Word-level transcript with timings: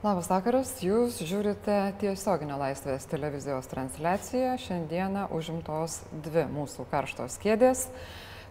Labas 0.00 0.30
vakaras, 0.32 0.70
jūs 0.80 1.18
žiūrite 1.28 1.74
tiesioginę 2.00 2.54
laisvės 2.56 3.04
televizijos 3.04 3.66
transliaciją. 3.68 4.54
Šiandieną 4.56 5.26
užimtos 5.36 5.98
dvi 6.24 6.46
mūsų 6.48 6.86
karštos 6.88 7.36
kėdės. 7.42 7.82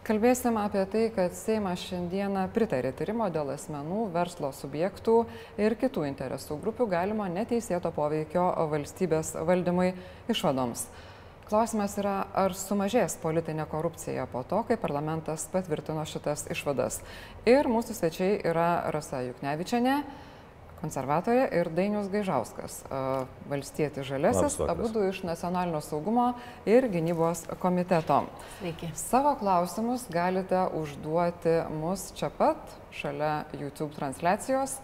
Kalbėsim 0.06 0.60
apie 0.62 0.83
tai, 0.94 1.01
kad 1.15 1.33
Seimas 1.33 1.81
šiandieną 1.88 2.44
pritarė 2.54 2.92
tyrimo 2.94 3.31
dėl 3.33 3.49
asmenų, 3.56 4.06
verslo 4.13 4.54
subjektų 4.54 5.17
ir 5.58 5.74
kitų 5.81 6.06
interesų 6.12 6.60
grupių 6.62 6.85
galimo 6.94 7.26
neteisėto 7.26 7.90
poveikio 7.97 8.46
valstybės 8.70 9.34
valdymui 9.34 9.96
išvadoms. 10.29 10.86
Klausimas 11.50 11.97
yra, 11.97 12.28
ar 12.29 12.54
sumažės 12.54 13.18
politinė 13.26 13.66
korupcija 13.74 14.29
po 14.29 14.46
to, 14.46 14.62
kai 14.70 14.78
parlamentas 14.78 15.50
patvirtino 15.50 16.05
šitas 16.05 16.45
išvadas. 16.54 17.02
Ir 17.50 17.66
mūsų 17.66 17.98
svečiai 17.98 18.36
yra 18.45 18.91
Rasa 18.94 19.26
Juknevičiane 19.26 20.04
konservatorė 20.80 21.48
ir 21.60 21.70
Dainius 21.76 22.10
Gaižauskas, 22.12 22.80
valstietis 23.50 24.08
žalesis, 24.08 24.58
abu 24.70 24.90
du 24.94 25.04
iš 25.10 25.22
nacionalinio 25.28 25.82
saugumo 25.86 26.32
ir 26.70 26.88
gynybos 26.92 27.46
komiteto. 27.62 28.22
Sveiki. 28.60 28.92
Savo 29.00 29.36
klausimus 29.40 30.08
galite 30.14 30.66
užduoti 30.80 31.60
mus 31.82 32.10
čia 32.18 32.32
pat, 32.34 32.64
šalia 32.96 33.44
YouTube 33.60 33.94
transliacijos. 33.98 34.80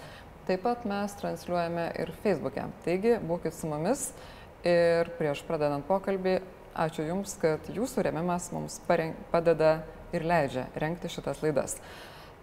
Taip 0.45 0.61
pat 0.61 0.83
mes 0.85 1.13
transliuojame 1.17 1.87
ir 1.97 2.11
Facebook'e. 2.21 2.67
Taigi, 2.85 3.15
būkite 3.17 3.55
su 3.57 3.69
mumis 3.69 4.11
ir 4.65 5.09
prieš 5.17 5.41
pradedant 5.47 5.85
pokalbį, 5.87 6.37
ačiū 6.85 7.07
Jums, 7.07 7.33
kad 7.41 7.65
Jūsų 7.73 8.03
remimas 8.05 8.51
mums 8.53 8.77
padeda 8.85 9.79
ir 10.13 10.27
leidžia 10.27 10.67
renkti 10.77 11.09
šitas 11.09 11.41
laidas. 11.41 11.79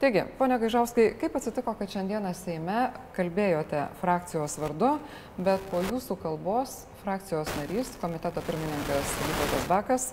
Taigi, 0.02 0.24
ponia 0.34 0.56
Gaižauskai, 0.59 1.12
kaip 1.15 1.37
atsitiko, 1.38 1.76
kad 1.79 1.93
šiandieną 1.93 2.32
Seime 2.35 2.88
kalbėjote 3.15 3.85
frakcijos 4.01 4.57
vardu, 4.59 4.96
bet 5.38 5.63
po 5.71 5.79
jūsų 5.85 6.16
kalbos 6.18 6.73
frakcijos 7.04 7.46
narys, 7.60 7.93
komiteto 8.02 8.43
pirmininkas 8.43 9.13
Vytautas 9.21 9.68
Bakas, 9.71 10.07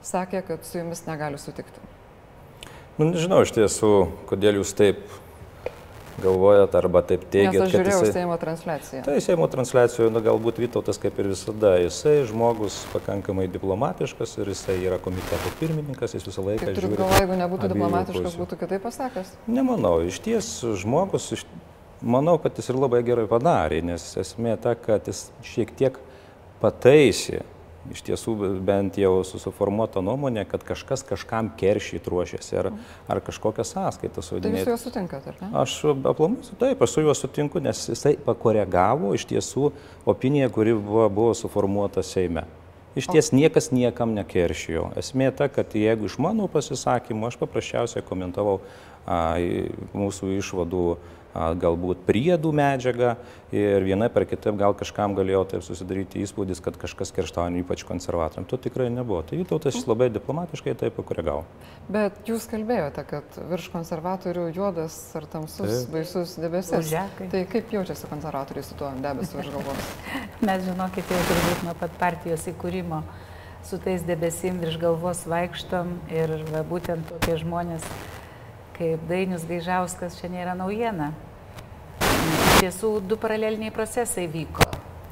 sakė, 0.00 0.40
kad 0.48 0.64
su 0.64 0.80
jumis 0.80 1.04
negali 1.04 1.36
sutikti? 1.36 1.84
Nu, 2.96 3.10
nežinau 3.10 3.42
iš 3.44 3.52
tiesų, 3.58 3.92
kodėl 4.32 4.62
jūs 4.62 4.72
taip 4.80 5.04
galvojat 6.22 6.74
arba 6.78 7.02
taip 7.06 7.24
teigiat. 7.30 7.54
Nes 7.54 7.64
aš 7.66 7.74
žiūrėjau 7.74 8.00
jisai... 8.04 8.14
Seimo 8.18 8.36
transliaciją. 8.40 9.02
Tai 9.06 9.16
Seimo 9.24 9.48
transliacijoje, 9.50 10.12
nu, 10.14 10.22
galbūt 10.24 10.60
Vytautas 10.62 11.00
kaip 11.02 11.18
ir 11.22 11.30
visada, 11.32 11.74
jisai 11.82 12.16
žmogus 12.28 12.80
pakankamai 12.92 13.46
diplomatiškas 13.52 14.36
ir 14.42 14.52
jisai 14.52 14.78
yra 14.82 15.00
komiteto 15.02 15.52
pirmininkas, 15.60 16.16
jis 16.18 16.26
visą 16.28 16.44
laiką... 16.46 16.68
Kaip 16.68 16.78
turit 16.78 16.96
galvoje, 16.98 17.22
jeigu 17.24 17.38
nebūtų 17.42 17.70
diplomatiškas, 17.74 18.28
pusių. 18.28 18.42
būtų 18.44 18.60
kitaip 18.62 18.86
pasakęs? 18.86 19.32
Nemanau, 19.50 19.96
iš 20.06 20.20
ties 20.24 20.50
žmogus, 20.84 21.30
iš... 21.38 21.46
manau, 22.02 22.36
kad 22.42 22.60
jis 22.60 22.70
ir 22.70 22.78
labai 22.78 23.02
gerai 23.06 23.26
padarė, 23.30 23.82
nes 23.86 24.06
esmė 24.20 24.58
ta, 24.62 24.76
kad 24.78 25.10
jis 25.10 25.26
šiek 25.54 25.74
tiek 25.78 25.98
pataisė 26.62 27.42
iš 27.92 28.02
tiesų 28.06 28.34
bent 28.64 28.98
jau 29.00 29.18
susiformuota 29.26 30.02
nuomonė, 30.04 30.46
kad 30.48 30.64
kažkas 30.66 31.04
kažkam 31.06 31.50
keršyt 31.58 32.08
ruošiasi 32.10 32.58
ar, 32.60 32.70
ar 33.10 33.20
kažkokią 33.24 33.66
sąskaitą 33.68 34.24
sudėti. 34.24 34.50
Tai 34.50 34.62
jūs 34.62 34.64
su 34.64 34.72
juo 34.72 34.80
sutinkat, 34.86 35.28
ar 35.30 35.40
ne? 35.42 35.50
Aš 35.64 35.76
aplamai 35.92 36.58
taip, 36.60 36.84
aš 36.84 36.96
su 36.96 37.04
juo 37.04 37.14
sutinku, 37.18 37.62
nes 37.64 37.86
jisai 37.92 38.16
pakoregavo 38.24 39.14
iš 39.16 39.26
tiesų 39.32 39.70
opiniją, 40.08 40.50
kuri 40.54 40.76
buvo, 40.78 41.08
buvo 41.12 41.34
suformuota 41.38 42.04
Seime. 42.06 42.46
Iš 42.94 43.08
ties 43.10 43.32
niekas 43.34 43.72
niekam 43.74 44.14
nekeršijo. 44.14 44.92
Esmė 45.00 45.32
ta, 45.34 45.48
kad 45.50 45.72
jeigu 45.74 46.06
iš 46.06 46.14
mano 46.22 46.46
pasisakymų 46.46 47.26
aš 47.26 47.40
paprasčiausiai 47.40 48.04
komentavau 48.06 48.60
a, 49.02 49.34
mūsų 49.98 50.30
išvadų 50.38 50.84
galbūt 51.34 52.04
priedų 52.06 52.52
medžiagą 52.54 53.14
ir 53.54 53.84
vienai 53.86 54.08
per 54.10 54.26
kitaip 54.26 54.56
gal 54.58 54.74
kažkam 54.78 55.16
galėjo 55.18 55.42
taip 55.50 55.64
susidaryti 55.66 56.22
įspūdis, 56.22 56.62
kad 56.62 56.78
kažkas 56.78 57.10
kerštauja, 57.14 57.52
ypač 57.62 57.84
konservatoriam. 57.86 58.46
To 58.50 58.58
tikrai 58.58 58.88
nebuvo. 58.94 59.22
Tai 59.26 59.38
Vytautas 59.40 59.80
labai 59.86 60.08
diplomatiškai 60.14 60.76
tai 60.78 60.92
pakoregavo. 60.94 61.44
Bet 61.90 62.22
jūs 62.30 62.46
kalbėjote, 62.50 63.04
kad 63.10 63.38
virš 63.50 63.68
konservatorių 63.74 64.48
juodas 64.54 64.96
ar 65.18 65.28
tamsus 65.30 65.66
taip. 65.66 65.92
baisus 65.94 66.38
debesis. 66.40 66.78
Užekai. 66.80 67.28
Tai 67.34 67.44
kaip 67.50 67.76
jaučiasi 67.78 68.10
konservatoriai 68.10 68.66
su 68.66 68.78
tuo 68.78 68.94
debesiu 69.02 69.42
virš 69.42 69.52
galvos? 69.58 69.92
Mes 70.46 70.66
žinokit, 70.66 71.10
jau 71.10 71.22
turbūt 71.30 71.68
nuo 71.68 71.78
pat 71.82 71.94
partijos 72.00 72.46
įkūrimo 72.54 73.02
su 73.64 73.78
tais 73.80 74.02
debesim 74.04 74.58
virš 74.60 74.76
galvos 74.82 75.24
vaikštom 75.30 75.94
ir 76.12 76.36
va, 76.50 76.60
būtent 76.68 77.08
tokie 77.08 77.38
žmonės 77.40 77.86
kaip 78.74 79.02
Dainius 79.06 79.44
Gaižauskas 79.46 80.16
čia 80.18 80.30
nėra 80.32 80.56
naujiena. 80.58 81.12
Iš 82.02 82.62
tiesų, 82.64 82.90
du 83.06 83.18
paraleliniai 83.20 83.70
procesai 83.74 84.26
vyko. 84.30 84.66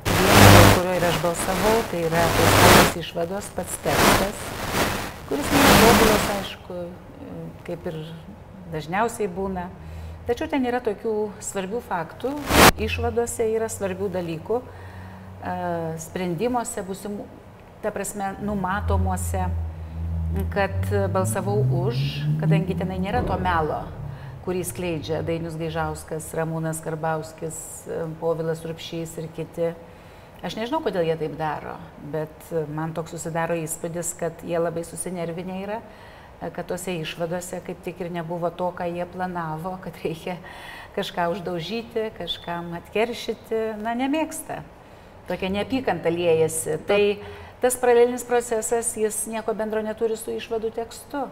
Vienas, 0.09 0.73
kurio 0.77 0.97
ir 0.97 1.07
aš 1.07 1.19
balsavau, 1.23 1.77
tai 1.93 2.03
yra 2.09 2.25
tos 2.35 2.97
išvados, 3.03 3.51
pats 3.55 3.79
tekstas, 3.85 4.43
kuris 5.29 5.55
nėra 5.55 5.79
tobulas, 5.83 6.29
aišku, 6.39 6.79
kaip 7.69 7.89
ir 7.93 7.99
dažniausiai 8.75 9.31
būna. 9.31 9.69
Tačiau 10.27 10.51
ten 10.51 10.67
yra 10.67 10.79
tokių 10.83 11.15
svarbių 11.43 11.83
faktų, 11.87 12.35
išvadose 12.83 13.47
yra 13.55 13.71
svarbių 13.71 14.11
dalykų, 14.15 14.63
sprendimuose, 16.03 16.83
busimų, 16.87 17.27
ta 17.83 17.91
prasme, 17.95 18.37
numatomuose 18.43 19.49
kad 20.53 20.73
balsavau 21.13 21.61
už, 21.85 21.99
kadangi 22.41 22.77
tenai 22.77 22.97
nėra 23.03 23.21
to 23.27 23.37
melo, 23.41 23.83
kurį 24.47 24.63
skleidžia 24.65 25.21
Dainius 25.27 25.59
Gaižauskas, 25.61 26.31
Ramūnas 26.37 26.81
Karbauskis, 26.85 27.57
Povilas 28.21 28.65
Rupšys 28.65 29.13
ir 29.21 29.29
kiti. 29.37 29.73
Aš 30.43 30.57
nežinau, 30.59 30.81
kodėl 30.83 31.05
jie 31.07 31.17
taip 31.21 31.37
daro, 31.39 31.77
bet 32.11 32.49
man 32.73 32.95
toks 32.97 33.13
susidaro 33.15 33.55
įspūdis, 33.61 34.15
kad 34.19 34.41
jie 34.43 34.57
labai 34.59 34.83
susinervinę 34.89 35.61
yra, 35.63 35.79
kad 36.41 36.67
tose 36.67 36.97
išvadose 36.99 37.61
kaip 37.63 37.85
tik 37.85 38.01
ir 38.03 38.11
nebuvo 38.11 38.51
to, 38.51 38.73
ką 38.75 38.89
jie 38.89 39.07
planavo, 39.13 39.77
kad 39.85 40.01
reikia 40.03 40.41
kažką 40.97 41.29
uždaužyti, 41.37 42.09
kažkam 42.17 42.73
atkeršyti, 42.81 43.61
na, 43.85 43.95
nemėgsta. 44.01 44.63
Tokia 45.29 45.53
neapykanta 45.55 46.11
liejasi. 46.11 46.81
Tai 46.89 47.03
tas 47.63 47.79
paralelinis 47.79 48.27
procesas, 48.27 48.93
jis 48.99 49.23
nieko 49.31 49.55
bendro 49.55 49.83
neturi 49.87 50.19
su 50.19 50.35
išvadų 50.35 50.73
tekstu. 50.75 51.25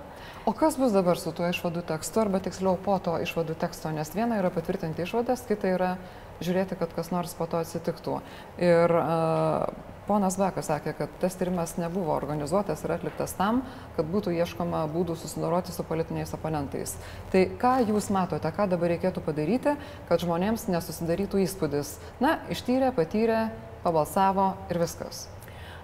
O 0.47 0.55
kas 0.57 0.79
bus 0.79 0.95
dabar 0.95 1.19
su 1.19 1.35
tuo 1.35 1.51
išvadų 1.51 1.83
tekstu, 1.91 2.23
arba 2.23 2.41
tiksliau 2.41 2.79
po 2.81 2.97
to 3.03 3.19
išvadų 3.21 3.59
teksto, 3.61 3.91
nes 3.93 4.15
viena 4.15 4.39
yra 4.39 4.53
patvirtinti 4.55 5.03
išvadas, 5.03 5.43
kita 5.49 5.75
yra 5.75 5.95
žiūrėti, 6.41 6.79
kad 6.79 6.93
kas 6.97 7.11
nors 7.13 7.35
po 7.37 7.51
to 7.51 7.61
atsitiktų. 7.61 8.21
Ir 8.63 8.95
uh, 8.97 9.67
ponas 10.11 10.39
Bekas 10.41 10.71
sakė, 10.71 10.95
kad 10.99 11.13
tas 11.23 11.37
tyrimas 11.39 11.77
nebuvo 11.79 12.15
organizuotas 12.17 12.83
ir 12.87 12.95
atliktas 12.97 13.35
tam, 13.39 13.63
kad 13.97 14.09
būtų 14.11 14.33
ieškoma 14.39 14.85
būdų 14.95 15.19
susidoroti 15.21 15.75
su 15.75 15.87
politiniais 15.87 16.35
oponentais. 16.37 16.97
Tai 17.35 17.45
ką 17.61 17.75
jūs 17.91 18.11
matote, 18.15 18.55
ką 18.55 18.69
dabar 18.73 18.95
reikėtų 18.95 19.23
padaryti, 19.27 19.77
kad 20.09 20.23
žmonėms 20.25 20.67
nesusidarytų 20.73 21.45
įspūdis, 21.45 21.99
na, 22.23 22.39
ištyrė, 22.55 22.95
patyrė, 22.97 23.45
pabalsavo 23.85 24.55
ir 24.73 24.83
viskas. 24.83 25.29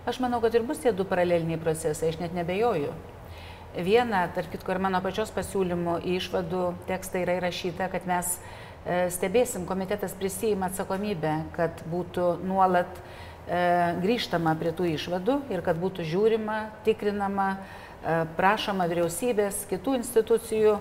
Aš 0.06 0.20
manau, 0.22 0.38
kad 0.38 0.54
ir 0.54 0.62
bus 0.62 0.78
tie 0.78 0.92
du 0.94 1.02
paraleliniai 1.02 1.58
procesai, 1.58 2.12
aš 2.12 2.20
net 2.20 2.34
nebejoju. 2.36 2.92
Viena, 3.74 4.20
tarp 4.30 4.52
kitko, 4.52 4.70
ir 4.76 4.78
mano 4.84 5.00
pačios 5.02 5.32
pasiūlymų 5.34 5.96
išvadų 6.14 6.60
tekstą 6.86 7.24
yra 7.24 7.34
įrašyta, 7.40 7.88
kad 7.90 8.06
mes 8.06 8.36
e, 8.38 9.08
stebėsim, 9.10 9.64
komitetas 9.66 10.14
prisijima 10.14 10.68
atsakomybę, 10.70 11.32
kad 11.56 11.82
būtų 11.90 12.28
nuolat 12.46 13.00
e, 13.02 13.58
grįžtama 14.04 14.54
prie 14.60 14.70
tų 14.78 14.92
išvadų 14.92 15.40
ir 15.50 15.64
kad 15.66 15.82
būtų 15.82 16.06
žiūrima, 16.06 16.60
tikrinama, 16.86 17.48
e, 17.56 18.20
prašoma 18.38 18.86
vyriausybės, 18.92 19.64
kitų 19.72 19.98
institucijų 20.04 20.78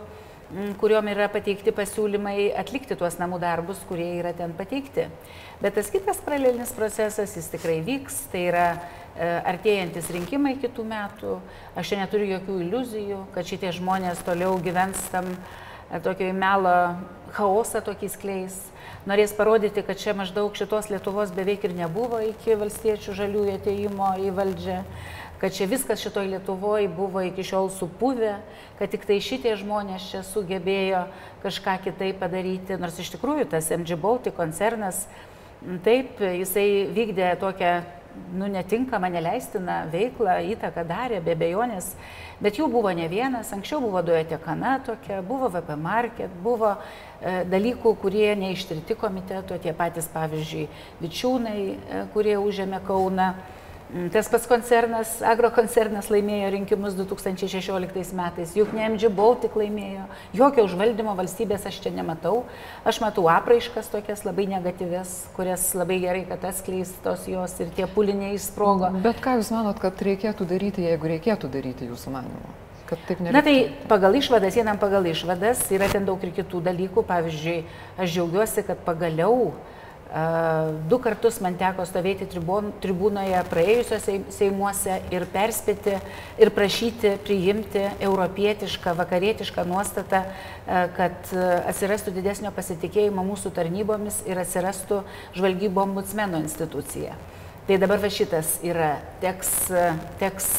kuriuom 0.79 1.07
yra 1.09 1.25
pateikti 1.33 1.73
pasiūlymai 1.73 2.51
atlikti 2.53 2.93
tuos 2.95 3.17
namų 3.17 3.39
darbus, 3.41 3.79
kurie 3.89 4.11
yra 4.19 4.29
ten 4.37 4.53
pateikti. 4.53 5.07
Bet 5.63 5.73
tas 5.79 5.89
kitas 5.89 6.21
paralelinis 6.21 6.73
procesas, 6.77 7.33
jis 7.33 7.49
tikrai 7.49 7.79
vyks, 7.85 8.27
tai 8.29 8.43
yra 8.51 8.67
artėjantis 9.15 10.09
rinkimai 10.11 10.55
kitų 10.59 10.85
metų. 10.87 11.39
Aš 11.75 11.93
čia 11.93 11.99
neturiu 12.01 12.27
jokių 12.35 12.59
iliuzijų, 12.65 13.19
kad 13.35 13.47
šitie 13.47 13.71
žmonės 13.75 14.23
toliau 14.27 14.57
gyvens 14.63 14.99
tam 15.13 15.29
e, 15.31 15.99
tokio 16.03 16.31
melo 16.35 16.77
chaosą 17.35 17.83
tokį 17.85 18.11
skleis. 18.11 18.57
Norės 19.05 19.35
parodyti, 19.37 19.83
kad 19.85 19.99
čia 20.01 20.15
maždaug 20.17 20.55
šitos 20.57 20.89
Lietuvos 20.89 21.33
beveik 21.35 21.67
ir 21.67 21.75
nebuvo 21.77 22.19
iki 22.25 22.57
valstiečių 22.57 23.13
žaliųjų 23.17 23.59
ateimo 23.59 24.15
į 24.21 24.33
valdžią 24.35 24.79
kad 25.39 25.53
čia 25.53 25.67
viskas 25.67 25.99
šitoj 26.01 26.29
Lietuvoje 26.31 26.87
buvo 26.87 27.21
iki 27.21 27.43
šiol 27.43 27.69
supuvę, 27.69 28.37
kad 28.79 28.91
tik 28.91 29.03
tai 29.05 29.19
šitie 29.21 29.55
žmonės 29.59 30.07
čia 30.11 30.23
sugebėjo 30.23 31.05
kažką 31.43 31.75
kitaip 31.83 32.21
padaryti, 32.21 32.77
nors 32.79 32.97
iš 32.99 33.11
tikrųjų 33.13 33.49
tas 33.51 33.67
MG 33.75 33.97
Baltic 33.99 34.35
koncernas, 34.37 35.03
taip, 35.85 36.17
jisai 36.23 36.87
vykdė 36.95 37.33
tokią 37.41 37.75
nu, 38.35 38.47
netinkamą, 38.51 39.09
neleistina 39.13 39.85
veiklą, 39.91 40.37
įtaką 40.53 40.83
darė, 40.87 41.21
be 41.23 41.35
bejonės, 41.39 41.91
bet 42.43 42.59
jų 42.59 42.67
buvo 42.71 42.91
ne 42.95 43.07
vienas, 43.11 43.51
anksčiau 43.55 43.81
buvo 43.83 44.01
duotekana 44.05 44.77
tokia, 44.85 45.21
buvo 45.25 45.49
VP 45.53 45.75
Market, 45.79 46.33
buvo 46.43 46.73
e, 46.75 47.43
dalykų, 47.51 47.95
kurie 48.01 48.31
neištirti 48.39 48.97
komiteto, 48.99 49.57
tie 49.61 49.73
patys, 49.77 50.09
pavyzdžiui, 50.13 50.65
vičiūnai, 51.03 51.59
e, 51.59 52.01
kurie 52.15 52.39
užėmė 52.41 52.81
Kauną. 52.87 53.33
Mm, 53.93 54.09
tas 54.09 54.25
pats 54.25 54.47
koncernas, 54.49 55.19
agrokoncernas 55.21 56.07
laimėjo 56.09 56.47
rinkimus 56.55 56.95
2016 56.97 58.15
metais, 58.17 58.55
juk 58.57 58.71
ne 58.73 58.81
MG 58.87 59.11
Baltic 59.13 59.53
laimėjo, 59.53 60.07
jokio 60.33 60.65
užvaldymo 60.65 61.13
valstybės 61.19 61.67
aš 61.69 61.77
čia 61.83 61.91
nematau. 61.93 62.39
Aš 62.81 62.97
matau 63.03 63.27
apraiškas 63.29 63.91
tokias 63.93 64.25
labai 64.25 64.47
negatyves, 64.49 65.13
kurias 65.37 65.67
labai 65.77 65.99
gerai, 66.01 66.23
kad 66.25 66.47
atskleistos 66.49 67.27
jos 67.29 67.53
ir 67.61 67.69
tie 67.77 67.85
puliniai 67.85 68.39
įsprogo. 68.39 68.89
Bet 69.05 69.21
ką 69.21 69.37
Jūs 69.37 69.53
manot, 69.53 69.77
kad 69.83 70.01
reikėtų 70.01 70.49
daryti, 70.49 70.87
jeigu 70.89 71.13
reikėtų 71.13 71.51
daryti 71.53 71.91
Jūsų 71.91 72.15
manimu? 72.17 72.57
Na 73.33 73.41
tai 73.45 73.55
pagal 73.89 74.17
išvadas, 74.17 74.57
einam 74.61 74.81
pagal 74.81 75.05
išvadas, 75.09 75.61
yra 75.73 75.87
ten 75.93 76.05
daug 76.05 76.21
ir 76.25 76.33
kitų 76.33 76.61
dalykų. 76.67 77.05
Pavyzdžiui, 77.05 77.55
aš 77.97 78.11
džiaugiuosi, 78.13 78.61
kad 78.67 78.83
pagaliau 78.85 79.47
uh, 79.47 79.74
Du 80.89 80.95
kartus 81.03 81.41
man 81.43 81.57
teko 81.59 81.83
stovėti 81.83 82.23
tribūnoje 82.31 83.41
praėjusiuose 83.51 84.13
Seimuose 84.31 85.01
ir 85.11 85.25
perspėti 85.33 85.97
ir 86.39 86.51
prašyti 86.55 87.17
priimti 87.25 87.81
europietišką, 87.99 88.93
vakarietišką 88.95 89.65
nuostatą, 89.67 90.21
kad 90.95 91.33
atsirastų 91.67 92.15
didesnio 92.15 92.53
pasitikėjimo 92.55 93.27
mūsų 93.27 93.51
tarnybomis 93.59 94.21
ir 94.29 94.39
atsirastų 94.39 95.01
žvalgybo 95.35 95.83
ombudsmeno 95.83 96.39
institucija. 96.45 97.19
Tai 97.67 97.81
dabar 97.81 97.99
va 97.99 98.07
šitas 98.13 98.59
yra, 98.63 98.93
teks, 99.19 99.53
teks 100.21 100.51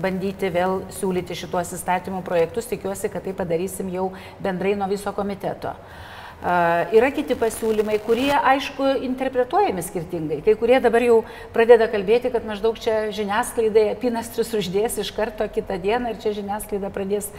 bandyti 0.00 0.48
vėl 0.56 0.86
siūlyti 0.96 1.36
šituos 1.36 1.76
įstatymų 1.76 2.24
projektus, 2.24 2.70
tikiuosi, 2.72 3.12
kad 3.12 3.28
tai 3.28 3.36
padarysim 3.36 3.92
jau 3.92 4.12
bendrai 4.40 4.72
nuo 4.78 4.88
viso 4.88 5.12
komiteto. 5.12 5.74
Uh, 5.76 6.15
Yra 6.44 7.08
kiti 7.16 7.32
pasiūlymai, 7.38 7.96
kurie, 8.04 8.30
aišku, 8.30 8.84
interpretuojami 9.06 9.80
skirtingai. 9.82 10.42
Kai 10.44 10.52
kurie 10.60 10.76
dabar 10.84 11.00
jau 11.00 11.22
pradeda 11.54 11.88
kalbėti, 11.88 12.28
kad 12.30 12.44
maždaug 12.44 12.76
čia 12.76 13.06
žiniasklaidai 13.16 13.88
apinastrius 13.94 14.52
uždės 14.54 15.00
iš 15.00 15.14
karto 15.16 15.48
kitą 15.48 15.80
dieną 15.80 16.12
ir 16.12 16.20
čia 16.20 16.34
žiniasklaida 16.36 16.92
pradės, 16.92 17.30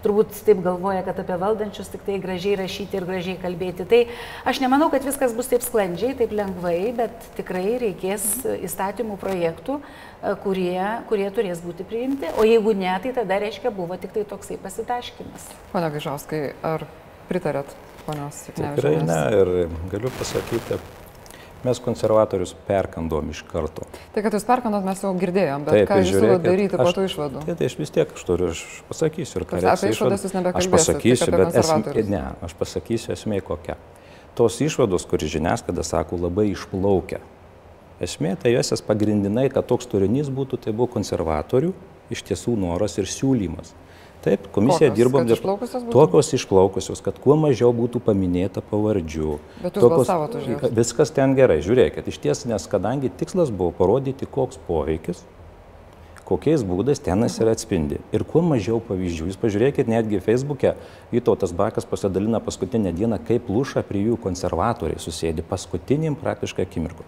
turbūt 0.00 0.32
taip 0.48 0.64
galvoja, 0.64 1.04
kad 1.04 1.20
apie 1.20 1.36
valdančius 1.38 1.92
tik 1.92 2.08
tai 2.08 2.16
gražiai 2.22 2.56
rašyti 2.62 2.96
ir 2.96 3.06
gražiai 3.06 3.36
kalbėti. 3.44 3.84
Tai 3.86 4.02
aš 4.48 4.64
nemanau, 4.64 4.88
kad 4.90 5.04
viskas 5.04 5.36
bus 5.36 5.52
taip 5.52 5.62
sklandžiai, 5.66 6.16
taip 6.16 6.32
lengvai, 6.32 6.94
bet 6.96 7.30
tikrai 7.36 7.76
reikės 7.84 8.24
įstatymų 8.56 9.20
projektų, 9.20 9.82
kurie, 10.46 10.80
kurie 11.12 11.28
turės 11.28 11.60
būti 11.60 11.84
priimti. 11.86 12.32
O 12.40 12.48
jeigu 12.48 12.72
ne, 12.72 12.94
tai 13.04 13.12
tada 13.20 13.36
reiškia 13.44 13.74
buvo 13.74 14.00
tik 14.00 14.16
tai 14.16 14.24
toksai 14.24 14.56
pasitaškimas. 14.64 15.50
Pone 15.76 15.92
Gaižauskai, 15.92 16.46
ar 16.64 16.88
pritarėt 17.28 17.76
ponios 18.06 18.44
Tikrai 18.54 19.00
ne 19.04 19.18
ir 19.34 19.50
galiu 19.92 20.12
pasakyti, 20.18 20.78
mes 21.66 21.80
konservatorius 21.82 22.54
perkandom 22.66 23.30
iš 23.32 23.42
karto. 23.50 23.86
Tai, 24.14 24.22
kad 24.24 24.34
jūs 24.36 24.46
perkandot, 24.46 24.84
mes 24.86 25.02
jau 25.02 25.12
girdėjom, 25.18 25.66
bet 25.66 25.78
Taip, 25.78 25.90
ką 25.90 26.00
jūs 26.02 26.10
siūlote 26.14 26.44
daryti 26.46 26.80
po 26.80 26.88
tų 26.94 27.06
išvadų? 27.08 27.44
Tai, 27.48 27.56
tai 27.58 27.70
aš 27.70 27.78
vis 27.80 27.94
tiek, 27.94 28.12
aš 28.18 28.26
turiu, 28.28 28.50
aš 28.54 28.64
pasakysiu 28.90 29.40
ir 29.40 29.46
ką 29.46 29.60
reikia. 29.60 29.72
Apie 29.74 29.92
išvadas 29.94 30.26
jūs 30.26 30.36
nebekalbėsite. 30.36 30.74
Aš 30.74 30.86
pasakysiu, 30.86 31.30
bet 31.34 31.58
esmė, 31.62 32.04
ne, 32.12 32.24
aš 32.46 32.56
pasakysiu 32.60 33.14
esmė 33.16 33.40
kokia. 33.46 33.78
Tos 34.36 34.60
išvados, 34.60 35.08
kur 35.08 35.24
žiniasklaida 35.24 35.84
sako, 35.86 36.20
labai 36.26 36.50
išplaukia. 36.52 37.22
Esmė 38.04 38.34
tai 38.36 38.52
josios 38.52 38.84
pagrindinai, 38.84 39.48
kad 39.48 39.64
toks 39.70 39.88
turinys 39.88 40.28
būtų, 40.28 40.60
tai 40.66 40.76
buvo 40.76 40.90
konservatorių 40.98 41.72
iš 42.12 42.22
tiesų 42.28 42.58
noras 42.60 42.98
ir 43.00 43.08
siūlymas. 43.08 43.72
Taip, 44.26 44.48
komisija 44.50 44.90
Kokios, 44.90 44.96
dirbom 44.98 45.26
dėl 45.28 45.38
tokios 45.92 46.32
išplaukusios, 46.34 46.98
kad 47.04 47.18
kuo 47.22 47.36
mažiau 47.38 47.70
būtų 47.76 48.00
paminėta 48.02 48.58
pavardžių. 48.72 49.36
Bet 49.62 49.78
jūs 49.78 49.92
balsavot 49.92 50.34
už 50.40 50.48
juos. 50.50 50.72
Viskas 50.74 51.14
ten 51.14 51.36
gerai, 51.38 51.60
žiūrėkit, 51.62 52.08
iš 52.10 52.18
ties, 52.24 52.42
nes 52.50 52.66
kadangi 52.72 53.12
tikslas 53.22 53.54
buvo 53.54 53.70
parodyti, 53.78 54.26
koks 54.26 54.58
poveikis, 54.66 55.22
kokiais 56.26 56.64
būdais 56.66 57.00
tenas 57.02 57.38
yra 57.42 57.54
atspindi. 57.56 58.00
Ir 58.14 58.24
kuo 58.28 58.42
mažiau 58.44 58.80
pavyzdžių. 58.82 59.30
Jūs 59.30 59.40
pažiūrėkit, 59.40 59.90
netgi 59.90 60.20
Facebook'e 60.24 60.74
Vytautas 61.12 61.54
Bakas 61.56 61.86
pasidalina 61.88 62.40
paskutinę 62.42 62.92
dieną, 62.96 63.20
kaip 63.28 63.50
luša 63.52 63.84
prie 63.86 64.02
jų 64.08 64.18
konservatoriai 64.22 65.02
susėdi 65.02 65.46
paskutinim 65.46 66.18
praktiškai 66.18 66.66
akimirku. 66.66 67.06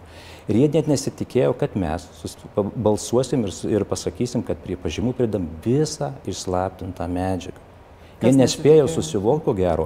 Ir 0.49 0.63
jie 0.63 0.69
net 0.73 0.91
nesitikėjo, 0.91 1.53
kad 1.59 1.75
mes 1.77 2.07
balsuosim 2.57 3.45
ir, 3.49 3.57
ir 3.69 3.87
pasakysim, 3.89 4.47
kad 4.47 4.61
prie 4.65 4.79
pažymų 4.81 5.17
pridam 5.19 5.51
visą 5.65 6.15
išslaptintą 6.29 7.11
medžiagą. 7.13 7.68
Jie 8.19 8.33
nespėjo 8.35 8.89
susivokti, 8.91 9.45
ko 9.47 9.53
gero. 9.55 9.85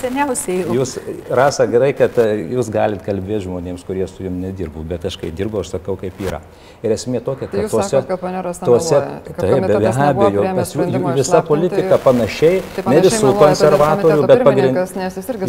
Seniausiai. 0.00 0.62
Jūs, 0.72 0.94
Rasa, 1.28 1.66
gerai, 1.68 1.90
kad 1.96 2.14
e, 2.22 2.24
jūs 2.54 2.70
galite 2.72 3.04
kalbėti 3.04 3.42
žmonėms, 3.44 3.82
kurie 3.84 4.06
su 4.08 4.24
jums 4.24 4.40
nedirbu, 4.46 4.80
bet 4.88 5.04
aš 5.10 5.18
kai 5.20 5.28
dirbu, 5.36 5.60
aš 5.60 5.74
sakau, 5.74 5.98
kaip 6.00 6.16
yra. 6.24 6.38
Ir 6.80 6.94
esmė 6.94 7.20
tokia, 7.26 7.50
kad 7.50 7.52
tai 7.52 7.66
tuose... 7.68 7.90
Sakot, 7.90 8.06
kad 8.08 8.22
paneros 8.22 8.60
tuose... 8.62 9.00
Taip, 9.28 9.66
be 9.68 9.90
abejo, 9.92 10.46
pas 10.56 10.72
jų 10.72 11.12
visa 11.18 11.42
politika 11.44 11.98
panašiai, 12.00 12.62
ne 12.88 13.04
visų 13.04 13.34
konservatorių, 13.42 14.24
bet 14.32 14.44
pagrindinis. 14.48 14.96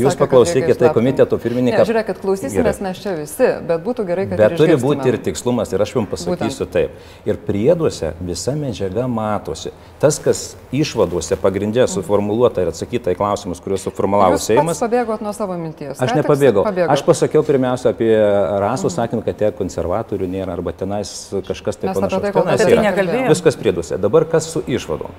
Jūs 0.04 0.20
paklausykite, 0.20 0.76
tai 0.84 0.92
komiteto 1.00 1.40
pirmininkas. 1.40 1.88
Žiūrėk, 1.88 2.12
kad 2.12 2.22
klausysimės 2.26 2.84
mes 2.84 3.00
čia 3.06 3.16
visi, 3.22 3.50
bet 3.72 3.88
būtų 3.88 4.08
gerai, 4.10 4.28
kad... 4.28 4.44
Bet 4.44 4.58
turi 4.60 4.76
būti 4.84 5.14
ir 5.14 5.20
tikslumas, 5.30 5.72
ir 5.72 5.88
aš 5.88 5.96
jums 5.96 6.12
pasakysiu 6.12 6.68
taip. 6.76 7.00
Ir 7.24 7.40
prieduose 7.48 8.12
visa 8.20 8.58
medžiaga 8.60 9.08
matosi. 9.08 9.72
Tas, 10.04 10.20
kas 10.24 10.44
išvaduose 10.76 11.40
pagrindinė 11.40 11.69
pagrindė 11.70 11.86
suformuoluota 11.90 12.64
ir 12.64 12.72
atsakyta 12.72 13.14
į 13.14 13.18
klausimus, 13.18 13.62
kuriuos 13.62 13.86
suformulavo 13.86 14.38
Jūs 14.38 14.48
Seimas. 14.50 14.78
Jūs 14.78 14.84
pabėgot 14.84 15.22
nuo 15.22 15.34
savo 15.34 15.58
minties. 15.60 16.00
Aš 16.02 16.16
nepabėgau. 16.18 16.66
Aš 16.90 17.04
pasakiau 17.06 17.44
pirmiausia 17.46 17.94
apie 17.94 18.12
rasų, 18.14 18.90
mhm. 18.90 18.96
sakant, 18.96 19.26
kad 19.26 19.38
tie 19.38 19.52
konservatorių 19.56 20.30
nėra 20.30 20.56
arba 20.58 20.74
tenais 20.74 21.30
kažkas 21.48 21.80
tai 21.80 21.94
panašaus. 21.94 22.34
Tai 22.34 23.30
Viskas 23.30 23.60
prieduose. 23.60 24.00
Dabar 24.02 24.26
kas 24.30 24.50
su 24.50 24.64
išvadom? 24.66 25.14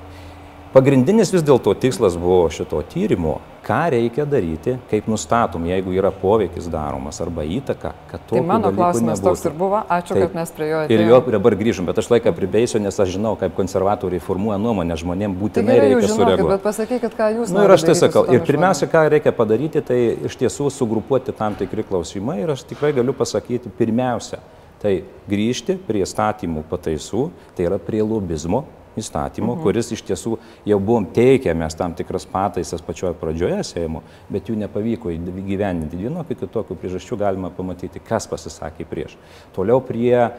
Pagrindinis 0.70 1.32
vis 1.34 1.42
dėlto 1.42 1.72
tikslas 1.82 2.14
buvo 2.14 2.44
šito 2.54 2.78
tyrimo, 2.92 3.40
ką 3.66 3.78
reikia 3.90 4.22
daryti, 4.22 4.76
kaip 4.86 5.08
nustatom, 5.10 5.64
jeigu 5.66 5.96
yra 5.96 6.12
poveikis 6.14 6.68
daromas 6.70 7.18
arba 7.24 7.42
įtaka, 7.42 7.90
kad 8.06 8.22
to. 8.28 8.36
Tai 8.36 8.42
mano 8.46 8.70
klausimas 8.76 9.18
nebūtų. 9.18 9.32
toks 9.34 9.48
ir 9.50 9.56
buvo, 9.58 9.80
ačiū, 9.82 10.14
Taip, 10.14 10.22
kad 10.28 10.38
mes 10.38 10.54
prie 10.54 10.68
jo 10.70 10.78
atėjome. 10.84 11.08
Ir 11.08 11.10
jo 11.10 11.34
dabar 11.34 11.58
grįžom, 11.58 11.90
bet 11.90 11.98
aš 11.98 12.12
laiką 12.14 12.34
pribėsiu, 12.38 12.78
nes 12.86 13.02
aš 13.02 13.10
žinau, 13.16 13.34
kaip 13.42 13.58
konservatoriai 13.58 14.22
formuoja 14.22 14.62
nuomonę, 14.62 14.94
žmonėm 15.02 15.34
būtinai 15.42 15.74
tai 15.74 15.82
reikia 15.88 16.14
sureaguoti. 16.14 16.54
Bet 16.54 16.66
pasakykit, 16.70 17.18
ką 17.18 17.30
jūs. 17.40 17.50
Na 17.50 17.64
nu, 17.64 17.66
ir 17.66 17.74
aš 17.74 17.90
tai 17.90 17.98
sakau. 18.04 18.26
Ir 18.30 18.46
pirmiausia, 18.46 18.86
ką 18.94 19.06
reikia 19.18 19.34
padaryti, 19.34 19.82
tai 19.90 20.00
iš 20.30 20.38
tiesų 20.38 20.70
sugrupuoti 20.78 21.34
tam 21.34 21.58
tikri 21.58 21.82
klausimai 21.90 22.44
ir 22.44 22.54
aš 22.54 22.62
tikrai 22.70 22.94
galiu 22.94 23.18
pasakyti 23.18 23.74
pirmiausia. 23.74 24.38
Tai 24.80 25.00
grįžti 25.28 25.74
prie 25.84 26.06
statymų 26.08 26.62
pataisų, 26.70 27.26
tai 27.58 27.66
yra 27.66 27.76
prie 27.82 28.00
lobizmo, 28.00 28.68
įstatymo, 29.00 29.54
mhm. 29.54 29.62
kuris 29.64 29.92
iš 29.96 30.02
tiesų 30.10 30.36
jau 30.68 30.78
buvom 30.80 31.08
teikę 31.14 31.54
mes 31.58 31.76
tam 31.78 31.94
tikras 31.98 32.26
pataisas 32.30 32.84
pačioje 32.84 33.14
pradžioje 33.20 33.62
Seimo, 33.70 34.04
bet 34.32 34.50
jų 34.50 34.58
nepavyko 34.60 35.14
įgyvendinti. 35.14 36.00
Vienokių 36.00 36.38
kitokių 36.44 36.76
priežasčių 36.80 37.18
galima 37.20 37.50
pamatyti, 37.54 38.02
kas 38.04 38.28
pasisakė 38.30 38.86
prieš. 38.90 39.16
Toliau 39.56 39.82
prie 39.84 40.14
a, 40.20 40.30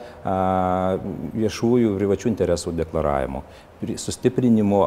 viešųjų 1.35 1.97
privačių 1.99 2.31
interesų 2.31 2.75
deklaravimo 2.77 3.43
sustiprinimo 3.81 4.81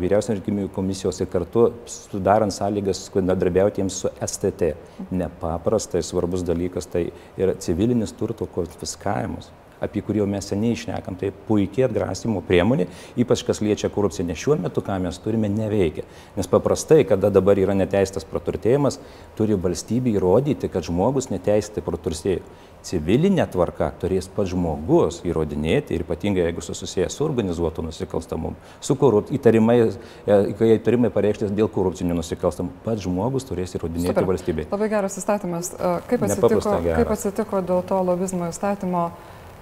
vyriausios 0.00 0.38
rinkimų 0.38 0.68
komisijos 0.72 1.20
ir 1.20 1.28
kartu 1.32 1.66
sudarant 1.90 2.54
sąlygas 2.54 3.02
bendradarbiautiems 3.12 4.02
su 4.02 4.12
STT. 4.24 4.72
Nepaprastai 5.12 6.02
svarbus 6.02 6.46
dalykas 6.48 6.88
tai 6.88 7.08
yra 7.36 7.56
civilinis 7.60 8.14
turto 8.16 8.48
konfiskavimas 8.54 9.52
apie 9.84 10.02
kurį 10.04 10.22
jau 10.22 10.28
mes 10.30 10.48
seniai 10.50 10.76
išnekam, 10.76 11.18
tai 11.18 11.30
puikiai 11.48 11.86
atgrasimo 11.88 12.42
priemonė, 12.46 12.88
ypač 13.20 13.44
kas 13.46 13.62
liečia 13.64 13.90
korupciją, 13.92 14.26
nes 14.28 14.40
šiuo 14.40 14.58
metu, 14.62 14.82
ką 14.84 14.98
mes 15.04 15.18
turime, 15.22 15.50
neveikia. 15.52 16.06
Nes 16.36 16.50
paprastai, 16.50 17.04
kada 17.08 17.30
dabar 17.34 17.58
yra 17.60 17.76
neteistas 17.78 18.26
praturtėjimas, 18.28 19.00
turi 19.38 19.58
valstybė 19.58 20.16
įrodyti, 20.16 20.70
kad 20.72 20.86
žmogus 20.88 21.30
neteisėtai 21.32 21.84
praturtėjo. 21.86 22.42
Civilinė 22.88 23.42
tvarka 23.50 23.88
turės 23.98 24.28
pats 24.30 24.52
žmogus 24.52 25.18
įrodinėti 25.26 25.96
ir 25.96 26.04
ypatingai 26.04 26.44
jeigu 26.44 26.62
susijęs 26.62 27.16
su 27.18 27.24
organizuotu 27.26 27.82
nusikalstamumu, 27.82 28.54
su 28.80 28.94
korupcija, 28.96 29.34
įtarimai, 29.34 29.76
e, 29.82 30.36
kai 30.56 30.68
įtarimai 30.76 31.10
pareikštis 31.12 31.50
dėl 31.58 31.66
korupcinių 31.74 32.20
nusikalstamų, 32.20 32.76
pats 32.84 33.02
žmogus 33.02 33.48
turės 33.50 33.74
įrodinėti 33.74 34.14
Super. 34.14 34.28
valstybei. 34.30 34.68
Labai 34.70 34.90
geras 34.94 35.18
įstatymas. 35.18 35.72
Kaip 36.06 36.22
atsitiko, 36.28 36.76
kaip 36.86 37.12
atsitiko 37.16 37.64
dėl 37.66 37.82
to 37.90 37.98
lobizmo 38.06 38.52
įstatymo? 38.52 39.08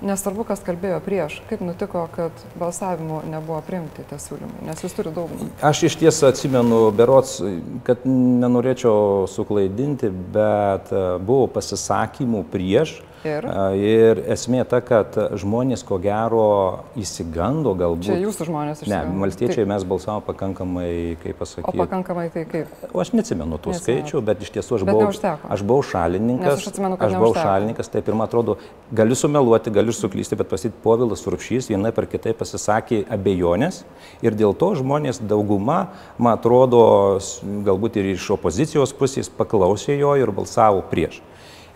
Nesvarbu, 0.05 0.45
kas 0.45 0.61
kalbėjo 0.61 0.99
prieš, 1.01 1.39
kaip 1.49 1.63
nutiko, 1.65 2.03
kad 2.13 2.43
balsavimu 2.61 3.23
nebuvo 3.33 3.63
priimti 3.65 4.05
tie 4.11 4.19
siūlymai, 4.21 4.67
nes 4.69 4.83
jūs 4.85 4.93
turite 4.93 5.15
daugumą. 5.17 5.49
Aš 5.65 5.87
iš 5.89 5.97
ties 6.03 6.19
atsimenu, 6.29 6.83
berots, 6.97 7.39
kad 7.87 8.05
nenorėčiau 8.05 9.25
suklaidinti, 9.33 10.11
bet 10.35 10.93
e, 10.93 11.05
buvo 11.25 11.47
pasisakymų 11.55 12.45
prieš, 12.53 12.99
Ir? 13.27 13.47
Ir 13.77 14.21
esmė 14.37 14.63
ta, 14.69 14.81
kad 14.85 15.17
žmonės 15.39 15.83
ko 15.87 15.99
gero 16.03 16.47
įsigando 16.99 17.75
galbūt. 17.79 18.09
Čia 18.09 18.19
jūsų 18.23 18.49
žmonės 18.49 18.85
iš 18.85 18.91
Ne, 18.91 19.01
maltiečiai 19.23 19.65
tai... 19.65 19.69
mes 19.73 19.87
balsavome 19.89 20.25
pakankamai, 20.27 20.91
kaip 21.23 21.41
pasakyti. 21.41 21.75
O 21.75 21.85
pakankamai 21.85 22.29
tai 22.35 22.45
kaip? 22.49 22.73
O 22.93 23.03
aš 23.03 23.13
neatsimenu 23.17 23.59
tų 23.63 23.77
skaičių, 23.81 24.23
bet 24.27 24.45
iš 24.47 24.53
tiesų 24.57 24.79
aš 24.79 24.87
buvau, 24.89 25.11
aš 25.57 25.65
buvau 25.67 25.85
šalininkas. 25.91 26.47
Nes 26.47 26.63
aš 26.63 26.71
atsimenu, 26.73 26.99
kad 27.01 27.11
aš 27.11 27.19
buvau 27.19 27.33
neužteko. 27.33 27.51
šalininkas, 27.51 27.93
taip 27.93 28.11
ir 28.11 28.19
man 28.19 28.31
atrodo, 28.31 28.59
galiu 29.03 29.19
sumeluoti, 29.19 29.75
galiu 29.75 29.95
suklysti, 29.97 30.39
bet 30.39 30.51
pasit 30.53 30.77
Povilas 30.85 31.27
Urpšys 31.27 31.71
vienai 31.73 31.93
per 31.97 32.09
kitai 32.11 32.35
pasisakė 32.39 33.03
abejonės 33.13 33.83
ir 34.25 34.37
dėl 34.39 34.55
to 34.59 34.73
žmonės 34.79 35.21
dauguma, 35.25 35.87
man 36.19 36.37
atrodo, 36.37 36.83
galbūt 37.67 37.99
ir 38.01 38.13
iš 38.15 38.31
opozicijos 38.37 38.95
pusės 38.97 39.33
paklausė 39.33 39.99
jo 39.99 40.15
ir 40.21 40.33
balsavo 40.35 40.85
prieš. 40.91 41.23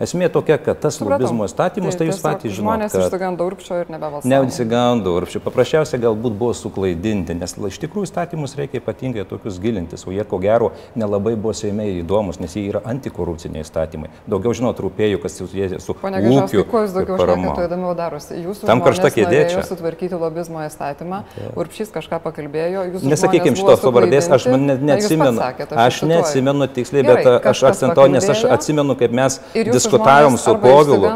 Esmė 0.01 0.29
tokia, 0.33 0.57
kad 0.57 0.79
tas 0.81 0.95
Supratau. 0.97 1.21
lobizmo 1.27 1.45
įstatymus, 1.45 1.93
tai, 1.93 2.07
tai 2.07 2.07
jūs 2.09 2.21
patys 2.23 2.55
žinote. 2.55 2.89
Žmonės 2.89 2.95
išsigando 2.97 3.45
urpščio 3.45 3.75
ir 3.83 3.91
nebebalsavo. 3.93 4.29
Neapsigando, 4.31 5.13
ir 5.21 5.27
čia 5.29 5.41
paprasčiausiai 5.45 6.01
galbūt 6.01 6.33
buvo 6.39 6.55
suklaidinti, 6.57 7.35
nes 7.37 7.53
iš 7.69 7.77
tikrųjų 7.83 8.07
įstatymus 8.09 8.55
reikia 8.57 8.81
ypatingai 8.81 9.25
tokius 9.29 9.59
gilintis, 9.61 10.07
o 10.07 10.13
jie 10.15 10.25
ko 10.25 10.39
gero 10.41 10.71
nelabai 10.97 11.35
buvo 11.37 11.53
Seime 11.53 11.85
įdomus, 11.99 12.39
nes 12.41 12.55
jie 12.57 12.63
yra 12.71 12.81
antikorupciniai 12.89 13.61
įstatymai. 13.61 14.09
Daugiau 14.25 14.55
žinot, 14.57 14.79
rūpėjų, 14.81 15.19
kas 15.21 15.37
susijęs 15.37 15.85
su 15.85 15.93
Pone 16.01 16.17
Gažauskai, 16.23 16.63
ūkiu 16.63 16.65
kuo 16.71 16.81
jūs 16.81 16.95
daugiau 16.97 17.19
šnekate, 17.21 17.53
tuo 17.59 17.67
įdomiau 17.69 17.93
darosi. 17.99 18.39
Jūsų 18.41 18.69
Tam 18.71 18.81
karšta 18.81 19.11
kėdė 19.13 19.43
čia. 19.53 19.61
sutvarkyti 19.69 20.17
lobizmo 20.17 20.63
įstatymą, 20.65 21.21
Urpšys 21.61 21.91
kažką 21.93 22.21
pakalbėjo, 22.25 22.87
jūsų 22.95 23.11
Nesakykime 23.11 23.59
šitos 23.59 23.83
pavardės, 23.85 24.31
aš 24.31 24.47
jūs 24.47 24.55
pats 24.55 24.83
neatsimenu. 24.89 25.37
sakėt, 25.37 25.75
Aš 25.75 25.99
cituoju. 25.99 26.09
neatsimenu 26.15 26.67
tiksliai, 26.73 27.03
Gerai, 27.05 27.23
bet 27.27 27.45
aš 27.51 27.63
akcentavau, 27.71 28.09
nes 28.15 28.29
aš 28.33 28.45
atsimenu, 28.57 28.95
kaip 28.97 29.11
mes 29.11 29.39
jūsų 29.53 29.90
diskutavom 29.91 30.37
žmonės 30.37 30.45
su 30.45 30.51
arba 30.51 30.69
Povilu. 30.71 31.09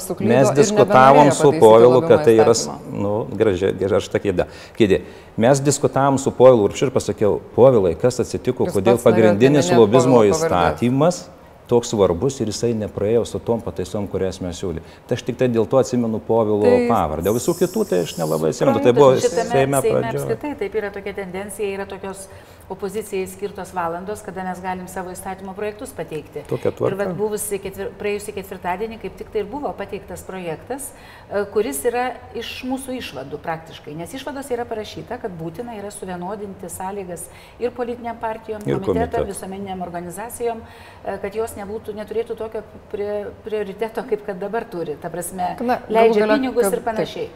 suklydo 0.00 0.32
Mes 0.32 0.50
diskutavom 0.56 1.30
su 1.32 1.52
Povilu, 1.60 2.00
kad 2.08 2.24
tai 2.24 2.38
yra, 2.38 2.56
nu, 2.92 3.26
gražiai, 3.32 3.74
gražiai, 3.76 4.00
aš 4.00 4.08
tą 4.08 4.22
kėdę. 4.24 4.48
kėdė. 4.78 5.02
Mes 5.36 5.60
diskutavom 5.60 6.18
su 6.18 6.32
Povilu 6.32 6.70
ir 6.70 6.76
ir 6.88 6.94
pasakiau, 6.94 7.40
Povilai, 7.54 7.94
kas 8.00 8.20
atsitiko, 8.24 8.68
Jūs 8.68 8.78
kodėl 8.78 9.00
pagrindinis 9.02 9.70
lobizmo 9.74 10.24
įstatymas 10.24 11.26
toks 11.68 11.88
svarbus 11.94 12.40
ir 12.40 12.50
jisai 12.52 12.72
nepraėjo 12.76 13.24
su 13.26 13.38
tom 13.40 13.60
pataisom, 13.64 14.08
kurias 14.10 14.40
mes 14.44 14.58
siūlėme. 14.60 14.82
Tai 15.08 15.16
aš 15.16 15.22
tik 15.22 15.38
tai 15.40 15.48
dėl 15.48 15.66
to 15.68 15.78
atsimenu 15.80 16.20
Povilo 16.20 16.64
Tai- 16.64 16.88
pavardę, 16.90 17.30
o 17.30 17.34
visų 17.38 17.54
kitų 17.60 17.86
tai 17.88 18.02
aš 18.04 18.16
nelabai 18.20 18.50
atsimenu. 18.52 18.82
Tai 18.84 18.92
buvo 18.92 19.14
Seime 19.20 19.44
Seime 19.50 19.80
pradžioje. 19.80 20.24
apskritai 20.24 20.54
taip 20.58 20.74
yra 20.74 20.90
tokia 20.90 21.14
tendencija, 21.14 21.70
yra 21.78 21.86
tokios 21.86 22.28
opozicijai 22.68 23.26
skirtos 23.28 23.74
valandos, 23.76 24.22
kada 24.24 24.42
mes 24.44 24.60
galim 24.64 24.86
savo 24.88 25.10
įstatymo 25.12 25.52
projektus 25.54 25.90
pateikti. 25.92 26.44
Tokia 26.48 26.70
tvarka. 26.72 26.94
Ir 26.94 26.96
vat 26.96 27.10
buvusi 27.16 27.58
ketvir, 27.60 27.90
praėjusį 28.00 28.32
ketvirtadienį 28.38 29.00
kaip 29.02 29.18
tik 29.18 29.32
tai 29.34 29.42
ir 29.42 29.48
buvo 29.50 29.68
pateiktas 29.76 30.22
projektas, 30.24 30.86
e, 31.28 31.44
kuris 31.52 31.82
yra 31.84 32.14
iš 32.34 32.64
mūsų 32.64 32.96
išvadų 33.00 33.40
praktiškai. 33.44 33.92
Nes 33.96 34.14
išvados 34.16 34.48
yra 34.50 34.64
parašyta, 34.64 35.20
kad 35.20 35.30
būtina 35.36 35.76
yra 35.76 35.90
suvienodinti 35.92 36.70
sąlygas 36.72 37.26
ir 37.60 37.70
politiniam 37.70 38.16
partijom, 38.16 38.64
komitetam. 38.64 39.26
visuomeniniam 39.28 39.82
organizacijom, 39.82 40.62
e, 41.04 41.18
kad 41.20 41.34
jos 41.34 41.53
nebūtų, 41.58 41.94
neturėtų 41.98 42.36
tokio 42.38 42.62
prie, 42.92 43.26
prioriteto, 43.44 44.04
kaip 44.08 44.24
kad 44.26 44.38
dabar 44.42 44.64
turi. 44.64 44.96
Ta 45.00 45.10
prasme, 45.12 45.54
Na, 45.60 45.78
galų 45.86 45.96
leidžia 45.98 46.26
gale, 46.26 46.38
pinigus 46.38 46.66
kad- 46.68 46.76
ir 46.78 46.84
panašiai. 46.88 47.28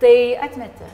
Tai 0.00 0.14
atmetė. 0.48 0.92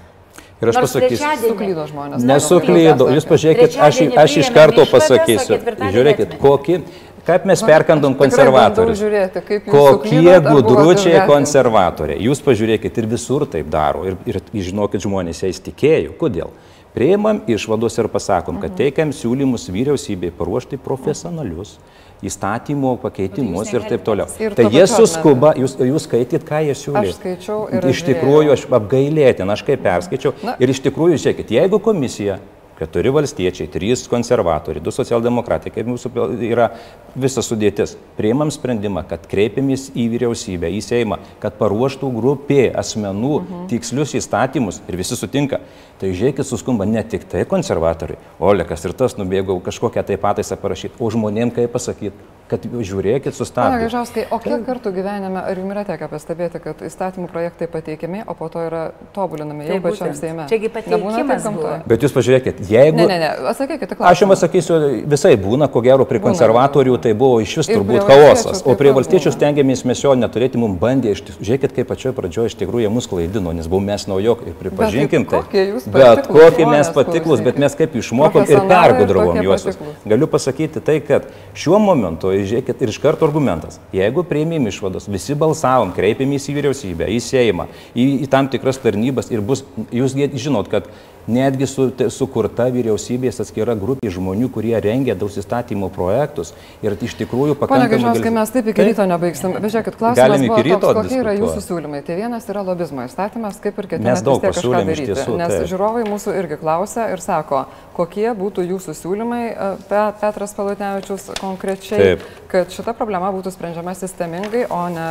Ir 0.60 0.68
aš 0.68 0.76
Nors 0.76 0.92
pasakysiu. 0.92 1.28
Suklydo 1.48 1.84
žmonės. 1.88 2.24
Nesuklydo. 2.28 3.06
Jūs 3.16 3.24
pažiūrėkit, 3.24 3.78
aš, 3.80 4.00
aš 4.24 4.34
iš 4.42 4.50
karto 4.52 4.84
pasakysiu. 4.84 5.56
Žiūrėkit, 5.94 6.34
kokį, 6.42 6.82
kaip 7.24 7.46
mes 7.48 7.62
perkandom 7.64 8.14
konservatorius. 8.14 9.00
žiūrėti, 9.00 9.40
Kokie 9.70 10.34
gudručiai 10.44 11.22
konservatoriai. 11.26 12.20
Jūs 12.20 12.42
pažiūrėkit 12.44 12.98
ir 13.00 13.06
visur 13.08 13.46
taip 13.48 13.70
daro. 13.72 14.04
Ir, 14.04 14.18
ir 14.28 14.40
žinokit, 14.52 15.00
žmonės 15.00 15.40
jais 15.46 15.60
tikėjo. 15.64 16.12
Kodėl? 16.20 16.52
Priimam 16.92 17.40
išvados 17.46 17.96
ir 18.02 18.08
pasakom, 18.10 18.60
kad 18.60 18.74
teikiam 18.76 19.12
siūlymus 19.14 19.68
vyriausybei 19.70 20.32
paruošti 20.34 20.76
profesionalius 20.76 21.78
įstatymo 22.26 22.94
pakeitimus 23.02 23.72
ir 23.72 23.86
taip 23.88 24.04
toliau. 24.06 24.28
Ir 24.42 24.56
Tai 24.58 24.68
jie 24.72 24.86
suskuba, 24.90 25.54
jūs, 25.58 25.76
jūs 25.90 26.06
skaityt, 26.08 26.44
ką 26.48 26.62
jie 26.68 26.76
siūlė. 26.76 27.04
Aš 27.08 27.18
skaičiau 27.18 27.60
ir 27.72 27.90
Iš 27.90 28.04
tikrųjų, 28.08 28.54
aš 28.56 28.66
apgailėtin, 28.68 29.52
aš 29.52 29.64
kaip 29.66 29.84
perskaičiau. 29.84 30.34
Na. 30.44 30.56
Ir 30.60 30.72
iš 30.74 30.82
tikrųjų, 30.84 31.20
žiūrėkit, 31.20 31.54
jeigu 31.56 31.80
komisija, 31.82 32.38
keturi 32.80 33.12
valstiečiai, 33.12 33.68
trys 33.70 34.06
konservatoriai, 34.10 34.82
du 34.82 34.92
socialdemokratai, 34.94 35.72
kaip 35.74 35.86
mūsų 35.90 36.10
yra 36.48 36.70
visa 37.14 37.44
sudėtis, 37.44 37.94
priimam 38.16 38.50
sprendimą, 38.54 39.04
kad 39.10 39.28
kreipiamės 39.30 39.90
į 39.94 40.08
vyriausybę, 40.14 40.70
į 40.72 40.80
Seimą, 40.84 41.20
kad 41.42 41.60
paruoštų 41.60 42.10
grupė 42.16 42.62
asmenų 42.80 43.34
Mhm. 43.40 43.68
tikslius 43.70 44.16
įstatymus 44.18 44.80
ir 44.88 44.96
visi 44.96 45.16
sutinka. 45.16 45.60
Tai 46.00 46.08
žiūrėkit, 46.08 46.44
suskumba 46.48 46.86
ne 46.88 47.02
tik 47.04 47.28
tai 47.28 47.44
konservatoriai, 47.44 48.18
Olekas 48.40 48.84
ir 48.84 48.92
tas 48.96 49.16
nubėgo 49.20 49.60
kažkokią 49.60 50.04
tai 50.06 50.16
pataisą 50.16 50.56
parašyti, 50.56 50.96
o 50.98 51.10
žmonėm 51.10 51.52
kaip 51.52 51.72
pasakyti, 51.72 52.16
kad 52.50 52.66
žiūrėkit, 52.66 53.30
Pane 53.30 53.38
sustabdykit. 53.38 53.84
Gaižauskai, 53.86 54.24
o 54.34 54.38
kiek 54.42 54.64
kartų 54.66 54.92
gyvenime, 54.96 55.42
ar 55.46 55.60
jums 55.60 55.74
yra 55.74 55.84
tekę 55.88 56.08
pastebėti, 56.10 56.60
kad 56.64 56.82
įstatymų 56.86 57.30
projektai 57.30 57.68
pateikiami, 57.70 58.24
o 58.26 58.34
po 58.38 58.48
to 58.52 58.64
yra 58.66 58.82
tobulinami 59.14 59.68
jau 59.68 59.78
Tai 59.78 59.84
pačiam. 59.86 60.14
Seime? 60.18 60.46
Čiagi 60.50 60.70
pateikimas 60.74 61.46
gamtoje? 61.46 61.78
Bet 61.90 62.06
jūs 62.06 62.14
pažiūrėkit, 62.16 62.62
jeigu... 62.70 62.98
Ne, 62.98 63.06
ne, 63.06 63.18
ne, 63.22 63.30
atsakykite 63.52 63.94
Aš 63.94 64.00
klausimą. 64.00 64.20
jums 64.24 64.36
atsakysiu, 64.36 64.78
visai 65.14 65.34
būna, 65.40 65.70
ko 65.70 65.82
gero, 65.86 66.06
prie 66.08 66.18
Būna. 66.18 66.32
konservatorių 66.34 66.98
tai 67.02 67.14
buvo 67.14 67.40
iš 67.44 67.56
vis 67.62 67.70
turbūt 67.70 68.06
chaosas, 68.08 68.64
o 68.66 68.74
prie 68.78 68.92
valstiečių 68.96 69.32
stengiamės 69.34 69.84
mes 69.88 70.02
jo 70.02 70.16
neturėti, 70.18 70.60
mums 70.60 70.80
bandė, 70.82 71.14
iš 71.14 71.24
žiūrėkit, 71.38 71.76
kaip 71.78 71.90
pačioje 71.90 72.14
pradžioje 72.16 72.52
iš 72.52 72.58
tikrųjų 72.60 72.86
jie 72.86 72.92
mus 72.92 73.08
klaidino, 73.10 73.54
nes 73.56 73.70
buvom 73.70 73.86
mes 73.90 74.06
naujokai 74.10 74.50
ir 74.52 74.58
pripažinkim 74.58 75.26
tai 75.30 75.42
kokie 75.44 75.64
jūs 75.70 75.88
Bet 75.90 76.26
kokie 76.30 76.66
mes 76.68 76.90
patiklus, 76.94 77.42
bet 77.44 77.58
mes 77.60 77.76
kaip 77.78 77.94
išmokom 78.00 78.48
ir 78.50 78.62
pergudravom 78.70 79.40
juos. 79.44 79.66
Galiu 80.08 80.28
pasakyti 80.30 80.82
tai, 80.84 80.98
kad 81.04 81.28
šiuo 81.54 81.80
momentu, 81.82 82.32
žiūrėkit, 82.48 82.82
ir 82.82 82.92
iš 82.92 82.98
karto 83.02 83.26
argumentas, 83.28 83.78
jeigu 83.96 84.24
prieimėm 84.26 84.70
išvados, 84.70 85.08
visi 85.10 85.36
balsavom, 85.38 85.92
kreipėmės 85.96 86.48
į 86.50 86.56
vyriausybę, 86.58 87.08
į 87.10 87.20
Seimą, 87.24 87.66
į, 87.94 88.06
į 88.24 88.30
tam 88.32 88.48
tikras 88.52 88.80
tarnybas 88.82 89.30
ir 89.34 89.44
bus, 89.44 89.64
jūs 89.94 90.16
žinot, 90.16 90.70
kad 90.72 90.88
netgi 91.28 91.66
su, 91.66 91.90
te- 91.90 92.08
sukurta 92.10 92.68
vyriausybės 92.72 93.40
atskira 93.44 93.74
grupė 93.78 94.10
žmonių, 94.12 94.48
kurie 94.52 94.74
rengia 94.80 95.14
daug 95.18 95.30
įstatymų 95.30 95.90
projektus 95.94 96.54
ir 96.82 96.96
iš 97.00 97.14
tikrųjų 97.20 97.56
pakankamai... 97.60 97.90
Gaižauskai, 97.96 98.24
gali- 98.28 98.34
mes 98.38 98.50
taip 98.54 98.70
iki 98.72 98.86
ryto 98.90 99.06
nebaigsim. 99.10 99.56
Žiūrėkit, 99.60 99.98
klausimas 100.00 100.44
buvo 100.46 100.80
toks, 100.80 100.98
kokie 101.00 101.20
yra 101.20 101.34
jūsų 101.38 101.62
siūlymai. 101.66 102.02
Tai 102.06 102.16
vienas 102.18 102.48
yra 102.50 102.64
lobizmo 102.66 103.04
įstatymas, 103.06 103.60
kaip 103.62 103.78
ir 103.82 103.90
ketinate 103.94 104.36
kažką 104.46 104.82
daryti. 104.86 105.06
tiesų, 105.12 105.36
Nes 105.40 105.54
taip. 105.54 105.68
žiūrovai 105.70 106.04
mūsų 106.08 106.34
irgi 106.40 106.58
klausia 106.60 107.08
ir 107.12 107.20
sako, 107.24 107.64
kokie 107.96 108.28
būtų 108.36 108.64
jūsų 108.70 108.94
siūlymai, 108.96 109.42
e, 109.50 109.70
Pe- 109.90 110.12
Petras 110.20 110.54
Palutnevičius 110.56 111.30
konkrečiai, 111.40 111.98
Taip. 112.16 112.24
kad 112.48 112.70
šita 112.72 112.94
problema 112.96 113.30
būtų 113.34 113.52
sprendžiama 113.52 113.94
sistemingai, 113.94 114.64
o 114.70 114.80
ne 114.88 115.08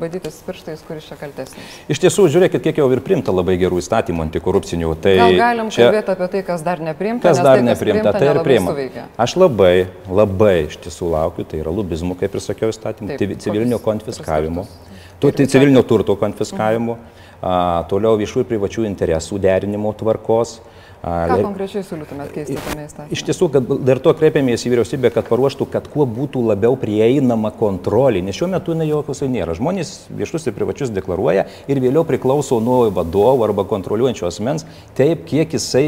badytis 0.00 0.38
pirštais, 0.46 0.82
kuris 0.86 1.04
čia 1.08 1.16
kaltesnis. 1.20 1.58
Iš 1.88 1.98
tiesų, 2.04 2.28
žiūrėkit, 2.34 2.62
kiek 2.62 2.78
jau 2.78 2.88
ir 2.92 3.00
primta 3.04 3.32
labai 3.34 3.56
gerų 3.58 3.80
įstatymų 3.82 4.22
antikorupcinių. 4.28 4.94
Tai 5.02 5.16
Gal 5.18 5.34
galim 5.48 5.68
čia- 5.74 5.88
kalbėti 5.88 6.14
apie 6.14 6.28
tai, 6.34 6.42
kas 6.46 6.62
dar 6.62 6.78
nepriimta, 6.78 7.28
Kas 7.28 7.42
dar 7.42 7.58
tai, 7.58 7.66
neprimta, 7.66 8.12
tai 8.12 8.30
ir 8.30 8.40
priima. 8.46 8.72
suveikia. 8.72 9.04
Aš 9.18 9.36
labai, 9.36 9.86
labai 10.08 10.56
iš 10.68 10.78
tiesų 10.86 11.10
laukiu, 11.16 11.44
tai 11.48 11.60
yra 11.64 11.70
lubizmų, 11.74 12.16
kaip 12.20 12.34
ir 12.34 12.40
sakiau, 12.40 12.72
įstatymų, 12.72 13.18
civilinio 13.38 13.78
konfiskavimo, 13.82 14.66
tu, 15.20 15.30
tai 15.32 15.46
civilinio 15.46 15.82
turto 15.82 16.16
konfiskavimo, 16.16 16.98
a, 17.42 17.84
toliau 17.88 18.16
viešų 18.18 18.42
ir 18.44 18.50
privačių 18.54 18.86
interesų 18.88 19.38
derinimo 19.40 19.92
tvarkos. 19.94 20.58
a, 20.60 20.77
Ką 20.98 21.36
konkrečiai 21.44 21.84
siūlytumėt 21.86 22.32
keisti 22.34 22.56
tame 22.58 22.84
įstatyme? 22.88 23.14
Iš 23.14 23.22
tiesų, 23.28 23.46
kad 23.54 23.68
dar 23.86 24.00
to 24.02 24.10
kreipėmės 24.18 24.64
į 24.66 24.72
vyriausybę, 24.72 25.12
kad 25.14 25.28
paruoštų, 25.30 25.68
kad 25.70 25.86
kuo 25.92 26.02
būtų 26.10 26.42
labiau 26.48 26.74
prieinama 26.80 27.52
kontrolė, 27.54 28.22
nes 28.26 28.34
šiuo 28.34 28.48
metu 28.50 28.74
jinai 28.74 28.88
jokios 28.88 29.22
nėra. 29.22 29.54
Žmonės 29.54 29.92
viešus 30.10 30.48
ir 30.50 30.56
privačius 30.56 30.90
deklaruoja 30.94 31.46
ir 31.70 31.80
vėliau 31.84 32.02
priklauso 32.08 32.58
nuo 32.64 32.80
vadovo 32.94 33.46
arba 33.46 33.62
kontroliuojančio 33.70 34.26
asmens, 34.26 34.66
taip 34.98 35.22
kiek 35.30 35.54
jisai 35.54 35.84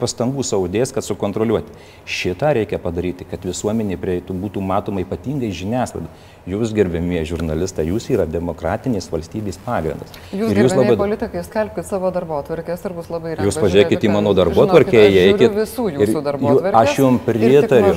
pastangų 0.00 0.46
saudės, 0.48 0.94
kad 0.94 1.04
sukontroliuoti. 1.04 1.76
Šitą 2.08 2.54
reikia 2.56 2.80
padaryti, 2.80 3.28
kad 3.28 3.44
visuomenė 3.44 4.00
prieitų 4.00 4.38
būtų 4.46 4.64
matoma 4.64 5.04
ypatingai 5.04 5.52
žiniasklaida. 5.52 6.08
Jūs, 6.44 6.74
gerbėmieji 6.76 7.24
žurnalistai, 7.30 7.86
jūs 7.88 8.10
yra 8.12 8.26
demokratinės 8.28 9.06
valstybės 9.08 9.56
pagrindas. 9.64 10.10
Jūs, 10.28 10.50
Ir 10.52 10.58
gerbėjai 10.58 10.76
labai... 10.82 10.96
politikai, 11.00 11.40
skelbkite 11.46 11.88
savo 11.88 12.10
darbo 12.12 12.36
atvarkės 12.36 12.82
ir 12.84 12.92
bus 12.92 13.06
labai 13.08 13.30
lengva 13.30 13.46
Jūs 13.48 13.56
pažiūrėkit, 13.56 13.96
pažiūrėkit 13.96 14.04
į 14.04 14.10
mano 14.12 14.34
darbo 14.36 14.66
tvarkę, 14.68 15.00
eikit. 15.08 15.54
Visų 15.56 15.86
jūsų 15.94 16.22
darbo 16.26 16.52
tvarkės. 16.58 16.76
Aš 16.82 16.98
jums 17.00 17.22
pritariu. 17.24 17.94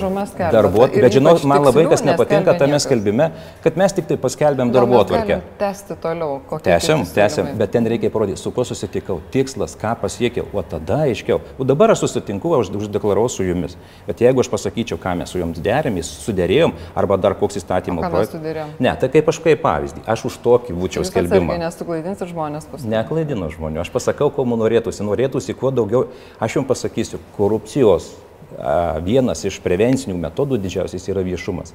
Darbo, 0.56 0.86
bet 0.94 1.18
žinot, 1.18 1.44
man 1.44 1.66
labai 1.68 1.84
kas 1.92 2.06
nepatinka 2.08 2.54
tame 2.62 2.80
skelbime, 2.80 3.27
kad 3.66 3.82
mes 3.84 3.98
tik 3.98 4.08
tai 4.13 4.20
paskelbėm 4.24 4.72
darbo 4.72 5.04
tvarkę. 5.12 5.42
Tęsti 5.60 6.00
toliau. 6.08 6.39
Tęsiam, 6.63 7.04
tęsiam, 7.04 7.51
bet 7.60 7.75
ten 7.75 7.92
reikia 7.92 8.13
parodyti, 8.16 8.39
su 8.39 8.56
kuo 8.56 8.63
susitikau, 8.72 9.20
tikslas, 9.36 9.75
ką 9.75 9.98
pasiekiau, 10.06 10.48
o 10.56 10.63
tada 10.63 11.01
aiškiau. 11.10 11.42
O 11.60 11.68
dabar 11.68 11.92
aš 11.98 12.06
susitinku, 12.06 12.56
aš 12.62 12.72
uždeklarau 12.80 13.27
su 13.27 13.44
jumis. 13.44 13.75
Bet 14.08 14.24
jeigu 14.24 14.39
aš 14.46 14.54
pasakyčiau, 14.56 15.04
ką 15.04 15.18
mes 15.20 15.36
su 15.36 15.44
jums 15.44 15.60
derėmės, 15.60 16.16
sudėrėjom, 16.24 16.77
arba 16.96 17.20
dar 17.20 17.36
koks 17.36 17.60
įstatymo 17.60 18.08
projektas. 18.08 18.37
Ne, 18.84 18.94
tai 19.00 19.10
kaip 19.13 19.29
aš 19.32 19.39
kaip 19.44 19.62
pavyzdį, 19.63 20.03
aš 20.10 20.25
už 20.29 20.39
tokį 20.46 20.75
būčiau 20.77 21.06
skelbimą. 21.08 21.58
Nes 21.62 21.77
tu 21.77 21.88
klaidinsi 21.88 22.29
žmonės 22.29 22.70
paskui. 22.70 22.91
Neklaidinu 22.91 23.50
žmonių, 23.53 23.84
aš 23.84 23.91
pasakau, 23.94 24.29
ko 24.34 24.48
man 24.48 24.62
norėtųsi. 24.63 25.06
Norėtųsi 25.08 25.56
kuo 25.58 25.74
daugiau, 25.75 26.08
aš 26.44 26.60
jums 26.60 26.70
pasakysiu, 26.72 27.22
korupcijos 27.38 28.12
a, 28.58 28.98
vienas 29.03 29.46
iš 29.48 29.62
prevencinių 29.63 30.17
metodų 30.27 30.62
didžiausias 30.67 31.08
yra 31.12 31.25
viešumas. 31.27 31.74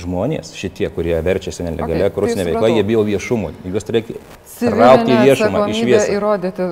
Žmonės, 0.00 0.54
šitie, 0.56 0.86
kurie 0.88 1.12
verčiasi 1.20 1.66
nelegalia 1.66 2.06
okay, 2.06 2.14
korupcinė 2.16 2.46
veikla, 2.48 2.70
jie 2.72 2.84
bijo 2.88 3.02
viešumo. 3.04 3.50
Juos 3.68 3.90
reikia 3.92 4.16
traukti 4.56 5.18
viešumą, 5.20 5.66
išviesti. 5.68 6.14
Įrodyti 6.16 6.68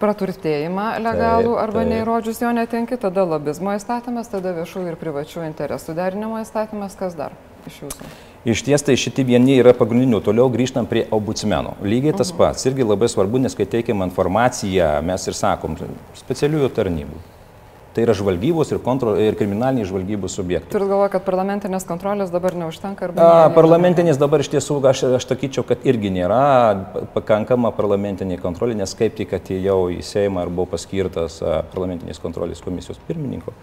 praturtėjimą 0.00 0.86
legalų 1.00 1.52
taip, 1.52 1.60
arba 1.62 1.82
taip. 1.82 1.92
neįrodžius 1.94 2.42
jo 2.42 2.52
netenki, 2.56 2.98
tada 3.00 3.24
lobizmo 3.28 3.76
įstatymas, 3.78 4.30
tada 4.32 4.52
viešų 4.56 4.86
ir 4.90 4.98
privačių 5.00 5.46
interesų 5.46 5.96
derinimo 5.96 6.42
įstatymas, 6.42 6.98
kas 6.98 7.16
dar 7.18 7.36
iš 7.70 7.84
jūsų? 7.84 8.10
Iš 8.46 8.62
ties 8.62 8.84
tai 8.86 8.94
šitie 8.94 9.24
vieni 9.26 9.56
yra 9.58 9.72
pagrindinių. 9.74 10.20
Toliau 10.22 10.46
grįžtam 10.54 10.86
prie 10.86 11.02
ombudsmeno. 11.10 11.74
Lygiai 11.82 12.14
tas 12.14 12.30
pats. 12.30 12.68
Irgi 12.70 12.86
labai 12.86 13.08
svarbu, 13.10 13.40
nes 13.42 13.58
kai 13.58 13.66
teikiam 13.66 14.04
informaciją, 14.06 15.00
mes 15.06 15.26
ir 15.26 15.34
sakom 15.34 15.74
specialiųjų 16.20 16.70
tarnybų. 16.76 17.24
Tai 17.96 18.04
yra 18.04 18.12
žvalgybos 18.12 18.68
ir, 18.74 18.78
kontro, 18.84 19.14
ir 19.16 19.38
kriminaliniai 19.40 19.88
žvalgybos 19.88 20.34
subjektai. 20.36 20.68
Turit 20.74 20.90
galvoje, 20.90 21.14
kad 21.14 21.22
parlamentinės 21.24 21.86
kontrolės 21.88 22.28
dabar 22.28 22.52
neužtenka? 22.60 23.08
A, 23.16 23.48
parlamentinės 23.56 24.20
dabar 24.20 24.44
iš 24.44 24.50
tiesų, 24.52 24.76
aš, 24.84 25.06
aš 25.16 25.24
sakyčiau, 25.30 25.64
kad 25.64 25.82
irgi 25.88 26.12
nėra 26.12 26.42
pakankama 27.14 27.72
parlamentinė 27.72 28.36
kontrolė, 28.42 28.76
nes 28.76 28.92
kaip 29.00 29.16
tik 29.16 29.32
atėjau 29.40 29.78
į 29.96 30.02
Seimą 30.04 30.44
ir 30.44 30.52
buvau 30.52 30.74
paskirtas 30.76 31.40
parlamentinės 31.72 32.20
kontrolės 32.20 32.60
komisijos 32.60 33.00
pirmininko. 33.08 33.56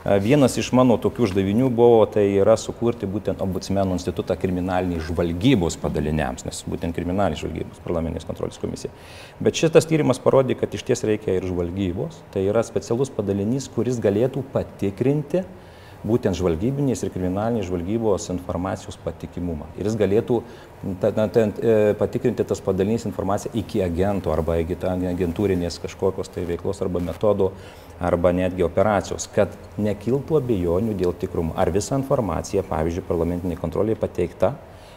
Vienas 0.00 0.54
iš 0.56 0.70
mano 0.72 0.94
tokių 0.96 1.26
uždavinių 1.26 1.66
buvo 1.76 2.06
tai 2.08 2.22
yra 2.40 2.54
sukurti 2.56 3.04
būtent 3.04 3.42
ombudsmenų 3.44 3.98
institutą 3.98 4.32
kriminaliniai 4.40 5.02
žvalgybos 5.04 5.76
padaliniams, 5.82 6.46
nes 6.46 6.62
būtent 6.64 6.96
kriminaliniai 6.96 7.42
žvalgybos 7.42 7.82
parlamentinės 7.84 8.24
kontrolės 8.24 8.56
komisija. 8.62 8.94
Bet 9.44 9.60
šitas 9.60 9.84
tyrimas 9.90 10.22
parodė, 10.24 10.56
kad 10.56 10.72
iš 10.72 10.86
ties 10.88 11.04
reikia 11.04 11.36
ir 11.36 11.44
žvalgybos, 11.44 12.22
tai 12.32 12.46
yra 12.48 12.64
specialus 12.64 13.12
padalinys, 13.12 13.68
kuris 13.74 14.00
galėtų 14.00 14.46
patikrinti 14.54 15.44
būtent 16.00 16.38
žvalgybinės 16.38 17.04
ir 17.04 17.12
kriminalinės 17.12 17.68
žvalgybos 17.68 18.30
informacijos 18.32 18.96
patikimumą. 19.04 19.68
Ir 19.76 19.90
jis 19.90 19.98
galėtų 20.00 20.40
ta, 21.02 21.10
ta, 21.12 21.26
ta, 21.28 21.44
e, 21.60 21.92
patikrinti 22.00 22.46
tas 22.48 22.64
padalinys 22.64 23.04
informaciją 23.04 23.52
iki 23.60 23.82
agento 23.84 24.32
arba 24.32 24.56
agentūrinės 24.56 25.76
kažkokios 25.84 26.32
tai 26.32 26.46
veiklos 26.48 26.80
arba 26.80 27.04
metodo 27.04 27.52
arba 28.00 28.32
netgi 28.32 28.64
operacijos, 28.64 29.28
kad 29.34 29.52
nekiltų 29.78 30.40
abejonių 30.40 30.96
dėl 30.96 31.14
tikrumo. 31.20 31.54
Ar 31.60 31.70
visa 31.74 31.98
informacija, 32.00 32.64
pavyzdžiui, 32.66 33.06
parlamentiniai 33.08 33.60
kontroliai 33.60 33.98
pateikta 34.00 34.54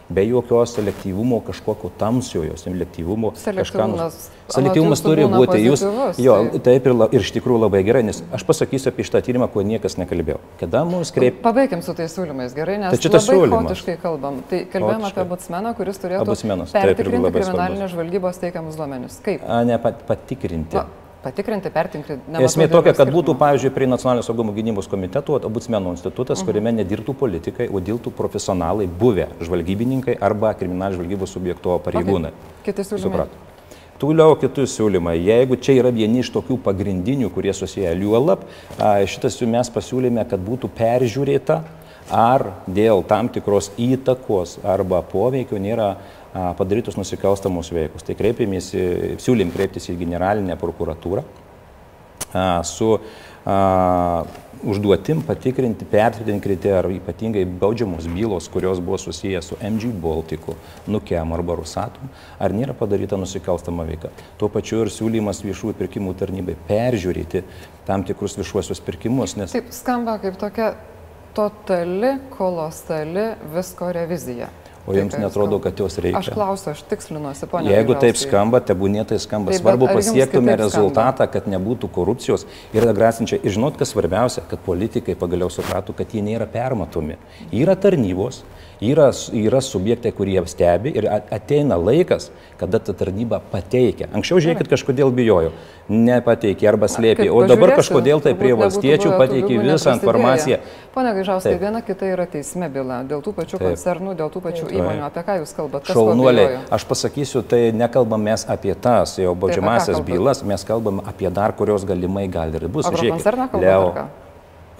be 0.08 0.24
jokios 0.28 0.74
selektyvumo, 0.76 1.40
kažkokio 1.40 1.90
tamsiojo 1.98 2.56
selektyvumo. 2.60 3.32
Selektyvumas, 3.40 4.16
selektyvumas 4.52 5.02
turi 5.04 5.24
būti. 5.32 5.60
Jūs, 5.64 5.84
jo, 6.20 6.34
tai- 6.52 6.60
taip 6.66 6.88
ir, 6.90 6.96
ir 7.10 7.20
iš 7.20 7.32
tikrųjų 7.38 7.60
labai 7.62 7.82
gerai, 7.86 8.02
nes 8.04 8.22
aš 8.32 8.44
pasakysiu 8.44 8.90
apie 8.92 9.06
šitą 9.08 9.22
tyrimą, 9.24 9.48
ko 9.52 9.62
niekas 9.64 9.96
nekalbėjo. 9.96 10.40
Kada 10.60 10.84
mums 10.84 11.12
kreip... 11.14 11.40
Pabaigiam 11.44 11.82
su 11.82 11.94
tais 11.96 12.12
siūlymais, 12.12 12.52
gerai, 12.56 12.76
nes 12.82 12.98
tai 13.00 13.12
labai 13.14 13.48
chaotiškai 13.54 13.96
kalbam. 14.02 14.42
Tai 14.50 14.64
kalbėjome 14.72 15.08
apie 15.08 15.24
abutsmeną, 15.24 15.74
kuris 15.78 16.02
turėtų 16.02 16.36
pertikrinti 16.72 17.32
kriminalinės 17.38 17.96
žvalgybos 17.96 18.42
teikiamus 18.44 18.76
duomenis. 18.76 19.20
Kaip? 19.24 19.40
A, 19.48 19.64
ne 19.64 19.80
pat, 19.80 20.04
patikrinti. 20.08 20.76
Va, 20.76 20.86
Patikrinti, 21.24 21.70
pertinkrinti. 21.72 22.36
Esmė 22.44 22.66
tokia, 22.68 22.92
kad 22.96 23.08
būtų, 23.08 23.32
pavyzdžiui, 23.40 23.70
prie 23.72 23.86
Nacionalinio 23.88 24.26
saugumo 24.26 24.52
gynybos 24.52 24.90
komiteto 24.92 25.38
ombudsmenų 25.48 25.94
institutas, 25.96 26.42
mhm. 26.42 26.50
kuriame 26.50 26.74
nedirbtų 26.82 27.14
politikai, 27.16 27.70
o 27.72 27.80
dirbtų 27.80 28.12
profesionalai, 28.18 28.84
buvę 29.00 29.30
žvalgybininkai 29.40 30.18
arba 30.20 30.52
kriminalinės 30.58 31.00
žvalgybos 31.00 31.32
subjekto 31.32 31.78
pareigūnai. 31.86 32.34
Okay. 32.34 32.68
Kiti 32.68 32.84
siūlymai. 32.90 33.06
Suprat. 33.08 33.40
Toliau 34.04 34.34
kitus 34.36 34.74
siūlymai. 34.74 35.14
Jeigu 35.22 35.56
čia 35.56 35.78
yra 35.78 35.92
vieni 35.94 36.20
iš 36.20 36.32
tokių 36.34 36.58
pagrindinių, 36.64 37.30
kurie 37.32 37.54
susiję 37.54 37.94
liuolap, 37.96 38.42
šitas 39.08 39.38
mes 39.48 39.70
pasiūlėme, 39.72 40.26
kad 40.28 40.42
būtų 40.44 40.68
peržiūrėta, 40.76 41.60
ar 42.12 42.50
dėl 42.66 43.04
tam 43.08 43.30
tikros 43.32 43.70
įtakos 43.80 44.58
arba 44.66 45.00
poveikio 45.08 45.62
nėra 45.62 45.94
padarytus 46.34 46.98
nusikalstamus 46.98 47.70
veikus. 47.74 48.04
Tai 48.06 48.16
kreipėmės, 48.18 48.72
siūlym 49.22 49.54
kreiptis 49.54 49.90
į 49.92 49.98
generalinę 50.02 50.58
prokuratūrą 50.60 51.22
su 52.66 52.88
užduotim 54.64 55.20
patikrinti, 55.22 55.84
pertvirtinti 55.84 56.70
ar 56.72 56.88
ypatingai 56.88 57.44
baudžiamos 57.60 58.06
bylos, 58.08 58.48
kurios 58.48 58.80
buvo 58.80 58.98
susijęs 58.98 59.50
su 59.52 59.58
MG 59.60 59.92
Baltiku, 60.02 60.54
Nukem 60.86 61.32
arba 61.36 61.58
Rusatum, 61.60 62.08
ar 62.40 62.54
nėra 62.56 62.74
padaryta 62.78 63.18
nusikalstama 63.20 63.84
veika. 63.84 64.10
Tuo 64.40 64.48
pačiu 64.48 64.84
ir 64.86 64.92
siūlymas 64.94 65.44
viešųjų 65.44 65.76
pirkimų 65.78 66.16
tarnybai 66.18 66.56
peržiūrėti 66.68 67.44
tam 67.86 68.06
tikrus 68.08 68.38
viešuosius 68.40 68.80
pirkimus. 68.84 69.36
Nes... 69.36 69.52
Taip 69.52 69.68
skamba 69.76 70.16
kaip 70.22 70.40
tokia 70.40 70.72
totali, 71.36 72.16
kolosali 72.32 73.34
visko 73.52 73.92
revizija. 73.92 74.48
O 74.86 74.92
jums 74.92 75.16
netrodo, 75.16 75.58
kad 75.64 75.78
jos 75.80 75.96
reikia? 75.96 76.20
Aš 76.20 76.28
klausiu, 76.34 76.70
aš 76.74 76.82
tikslinuosi, 76.90 77.46
ponia. 77.48 77.72
Jeigu 77.72 77.96
taip 77.96 78.18
skamba, 78.20 78.60
tebūnė 78.60 79.06
tai 79.08 79.16
skamba. 79.22 79.54
Taip, 79.54 79.62
Svarbu 79.62 79.88
pasiektume 79.88 80.56
rezultatą, 80.60 81.26
kad 81.32 81.48
nebūtų 81.48 81.88
korupcijos 81.94 82.44
ir 82.76 82.84
grasinčia. 82.92 83.38
Ir 83.40 83.56
žinot, 83.56 83.78
kas 83.80 83.94
svarbiausia, 83.94 84.44
kad 84.50 84.60
politikai 84.66 85.16
pagaliau 85.16 85.48
suprato, 85.52 85.96
kad 85.96 86.12
jie 86.12 86.20
nėra 86.26 86.44
permatomi. 86.50 87.16
Yra 87.48 87.78
tarnybos, 87.80 88.42
Yra, 88.82 89.10
yra 89.32 89.60
subjektai, 89.62 90.10
kurie 90.12 90.40
stebi 90.50 90.90
ir 90.98 91.06
ateina 91.30 91.76
laikas, 91.78 92.30
kada 92.58 92.80
ta 92.82 92.94
tarnyba 92.96 93.38
pateikia. 93.52 94.08
Anksčiau, 94.14 94.40
žiūrėkit, 94.42 94.70
kažkodėl 94.72 95.12
bijojo, 95.14 95.52
nepateikė 95.88 96.68
arba 96.68 96.88
slėpė, 96.90 97.28
o 97.30 97.44
dabar 97.46 97.74
kažkodėl 97.78 98.22
tai 98.24 98.34
prie 98.38 98.54
valstiečių 98.58 99.12
pateikė 99.20 99.60
visą 99.62 99.94
informaciją. 99.98 100.58
Pone 100.94 101.14
Gaižauskai, 101.14 101.54
viena 101.60 101.84
kita 101.86 102.08
yra 102.10 102.26
teisme 102.30 102.70
byla, 102.72 103.02
dėl 103.06 103.22
tų 103.22 103.34
pačių 103.38 103.60
Taip. 103.60 103.68
koncernų, 103.68 104.16
dėl 104.18 104.34
tų 104.34 104.42
pačių 104.48 104.66
Taip. 104.66 104.74
įmonių. 104.80 105.06
Apie 105.06 105.24
ką 105.26 105.38
Jūs 105.42 105.54
kalbate? 105.56 105.94
Šaunuoliai, 105.94 106.58
aš 106.74 106.88
pasakysiu, 106.90 107.44
tai 107.46 107.68
nekalbam 107.76 108.22
mes 108.26 108.46
apie 108.48 108.74
tas 108.74 109.16
jau 109.20 109.36
baudžiamasias 109.38 110.02
bylas, 110.06 110.42
mes 110.46 110.66
kalbam 110.66 111.02
apie 111.06 111.30
dar, 111.30 111.54
kurios 111.54 111.86
galimai 111.86 112.26
gali 112.28 112.58
ir 112.58 112.68
bus. 112.68 112.90
Žiūrėkit, 112.90 113.58
Leo. 113.60 114.23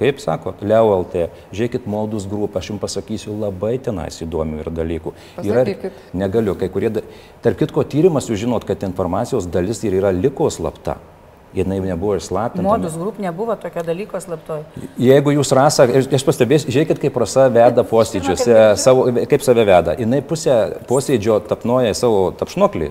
Kaip 0.04 0.20
sako, 0.20 0.52
Leo 0.60 0.90
LT, 0.98 1.28
žiūrėkit, 1.54 1.86
Moldus 1.88 2.26
grupą, 2.28 2.60
aš 2.60 2.74
jums 2.74 2.82
pasakysiu 2.82 3.32
labai 3.40 3.78
tenais 3.80 4.18
įdomių 4.20 4.58
ir 4.60 4.68
dalykų. 4.76 5.14
Yra, 5.40 5.62
negaliu, 6.12 6.52
kai 6.60 6.68
kurie, 6.74 6.90
tarp 7.44 7.56
kitko 7.62 7.86
tyrimas, 7.88 8.28
jūs 8.28 8.42
žinot, 8.42 8.66
kad 8.68 8.84
informacijos 8.84 9.48
dalis 9.48 9.80
ir 9.88 9.96
yra 10.02 10.12
liko 10.12 10.50
slapta. 10.52 10.98
Jinai 11.54 11.78
nebuvo 11.80 12.18
išslaptinta. 12.18 12.66
Modus 12.66 12.98
grup 12.98 13.20
nebuvo 13.22 13.54
tokio 13.56 13.84
dalyko 13.86 14.18
slaptoj. 14.20 14.64
Jeigu 14.98 15.36
jūs 15.36 15.54
rasa, 15.56 15.86
aš 15.86 16.26
pastebėsiu, 16.26 16.68
žiūrėkit, 16.74 17.00
kaip 17.06 17.16
rasa 17.22 17.46
veda 17.54 17.86
posėdžius, 17.86 18.44
kaip 19.30 19.46
save 19.46 19.64
veda. 19.64 19.94
Jinai 20.04 20.20
pusę 20.26 20.58
posėdžio 20.90 21.38
tapnoja 21.48 21.94
savo 21.96 22.26
tapšnoklį, 22.36 22.90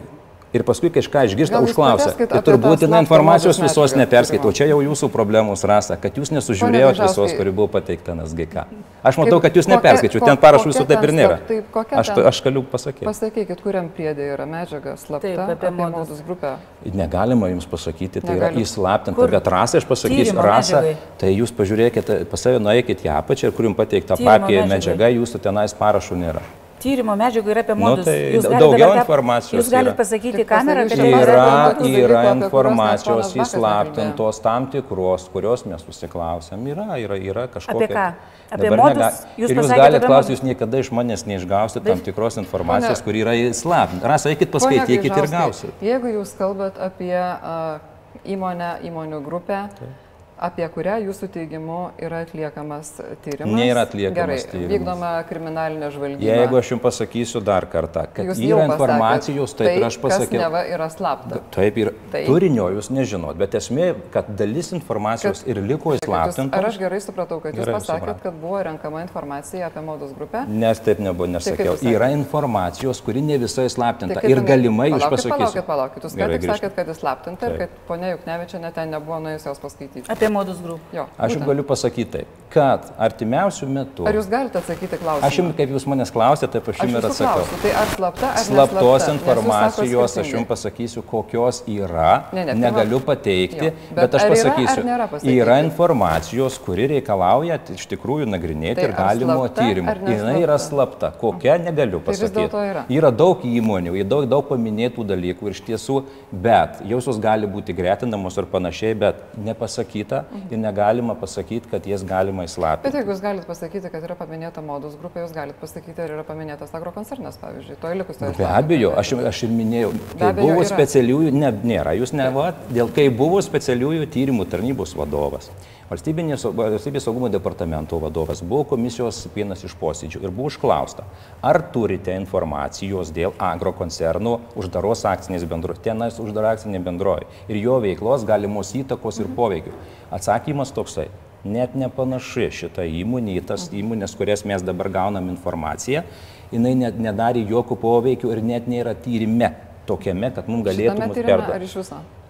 ir 0.54 0.64
paskui 0.66 0.92
kažką 0.94 1.26
išgirsta, 1.30 1.62
užklausia. 1.66 2.14
Tai 2.30 2.42
turbūt 2.46 2.86
jinai 2.86 3.02
informacijos 3.04 3.60
visos 3.62 3.96
neperskaito. 3.98 4.52
Čia 4.56 4.70
jau 4.70 4.80
jūsų 4.86 5.10
problemos 5.14 5.66
rasa, 5.68 5.98
kad 6.00 6.16
jūs 6.20 6.32
nesužiūrėjote 6.36 7.02
visos, 7.02 7.34
kuri 7.38 7.54
buvo 7.56 7.70
pateikta 7.74 8.16
NSGK. 8.16 8.66
Aš 9.04 9.20
matau, 9.20 9.42
kad 9.44 9.58
jūs 9.58 9.68
neperskaičiu, 9.72 10.22
ten 10.24 10.40
parašų 10.40 10.72
jūsų 10.72 10.86
taip 10.94 11.08
ir 11.08 11.14
nėra. 11.18 11.40
Taip, 11.50 11.78
aš, 11.92 12.14
aš 12.32 12.42
galiu 12.46 12.64
pasakyti. 12.70 13.08
Pasakykit, 13.10 13.64
kuriam 13.66 13.90
priedė 13.94 14.30
yra 14.36 14.48
medžiaga 14.50 14.96
slapta 15.02 15.34
taip, 15.34 15.54
apie 15.58 15.74
modus 15.76 16.24
grupę. 16.24 16.56
Negalima 16.94 17.50
jums 17.52 17.68
pasakyti, 17.70 18.22
tai 18.22 18.38
Negalima. 18.38 18.54
yra 18.54 18.64
įslaptinta, 18.64 19.30
bet 19.36 19.54
rasą 19.58 19.82
aš 19.82 19.90
pasakysiu, 19.90 20.40
rasą, 20.40 20.84
tai 21.20 21.34
jūs 21.34 21.54
pažiūrėkite, 21.58 22.24
pas 22.32 22.48
save 22.48 22.64
nueikite 22.64 23.10
į 23.10 23.16
apačią 23.18 23.50
ir 23.50 23.56
kur 23.58 23.68
jums 23.68 23.80
pateikta 23.80 24.20
papė 24.22 24.64
medžiaga, 24.70 25.12
jūsų 25.18 25.44
tenais 25.44 25.76
parašų 25.76 26.20
nėra 26.24 26.44
tyrimo 26.84 27.16
medžiagų 27.20 27.54
yra 27.54 27.64
apie 27.64 27.76
modus. 27.80 28.08
Nu, 28.08 28.42
tai 28.44 28.60
daugiau 28.60 28.90
dabar, 28.92 29.02
informacijos. 29.02 29.56
Jūs 29.62 29.72
galite 29.72 29.96
pasakyti 29.98 30.46
kamerą, 30.50 30.86
kad 30.92 31.02
tai 31.02 31.10
yra, 31.16 31.40
yra 31.88 32.22
informacijos 32.36 33.32
įslaptintos 33.40 34.42
tam 34.44 34.68
tikros, 34.74 35.30
kurios 35.34 35.66
mes 35.70 35.84
susiklausėm. 35.88 36.68
Yra, 36.74 36.88
yra, 37.02 37.20
yra 37.32 37.48
kažkokia. 37.54 37.88
Apie 37.88 37.90
ką? 37.94 38.06
Apie 38.54 38.68
dabar 38.68 38.84
modus? 38.84 39.00
Nega... 39.00 39.40
Jūs 39.42 39.56
jūs 39.58 39.74
galite 39.74 40.04
klausti, 40.06 40.36
jūs 40.36 40.46
niekada 40.46 40.84
iš 40.84 40.92
manęs 40.94 41.26
neišgausite 41.30 41.84
tam 41.88 42.06
tikros 42.06 42.40
informacijos, 42.44 43.02
kuri 43.06 43.24
yra 43.26 43.36
įslaptinta. 43.48 44.14
Rasa, 44.14 44.34
eikit 44.36 44.54
paskaitykit 44.54 45.12
ir 45.12 45.32
gausit. 45.32 45.84
Jeigu 45.84 46.16
jūs 46.20 46.36
kalbat 46.38 46.80
apie 46.92 47.16
uh, 47.18 47.78
įmonę, 48.24 48.78
įmonių 48.92 49.24
grupę. 49.26 49.68
Taip 49.80 50.03
apie 50.44 50.66
kurią 50.74 50.98
jūsų 51.08 51.28
teigimu 51.34 51.78
yra 52.04 52.20
atliekamas 52.26 52.90
tyrimas. 53.24 53.54
Nėra 53.56 53.86
atliekamas 53.88 54.18
Gerai, 54.18 54.38
tyrimas. 54.52 54.72
Vykdoma 54.74 55.12
kriminalinė 55.30 55.90
žvalgyba. 55.94 56.26
Jeigu 56.28 56.58
aš 56.60 56.72
jums 56.74 56.84
pasakysiu 56.84 57.42
dar 57.48 57.68
kartą, 57.72 58.04
kad 58.14 58.28
Jūs 58.28 58.42
yra 58.44 58.66
informacijos, 58.68 59.54
taip 59.56 59.70
tai, 59.70 59.76
ir 59.80 59.86
aš 59.88 59.98
pasakiau. 60.04 60.42
Neva 60.44 60.64
yra 60.68 60.90
slapta. 60.92 61.40
Taip 61.56 61.78
ir 61.80 61.94
Tai- 62.12 62.26
turinio 62.28 62.68
jūs 62.76 62.90
nežinot, 62.92 63.38
bet 63.40 63.56
esmė, 63.56 63.94
kad 64.12 64.28
dalis 64.40 64.74
informacijos 64.76 65.46
ir 65.48 65.62
liko 65.64 65.94
Jūs, 65.96 66.04
ar 66.04 66.10
įslaptinta. 66.10 66.64
aš 66.68 66.78
gerai 66.82 67.00
supratau, 67.06 67.40
kad 67.42 67.56
jūs 67.56 67.64
Gerai 67.64 67.76
pasakėt, 67.80 68.04
supratau. 68.04 68.24
kad 68.28 68.34
buvo 68.44 68.60
renkama 68.68 69.02
informacija 69.08 69.68
apie 69.72 69.82
modus 69.86 70.12
grupę? 70.18 70.44
Nes 70.48 70.80
taip 70.84 71.00
nebuvo, 71.00 71.28
nesakiau. 71.28 71.78
sakėt? 71.78 71.96
Yra 71.96 72.12
informacijos, 72.18 73.02
kuri 73.02 73.22
ne 73.22 73.38
visai 73.38 73.70
slaptinta. 73.70 74.20
kaip 74.20 74.30
Ir 74.30 74.42
galimai 74.42 74.90
jūs 74.92 75.08
pasakysiu. 75.08 75.38
Palaukit, 75.40 75.66
palaukit, 75.66 76.04
jūs 76.04 76.16
ką 76.20 76.30
tik 76.36 76.50
sakėt, 76.52 76.76
kad 76.76 76.88
įslaptinta 76.94 77.48
ir 77.48 77.58
Taip. 77.58 77.60
kad 77.60 77.70
ponia 77.88 78.12
Juknevičia 78.18 78.60
net 78.60 78.74
ten 78.76 78.92
nebuvo 78.92 79.20
nuėjus 79.24 79.46
jos 79.48 79.60
paskaityti. 79.60 80.06
Apie 80.10 80.30
modus 80.34 80.62
grup. 80.66 80.82
Jo, 80.96 81.06
Aš 81.18 81.38
jums 81.38 81.46
galiu 81.48 81.64
pasakyti 81.70 82.10
taip, 82.18 82.40
kad 82.54 82.90
artimiausių 83.02 83.68
metų. 83.74 84.04
Ar 84.10 84.18
jūs 84.20 84.28
galite 84.30 84.60
atsakyti 84.60 84.98
klausimą? 85.02 85.26
Aš 85.30 85.38
jums, 85.40 85.56
kaip 85.58 85.72
jūs 85.74 85.86
manęs 85.90 86.12
klausėte, 86.14 86.52
taip 86.58 86.68
aš 86.74 86.82
jums 86.84 86.98
ir 87.00 87.08
atsakau. 87.10 87.46
klausiu, 87.46 87.62
tai 87.64 87.72
ar 87.82 87.88
slapta, 87.96 88.28
ar 88.34 88.44
Slaptos 88.44 89.08
neslapta? 89.08 89.14
Informacijos 89.16 90.18
aš 90.22 90.34
jums 90.36 90.48
pasakysiu, 90.52 91.02
kokios 91.10 91.62
yra, 91.68 92.12
Ne, 92.34 92.44
ne, 92.46 92.54
tai 92.54 92.60
negaliu 92.62 93.00
pateikti, 93.02 93.72
Jo, 93.72 93.74
bet, 93.90 93.96
bet 94.02 94.18
aš 94.20 94.26
yra, 94.28 94.36
pasakysiu, 94.36 94.84
pasakyti? 95.14 95.34
yra 95.40 95.58
informacijos, 95.64 96.60
kuri 96.66 96.88
reikalauja 96.94 97.58
iš 97.74 97.88
tikrųjų 97.94 98.28
nagrinėti 98.30 98.82
Tai 98.82 98.88
ir 98.90 98.96
galimo 98.98 99.40
slapta, 99.42 99.62
tyrimo. 99.66 99.90
ar 99.90 99.98
Jis 100.14 100.24
yra 100.44 100.58
slapta. 100.62 101.12
Kokia, 101.22 101.58
negaliu 101.62 102.00
Tai 102.04 102.12
pasakyti. 102.12 102.38
dėlto 102.38 102.64
yra. 102.70 102.86
Yra 102.90 103.12
daug 103.12 103.42
įmonių, 103.50 103.96
yra 103.98 104.10
daug, 104.14 104.30
daug 104.30 104.48
paminėtų 104.50 105.06
dalykų 105.10 105.50
ir 105.50 105.58
iš 105.58 105.62
tiesų, 105.68 106.04
bet 106.32 106.82
jausios 106.86 107.20
gali 107.24 107.48
būti 107.50 107.74
gretinamos 107.76 108.38
ir 108.38 108.46
panašiai, 108.52 108.94
bet 108.98 109.24
nepasakyta 109.38 110.23
ir 110.50 110.60
negalima 110.62 111.16
pasakyti, 111.20 111.70
kad 111.72 111.88
jas 111.88 112.06
galima 112.08 112.46
įslaptinti. 112.48 112.88
Bet 112.88 113.00
jeigu 113.00 113.14
jūs 113.14 113.22
galite 113.24 113.50
pasakyti, 113.50 113.92
kad 113.94 114.08
yra 114.08 114.18
paminėta 114.20 114.64
modus 114.66 114.96
grupė, 115.00 115.24
jūs 115.26 115.36
galite 115.36 115.60
pasakyti, 115.62 115.98
ar 116.04 116.16
yra 116.18 116.26
paminėtas 116.28 116.74
agrokoncernas, 116.78 117.40
pavyzdžiui, 117.42 117.78
to 117.82 117.94
likusioje. 118.02 118.34
Be 118.40 118.50
abejo, 118.50 118.94
aš, 119.00 119.16
aš 119.34 119.44
ir 119.48 119.54
minėjau, 119.54 119.94
kai 120.16 120.32
abejo, 120.32 120.50
buvo 120.50 120.64
yra. 120.64 120.72
specialiųjų, 120.74 121.36
ne, 121.38 121.54
nėra, 121.74 121.96
jūs 122.00 122.16
ne, 122.18 122.30
va, 122.36 122.50
dėl 122.74 122.92
kai 122.96 123.10
buvo 123.14 123.42
specialiųjų 123.44 124.10
tyrimų 124.14 124.48
tarnybos 124.54 124.96
vadovas, 125.00 125.52
valstybinės 125.94 126.42
sau- 126.42 126.54
valstybės 126.58 127.06
saugumo 127.06 127.30
departamento 127.30 128.00
vadovas, 128.02 128.42
buvo 128.42 128.64
komisijos 128.74 129.28
vienas 129.36 129.64
iš 129.64 129.76
posėdžių 129.80 130.22
ir 130.24 130.32
buvo 130.32 130.50
užklausta, 130.50 131.06
ar 131.42 131.62
turite 131.74 132.16
informacijos 132.18 133.12
dėl 133.14 133.34
agrokoncernų 133.38 134.40
uždaros 134.60 135.06
akcinės 135.06 135.46
bendrovės, 135.50 135.84
tenais 135.86 136.20
uždara 136.20 136.56
akcinė 136.56 136.82
bendrovė 136.84 137.28
ir 137.48 137.62
jo 137.62 137.80
veiklos 137.84 138.26
galimos 138.26 138.74
įtakos 138.74 139.20
ir 139.22 139.30
poveikių. 139.38 139.74
Atsakymas 140.12 140.74
toksai. 140.74 141.10
Net 141.44 141.76
nepanaši 141.76 142.48
šita 142.56 142.86
įmonė 142.88 143.36
į 143.42 143.46
tas 143.50 143.68
įmonės, 143.76 144.16
kurias 144.16 144.46
mes 144.48 144.64
dabar 144.64 144.88
gaunam 144.90 145.28
informaciją, 145.30 146.06
jinai 146.54 146.74
net 146.76 146.96
nedarė 146.98 147.44
jokių 147.50 147.76
poveikių 147.82 148.32
ir 148.32 148.42
net 148.42 148.68
nėra 148.72 148.96
tyrime 148.96 149.52
tokiame, 149.86 150.32
kad 150.34 150.48
mums 150.48 150.64
galėtų 150.66 150.96
Tame 150.96 151.08
mus 151.12 151.18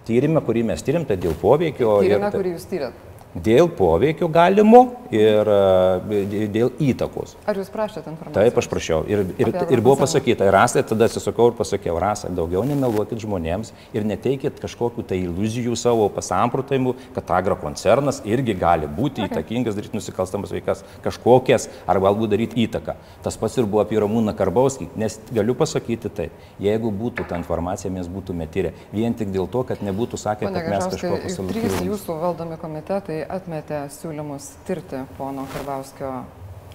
tyrime 0.04 0.40
kurį 0.44 0.64
mes 0.66 0.82
tyrim, 0.82 1.06
tai 1.06 1.16
dėl 1.16 1.32
poveikio. 1.40 2.02
ir 2.02 2.10
Tyrime, 2.18 2.30
tai- 2.30 2.40
kurį 2.40 2.54
jūs 2.56 2.66
tyrėt. 2.68 3.13
Dėl 3.34 3.66
poveikio 3.66 4.28
galimo 4.30 4.84
ir 5.10 5.48
e, 5.50 6.46
dėl 6.54 6.70
įtakos. 6.78 7.34
Ar 7.50 7.58
jūs 7.58 7.70
prašėte 7.72 8.06
informacijos? 8.12 8.36
Taip, 8.36 8.58
aš 8.60 8.68
prašiau. 8.70 9.00
Ir, 9.10 9.24
ir, 9.42 9.50
ir 9.74 9.82
buvo 9.82 9.96
pasakyta, 10.04 10.46
ir 10.46 10.54
Rasai 10.54 10.84
tada 10.86 11.08
atsisakau 11.08 11.48
ir 11.50 11.56
pasakiau, 11.58 11.98
Rasai, 11.98 12.30
daugiau 12.34 12.62
nemeluokit 12.68 13.18
žmonėms 13.24 13.72
ir 13.96 14.06
neteikit 14.06 14.60
kažkokių 14.62 15.02
tai 15.10 15.18
iliuzijų 15.24 15.74
savo 15.78 16.06
pasamprotavimų, 16.14 16.94
kad 17.16 17.32
agrokoncernas 17.40 18.20
irgi 18.22 18.54
gali 18.58 18.86
būti 18.86 19.24
okay. 19.24 19.32
įtakingas, 19.32 19.74
daryti 19.80 19.98
nusikalstamas 19.98 20.54
veikas 20.54 20.84
kažkokias, 21.02 21.66
ar 21.90 21.98
galbūt 22.06 22.36
daryti 22.36 22.68
įtaką. 22.68 22.94
Tas 23.26 23.38
pats 23.40 23.58
ir 23.58 23.66
buvo 23.66 23.82
apie 23.82 23.98
Ramūną 23.98 24.36
Karbauskį, 24.38 24.92
nes 25.00 25.18
galiu 25.34 25.58
pasakyti 25.58 26.12
taip, 26.20 26.38
jeigu 26.62 26.94
būtų 26.94 27.26
ta 27.26 27.42
informacija, 27.42 27.90
mes 27.90 28.06
būtume 28.06 28.46
tyrę. 28.46 28.76
Vien 28.94 29.18
tik 29.18 29.34
dėl 29.34 29.50
to, 29.50 29.66
kad 29.66 29.82
nebūtų 29.82 30.22
sakę, 30.22 30.46
kad 30.46 30.70
mes 30.70 30.88
kažko 30.94 31.14
Gažauskai, 31.18 31.46
trys 31.50 31.78
jūsų 31.82 32.18
valdomi 32.22 32.58
komitetai 32.60 33.23
atmetė 33.28 33.84
siūlymus 33.94 34.52
tirti 34.68 35.04
pono 35.18 35.46
Karbauskio 35.54 36.14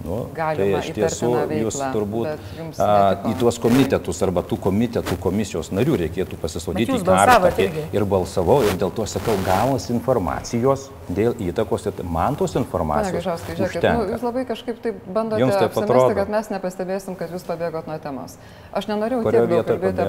Nu, 0.04 0.26
Galima 0.32 0.78
tai 0.80 0.88
iš 0.88 0.94
tiesų 0.96 1.28
įtartiną 1.28 1.56
jūs 1.60 1.76
veiklą, 1.76 1.88
turbūt 1.92 2.28
bet 2.30 2.52
jums 2.56 2.78
a, 2.80 2.92
į 3.28 3.32
tuos 3.36 3.58
komitetus 3.60 4.22
arba 4.24 4.40
tų 4.48 4.56
komitetų 4.64 5.16
komisijos 5.20 5.68
narių 5.76 5.98
reikėtų 6.06 6.38
pasisodyti 6.40 6.94
į 6.96 7.02
balsavot 7.04 7.60
ir, 7.60 7.76
ir 7.92 8.06
balsavau 8.08 8.56
ir 8.64 8.78
dėl 8.80 8.94
to 8.96 9.04
sakau, 9.10 9.34
gavus 9.44 9.90
informacijos 9.92 10.86
dėl 11.12 11.36
įtakos 11.44 11.84
ir 11.90 12.00
man 12.08 12.38
tos 12.40 12.56
informacijos 12.56 13.18
Gažauskai, 13.18 13.58
žiūrėkit, 13.58 13.88
nu, 13.92 14.06
jūs 14.14 14.24
labai 14.24 14.46
kažkaip 14.48 14.80
taip 14.80 15.04
bandote 15.04 15.42
Jums 15.44 15.58
taip 15.58 15.68
apsimesti, 15.68 15.92
atrodo? 15.92 16.16
kad 16.16 16.32
mes 16.32 16.50
nepastebėsim, 16.54 17.18
kad 17.20 17.36
jūs 17.36 17.44
pabėgot 17.44 17.90
nuo 17.90 17.98
temos. 18.00 18.38
Aš 18.72 18.88
nenorėjau 18.88 19.20
tiek 19.26 19.52
daug 19.52 19.68
kalbėti 19.68 20.06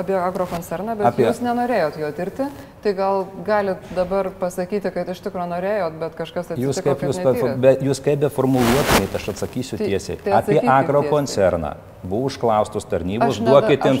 apie, 0.00 0.16
agrokoncerną, 0.22 0.96
bet 1.02 1.10
apie... 1.10 1.28
jūs 1.28 1.44
nenorėjot 1.44 2.00
jo 2.00 2.12
tirti, 2.16 2.48
tai 2.84 2.92
gal 2.98 3.24
galit 3.46 3.88
dabar 3.96 4.28
pasakyti, 4.40 4.92
kad 4.92 5.08
iš 5.08 5.22
tikrųjų 5.24 5.48
norėjot, 5.54 5.96
bet 6.02 6.18
kažkas 6.18 6.52
Jūs 6.52 6.76
atsitiko, 6.76 6.94
kaip, 7.00 7.08
jūs, 7.08 7.56
be, 7.64 7.74
jūs 7.88 8.02
kaip 8.04 8.20
beformuluotumėte, 8.26 9.16
aš 9.20 9.32
atsakysiu 9.34 9.80
Tai- 9.80 9.88
tiesiai. 9.88 10.20
tai 10.24 10.36
Apie 10.36 10.60
agrokoncerną 10.60 11.74
buvo 12.04 12.28
užklaustos 12.28 12.84
tarnybos, 12.86 13.34
Aš 13.34 13.38
duokite 13.44 13.88
aš 13.88 13.96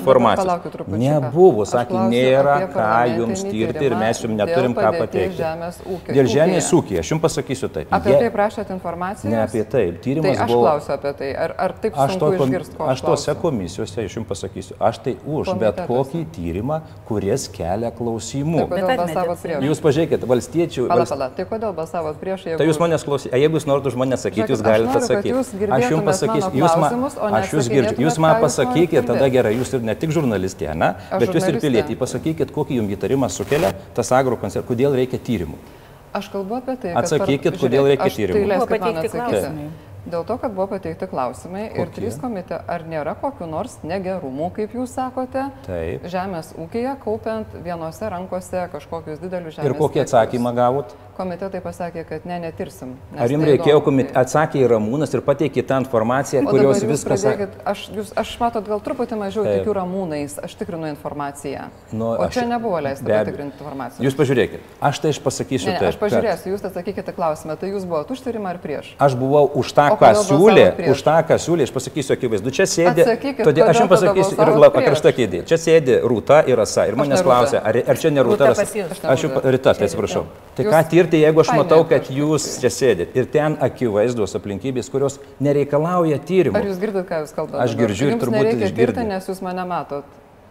trupučiuką. 0.70 0.98
Nebuvo, 1.00 1.62
Aš 1.64 1.72
sakė, 1.74 2.00
nėra 2.12 2.56
ką 2.74 3.18
jums 3.18 3.42
tirti 3.48 3.84
ir 3.88 3.94
mes 3.96 4.20
jums 4.22 4.36
neturim 4.38 4.74
ką 4.76 4.90
pateikti. 4.98 5.38
žemės 5.40 5.80
ūkio- 5.84 6.14
Dėl 6.18 6.26
žemės 6.28 6.68
ūkio, 6.76 6.98
aš 7.00 7.10
jums 7.14 7.22
pasakysiu 7.24 7.68
taip. 7.72 7.88
Apie 7.90 8.12
jie- 8.12 8.18
tai 8.20 8.30
prašėt 8.30 8.70
informacijos? 8.76 9.30
Ne 9.30 9.42
apie 9.42 9.64
tai. 9.64 9.84
Tai 9.92 10.00
Tyrimas 10.04 10.38
aš 10.40 10.48
buvo. 10.48 10.62
klausiu 10.64 10.92
apie 10.94 11.12
tai. 11.18 11.30
Ar, 11.34 11.54
ar 11.58 11.72
taip 11.80 11.92
Aš, 11.96 12.10
sunku 12.10 12.20
to, 12.20 12.36
kom- 12.38 12.50
išgirsti, 12.52 12.76
ko 12.76 12.84
aš 12.92 13.00
tose 13.00 13.34
komisijose, 13.34 14.04
aš 14.04 14.14
jums 14.16 14.28
pasakysiu, 14.28 14.74
aš 14.80 14.98
tai 14.98 15.16
už 15.26 15.46
bet 15.58 15.76
Komitetuose. 15.76 15.88
kokį 15.88 16.26
tyrimą, 16.36 16.80
kuris 17.08 17.48
kelia 17.48 17.90
klausimų. 17.90 18.68
Tai 18.68 18.80
Bet? 18.84 19.64
Jūs 19.64 19.80
pažiūrėkit, 19.80 20.20
valstiečių. 20.28 20.88
Pala, 20.88 21.04
pala, 21.06 21.28
tai 21.30 21.44
kodėl 21.44 21.72
balsavot 21.74 22.16
prieš, 22.20 22.44
jeigu... 22.46 22.58
Tai 22.58 22.66
jūs 22.66 22.78
manęs 22.78 23.04
klausysite, 23.04 23.34
jeigu 23.38 23.54
jūs 23.58 23.66
norite 23.66 23.86
už 23.88 23.96
mane 23.96 24.14
Žiūrėkit, 24.14 24.50
jūs 24.50 24.60
aš 24.60 24.66
galite 24.68 24.96
atsakyti. 25.00 25.34
Aš 25.74 25.90
jums 25.90 26.04
pasakysiu, 26.04 26.50
jūs 26.54 26.74
man, 26.78 26.92
aš 27.40 27.52
jūs 27.54 27.68
girdžiu, 27.72 27.93
jūs 28.02 28.18
man 28.18 28.34
ką 28.36 28.42
jūs 28.42 28.42
norit 28.42 28.44
pasakykit, 28.46 29.06
tada 29.06 29.30
gerai, 29.32 29.54
jūs 29.58 29.72
ir 29.76 29.86
ne 29.86 29.94
tik 29.94 30.12
žurnalistė, 30.16 30.74
ne, 30.74 30.92
bet 31.12 31.34
jūs 31.34 31.48
ir 31.50 31.60
pilietį, 31.62 31.96
pasakykit, 32.00 32.52
kokį 32.54 32.80
jums 32.82 32.94
įtarimą 32.98 33.30
sukelia 33.30 33.72
tas 33.94 34.12
agrokoncernas, 34.14 34.68
kodėl 34.68 34.96
reikia 34.98 35.18
tyrimų. 35.18 35.58
Aš 36.14 36.28
kalbu 36.30 36.60
apie 36.60 36.76
tai, 36.78 36.92
kad... 36.94 37.02
Atsakykit, 37.02 37.50
per- 37.50 37.60
kodėl 37.64 37.90
reikia 37.90 38.12
tyrimų. 38.14 38.38
Tai 38.38 38.44
Buvo 38.44 38.54
man 38.54 38.70
pateikti 38.70 39.10
klausimai. 39.16 39.66
Dėl 40.04 40.24
to, 40.28 40.34
kad 40.36 40.52
buvo 40.52 40.66
pateikti 40.68 41.06
klausimai 41.08 41.62
ir 41.70 41.86
Kokie? 41.88 41.94
trys 41.96 42.18
komitetai, 42.20 42.58
ar 42.68 42.82
nėra 42.84 43.14
kokiu 43.16 43.46
nors 43.48 43.78
negerumų, 43.88 44.50
kaip 44.52 44.74
jūs 44.76 44.92
sakote, 44.98 45.46
Taip. 45.64 46.04
žemės 46.12 46.50
ūkija, 46.60 46.98
kaupiant 47.00 47.56
vienose 47.64 48.10
rankose 48.12 48.66
kažkokius 48.74 49.22
didelius 49.22 49.56
žemės 49.56 49.70
Ir 49.70 49.76
kokį 49.78 50.02
atsakymą 50.04 50.52
gavot? 50.58 50.92
Komitetai 51.14 51.60
pasakė, 51.62 52.02
kad 52.08 52.24
ne, 52.26 52.40
netirsim. 52.42 52.96
Ar 53.14 53.30
jums 53.30 53.46
tai 53.46 53.52
reikėjo, 53.52 53.80
komit... 53.86 54.08
atsakė 54.18 54.58
į 54.64 54.70
Ramūnas 54.72 55.12
ir 55.14 55.22
pateikė 55.22 55.62
tą 55.68 55.78
informaciją, 55.84 56.42
O 56.42 56.50
kurios 56.50 56.82
viskas... 56.82 57.22
pradėkit, 57.22 57.52
aš, 57.70 57.84
jūs, 57.94 58.10
aš 58.18 58.32
matot, 58.40 58.66
gal 58.66 58.82
truputį 58.82 59.18
mažiau 59.20 59.44
Taip. 59.46 59.60
tikiu 59.60 59.76
ramūnais, 59.78 60.34
aš 60.42 60.56
tikrinu 60.58 60.88
informaciją. 60.90 61.68
Nu, 61.92 62.08
o 62.16 62.26
aš- 62.26 62.34
čia 62.34 62.46
nebuvo 62.50 62.80
leista 62.82 63.06
be 63.06 63.14
abejo. 63.14 63.30
patikrinti 63.30 63.62
informaciją. 63.62 64.06
Jūs 64.08 64.16
pažiūrėkit, 64.18 64.66
aš 64.90 65.00
tai 65.04 65.12
aš 65.14 65.20
pasakysiu 65.22 65.70
Ne, 65.70 65.76
ne, 65.78 65.92
aš 65.92 66.00
pažiūrėsiu, 66.02 66.50
jūs 66.56 66.66
atsakykite 66.66 67.14
klausimą, 67.14 67.56
tai 67.62 67.70
jūs 67.70 67.86
buvote 67.86 68.16
už 68.16 68.24
tyrimą 68.26 68.50
ar 68.56 68.60
prieš? 68.64 68.90
Aš 68.98 69.14
buvau 69.20 69.46
už 69.54 69.70
tą, 69.70 69.86
ką 70.02 70.12
siūlė, 70.24 70.66
už 70.90 71.06
tą, 71.06 71.16
ką 71.30 71.38
siūlė, 71.46 71.68
aš 71.68 71.74
pasakysiu 71.78 72.16
akivaizdu, 72.18 72.50
čia 72.58 72.66
sėdi, 72.66 73.06
Atsakykit, 73.06 73.46
todėl 73.46 73.70
aš 73.70 73.84
jums 73.84 73.94
pasakysiu 73.94 74.34
ir 74.34 74.82
karšta 74.90 75.14
kėdė, 75.14 75.44
čia 75.46 75.60
sėdi 75.62 76.02
Rūta 76.02 76.42
ir 76.50 76.58
Asa 76.64 76.88
ir 76.90 76.98
manęs 76.98 77.22
klausia, 77.22 77.62
ar, 77.62 77.78
ar 77.86 78.02
čia 78.02 78.10
ne 78.10 78.26
Rūta, 78.26 78.50
Rūta. 78.52 79.10
Aš 79.14 79.26
jau. 79.26 79.30
Rita, 79.44 79.74
tai 79.74 79.88
atsiprašau. 79.88 80.24
Tai 80.56 80.66
ką 80.68 80.80
tirti, 81.04 81.20
jeigu 81.22 81.40
aš 81.44 81.52
matau, 81.56 81.82
kad 81.88 82.08
jūs 82.10 82.46
čia 82.62 82.70
sėdit 82.72 83.14
ir 83.16 83.26
ten 83.30 83.56
akivaizdus 83.60 84.34
aplinkybės, 84.40 84.90
kurios 84.92 85.20
nereikalauja 85.40 86.18
tyrimų. 86.24 86.56
Ar 86.58 86.64
jūs 86.72 86.80
girdite, 86.82 87.04
ką 87.08 87.22
jūs 87.24 87.34
kalbate? 87.36 87.60
Aš 87.64 87.76
girdžiu 87.78 88.10
ir 88.14 88.18
turbūt 88.22 88.74
tirti, 88.74 89.06
nes 89.08 89.28
jūs 89.28 89.42
mane 89.44 89.64
matot. 89.68 90.04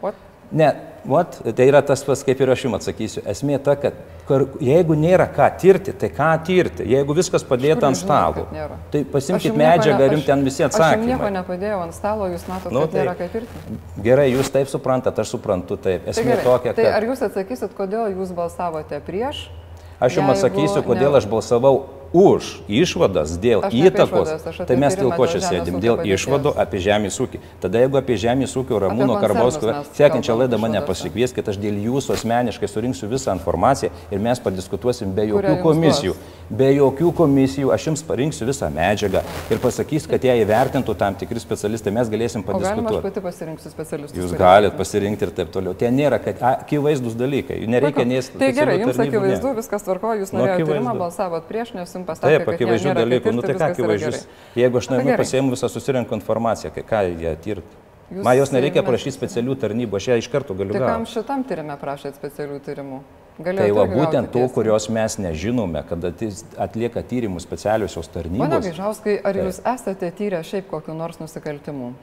What? 0.04 0.16
Ne, 0.54 0.68
vat, 1.10 1.40
tai 1.58 1.66
yra 1.66 1.80
tas 1.82 2.04
pats, 2.06 2.22
kaip 2.28 2.38
ir 2.44 2.52
aš 2.54 2.66
jums 2.68 2.76
atsakysiu. 2.78 3.24
Esmė 3.32 3.56
ta, 3.64 3.74
kad 3.80 3.96
kur, 4.28 4.44
jeigu 4.62 4.94
nėra 5.00 5.26
ką 5.34 5.48
tirti, 5.58 5.96
tai 5.98 6.12
ką 6.14 6.28
tirti? 6.46 6.86
Jeigu 6.92 7.16
viskas 7.18 7.42
padėta 7.48 7.88
ant 7.90 7.98
stalo, 7.98 8.44
nėra? 8.54 8.78
tai 8.94 9.02
Aš 9.02 9.10
pasimkit 9.16 9.48
jum 9.50 9.58
nieko 9.58 9.64
medžiagą 9.72 10.06
ir 10.06 10.14
jums 10.14 10.22
aš- 10.22 10.30
ten 10.30 10.44
visi 10.46 10.62
Aš 10.62 10.70
jums 10.70 11.08
nieko 11.08 11.24
atsakymai. 11.24 11.32
nepadėjau 11.40 11.80
ant 11.88 11.98
stalo, 11.98 12.28
jūs 12.30 12.46
matote, 12.52 12.74
Nu, 12.76 12.82
kad 12.86 12.94
nėra 13.00 13.16
tai- 13.18 13.26
ką 13.26 13.32
tirti. 13.34 13.80
Gerai, 14.04 14.28
jūs 14.36 14.52
taip 14.54 14.68
suprantat, 14.70 15.18
aš 15.20 15.34
suprantu 15.34 15.78
taip. 15.82 16.06
Tai, 16.06 16.12
Esmė 16.14 16.36
gerai. 16.36 16.44
tokia, 16.46 16.74
tai 16.76 16.84
kad 16.86 16.94
ar 16.94 17.04
jūs 17.10 17.26
atsakysit, 17.32 17.74
kodėl 17.74 18.14
jūs 18.14 18.36
balsavote 18.38 19.02
prieš? 19.02 19.48
Aš 20.00 20.18
jums 20.18 20.38
atsakysiu, 20.38 20.84
kodėl 20.86 21.12
ne- 21.12 21.18
aš 21.18 21.26
balsavau 21.28 21.86
už 22.14 22.62
išvadas 22.70 23.42
dėl 23.42 23.66
įtakos, 23.74 24.30
išvadas, 24.30 24.68
tai 24.70 24.76
mes 24.78 24.94
dėl 24.94 25.10
ko 25.18 25.26
čia 25.26 25.42
sėdim? 25.42 25.80
Dėl 25.82 25.98
padėties. 25.98 26.22
išvadų 26.22 26.54
apie 26.62 26.78
žemės 26.78 27.18
ūkį. 27.18 27.40
Tada 27.60 27.82
jeigu 27.82 27.98
apie 27.98 28.18
žemės 28.22 28.54
ūkio 28.54 28.78
Ramūno 28.78 29.18
Karbausko, 29.18 29.82
sekančią 29.98 30.38
laidą 30.38 30.60
mane 30.62 30.78
pasikvieskite, 30.86 31.50
aš 31.50 31.58
dėl 31.58 31.74
jūsų 31.82 32.14
asmeniškai 32.14 32.70
surinksiu 32.70 33.10
visą 33.10 33.34
informaciją 33.34 33.90
ir 34.14 34.20
mes 34.20 34.40
padiskutuosim 34.40 35.10
be 35.12 35.26
jokių 35.26 35.58
komisijų. 35.66 36.14
duos? 36.14 36.43
Be 36.54 36.68
jokių 36.76 37.10
komisijų 37.18 37.72
aš 37.74 37.86
jums 37.88 38.02
parinksiu 38.06 38.46
visą 38.46 38.68
medžiagą 38.74 39.22
ir 39.50 39.60
pasakys, 39.64 40.04
kad 40.12 40.22
ją 40.28 40.36
įvertintų 40.44 40.94
tam 41.00 41.16
tikri 41.18 41.42
specialistai, 41.42 41.94
mes 41.96 42.12
galėsim 42.12 42.44
O 42.44 42.52
galima 42.52 42.68
aš 42.68 42.76
padiskutuoti. 42.76 43.04
pati 43.08 43.24
pasirinksiu 43.26 43.72
specialistus. 43.72 44.20
Jūs 44.20 44.36
galite 44.38 44.76
pasirinkti 44.78 45.26
ir 45.26 45.32
taip 45.40 45.50
toliau. 45.56 45.74
Ten 45.80 45.96
nėra, 45.98 46.20
kad 46.22 46.44
akivaizdus 46.52 47.16
dalykai. 47.18 47.58
Jų 47.64 47.72
nereikia 47.74 48.06
nei 48.06 48.22
Tai 48.22 48.52
gerai, 48.60 48.76
jums 48.84 49.00
akivaizdu, 49.02 49.54
viskas 49.58 49.88
tvarko, 49.88 50.14
jūs 50.20 50.34
Nu, 50.36 50.44
norėjote 50.44 50.60
akivaizdu. 50.62 50.76
tyrimą, 50.84 50.94
balsavot 51.02 51.48
prieš, 51.50 51.74
nes 51.80 51.96
jums 51.96 52.06
pasakė, 52.12 52.38
Taip, 52.44 52.54
akivaizdžių 52.54 52.94
dalykų. 53.02 53.34
Nu 53.34 53.42
tai 53.48 53.56
ką 53.58 53.72
akivaizdžius? 53.72 54.28
Jeigu 54.62 54.78
aš 54.84 54.90
Na, 54.92 54.96
nueinu 55.00 55.10
gerai. 55.10 55.24
pasiimu 55.26 55.56
visą 55.56 55.72
susirenku 55.74 56.14
informaciją, 56.20 56.70
kai 56.76 56.84
ką 56.94 57.02
jie 57.18 57.36
tirti. 57.42 57.82
Jūs 58.14 58.24
Man 58.24 58.38
jos 58.38 58.52
nereikia 58.54 58.84
prašyti 58.86 59.16
specialių 59.18 59.56
tarnybų, 59.58 59.96
aš 59.98 60.08
ją 60.12 60.18
iš 60.22 60.30
karto 60.30 60.54
galiu 60.54 60.76
Tai 60.76 60.86
kam 60.86 61.06
šitam 61.10 61.42
tyrimė 61.50 61.80
prašėt 61.82 62.20
specialių 62.20 62.60
tyrimų? 62.62 63.00
Tai 63.34 63.46
Galėjote 63.48 63.74
va 63.74 63.86
būtent 63.90 64.30
to, 64.32 64.44
kurios 64.54 64.90
mes 64.94 65.16
nežinome, 65.18 65.82
tis- 66.20 66.44
atlieka 66.58 67.02
tyrimus 67.02 67.42
specialiosios 67.48 68.08
tarnybos. 68.14 68.62
Gaižauskai, 68.68 69.20
ar 69.26 69.34
jūs 69.36 69.58
esate 69.66 70.12
tyrę 70.14 70.44
šiaip 70.46 70.68
kokiu 70.70 70.94
nors 70.94 71.18
nusikaltimu? 71.20 71.94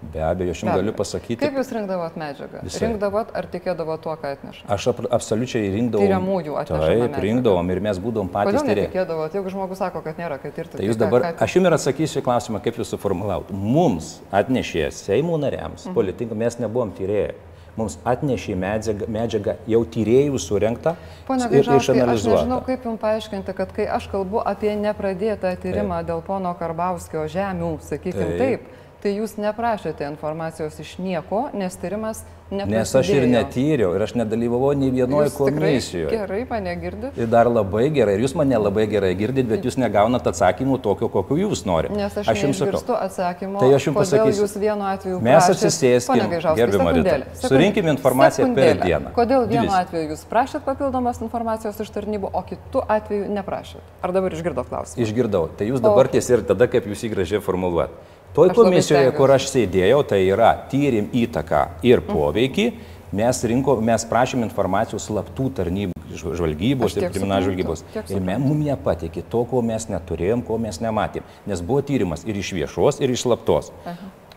Be 0.00 0.18
abejo, 0.24 0.50
aš 0.50 0.62
jums 0.64 0.72
galiu 0.74 0.92
pasakyti, 0.96 1.36
Kaip 1.44 1.58
jūs 1.60 1.70
rinkdavot 1.76 2.14
medžiagą? 2.16 2.62
Visai. 2.64 2.86
Rinkdavot 2.88 3.34
ar 3.36 3.44
tikėdavot 3.52 4.00
tuo, 4.00 4.14
ką 4.16 4.30
atneša? 4.32 4.62
aš 4.66 4.86
ap- 4.94 5.02
absoliučiai 5.12 5.68
rinkdavau. 5.76 6.06
Tyriamųjų 6.08 6.54
atnešamą 6.56 6.86
Taip, 6.88 7.02
medžiagą. 7.04 7.20
rinkdavom 7.26 7.70
ir 7.70 7.80
mes 7.80 7.98
būdom 8.00 8.30
patys 8.32 8.54
Kodėl 8.56 8.64
tyrėjai. 8.70 8.88
netikėdavot, 8.88 9.34
jeigu 9.36 9.50
žmogus 9.52 9.78
sako, 9.78 10.00
kad 10.02 10.16
nėra, 10.16 10.40
kad 10.40 10.54
tirti? 10.56 10.76
Tai 10.80 10.86
jūs 10.88 10.96
dabar, 10.96 11.34
aš 11.38 11.54
jums 11.54 11.66
ir 11.66 11.72
atsakysiu 11.76 12.22
į 12.22 12.24
klausimą, 12.24 12.62
kaip 12.64 12.76
jūs 12.80 12.88
suformulavot. 12.96 13.50
Mums 13.52 14.20
atnešė 14.32 14.88
Seimo 14.90 15.36
nariams, 15.38 15.84
Mhm. 15.86 15.94
politikų, 15.94 16.34
mes 16.34 16.56
nebuvom 16.56 16.90
tyrėjai. 16.96 17.34
Mums 17.78 17.98
atnešė 18.04 18.56
medžiagą, 18.58 19.06
medžiagą 19.08 19.54
jau 19.70 19.80
tyriejų 19.94 20.38
surinktą 20.42 20.96
Pone 21.28 21.46
ir 21.46 21.52
Gaižauskai, 21.54 21.78
aš 21.78 21.88
nežinau, 21.94 22.34
išanalizuotą. 22.34 22.58
kaip 22.66 22.84
jums 22.88 23.00
paaiškinti, 23.00 23.54
kad 23.54 23.72
kai 23.76 23.86
aš 23.86 24.08
kalbu 24.10 24.42
apie 24.42 24.74
nepradėtą 24.76 25.54
tyrimą 25.62 26.02
dėl 26.08 26.22
pono 26.26 26.52
Karbauskio 26.58 27.28
žemių, 27.30 27.78
sakykime 27.86 28.26
Taip. 28.26 28.38
taip, 28.38 28.60
tai 29.02 29.14
jūs 29.16 29.38
neprašėte 29.40 30.04
informacijos 30.10 30.76
iš 30.82 30.98
nieko, 31.00 31.46
nes 31.56 31.76
tyrimas 31.80 32.20
neprasidėjo. 32.50 32.74
Nes 32.74 32.90
aš 32.98 33.08
ir 33.14 33.24
netyriau 33.30 33.92
ir 33.96 34.02
aš 34.04 34.12
nedalyvavau 34.18 34.72
nei 34.76 34.90
vienoje 34.90 35.30
komisijoje. 35.36 36.10
Gerai, 36.10 36.40
mane 36.50 36.72
girdit. 36.82 37.16
Ir 37.16 37.28
dar 37.30 37.46
labai 37.48 37.86
gerai, 37.94 38.16
ir 38.18 38.24
jūs 38.26 38.34
mane 38.36 38.58
labai 38.58 38.84
gerai 38.90 39.12
girdit, 39.16 39.46
bet 39.48 39.64
jūs 39.64 39.78
negaunat 39.80 40.26
atsakymų 40.26 40.80
tokio, 40.84 41.08
kokio 41.14 41.38
jūs 41.38 41.62
norite. 41.68 41.94
Nes 41.96 42.16
aš, 42.18 42.28
aš 42.32 42.42
jums 42.44 42.60
neišgirstu 42.60 42.96
atsakymo, 42.98 43.62
Tai 43.62 43.70
aš 43.78 43.86
jums 43.88 44.00
pasakysiu. 44.02 44.44
jūs 44.44 44.56
vienu 44.66 44.84
atveju 44.90 45.20
Mes 45.22 45.38
prašėt- 45.38 45.54
atsisėskim, 45.56 46.12
Pone 46.20 46.28
Gaižauskai, 46.34 46.60
gerbiama 46.64 46.90
Rita, 46.90 47.00
sekundėlę, 47.00 47.24
sekundėlę, 47.30 47.48
surinkim 47.54 47.90
informaciją 47.94 48.54
per 48.54 48.64
sekundėlę. 48.64 48.84
dieną. 48.84 49.14
Kodėl 49.16 49.48
vienu 49.48 49.72
atveju 49.80 50.10
jūs 50.12 50.24
prašėt 50.34 50.66
papildomos 50.66 51.22
informacijos 51.22 51.80
iš 51.80 51.90
tarnybų, 51.96 52.30
o 52.34 52.42
kitu 52.42 52.82
atveju 52.88 53.30
neprašėt? 53.30 53.80
Ar 54.02 54.12
dabar 54.12 54.32
išgirdot 54.32 54.66
klausimą? 54.68 55.00
Išgirdau. 55.06 55.48
Tai 55.56 55.64
jūs 55.70 55.80
dabar 55.80 56.08
tiesi 56.08 56.32
ir 56.34 56.42
tada, 56.42 56.66
kaip 56.66 56.84
jūs 56.84 57.06
jį 57.06 57.14
gražiai 57.14 57.40
formuluojat. 57.40 57.90
Toj 58.34 58.52
komisijoje, 58.54 59.10
kur 59.18 59.32
aš 59.34 59.48
sėdėjau, 59.50 60.04
tai 60.06 60.20
yra 60.30 60.52
tyrim 60.70 61.08
įtaką 61.12 61.64
ir 61.82 62.02
poveikį. 62.06 62.66
Mes, 63.10 63.40
rinko, 63.42 63.74
mes 63.82 64.04
prašėm 64.06 64.44
informacijos 64.46 65.08
slaptų 65.08 65.48
tarnybų, 65.56 65.96
žv- 66.14 66.36
žvalgybos 66.38 66.94
ir 66.94 67.08
kriminalinės 67.10 67.48
žvalgybos. 67.48 67.82
Ir 68.14 68.20
mums 68.38 68.64
nepatikė 68.68 69.24
to, 69.32 69.40
ko 69.50 69.62
mes 69.66 69.88
neturėjom, 69.90 70.44
ko 70.46 70.58
mes 70.62 70.78
nematėm. 70.78 71.26
Nes 71.50 71.58
buvo 71.60 71.82
tyrimas 71.82 72.22
ir 72.22 72.38
iš 72.38 72.52
viešos, 72.54 73.00
ir 73.02 73.10
iš 73.10 73.26
slaptos. 73.26 73.72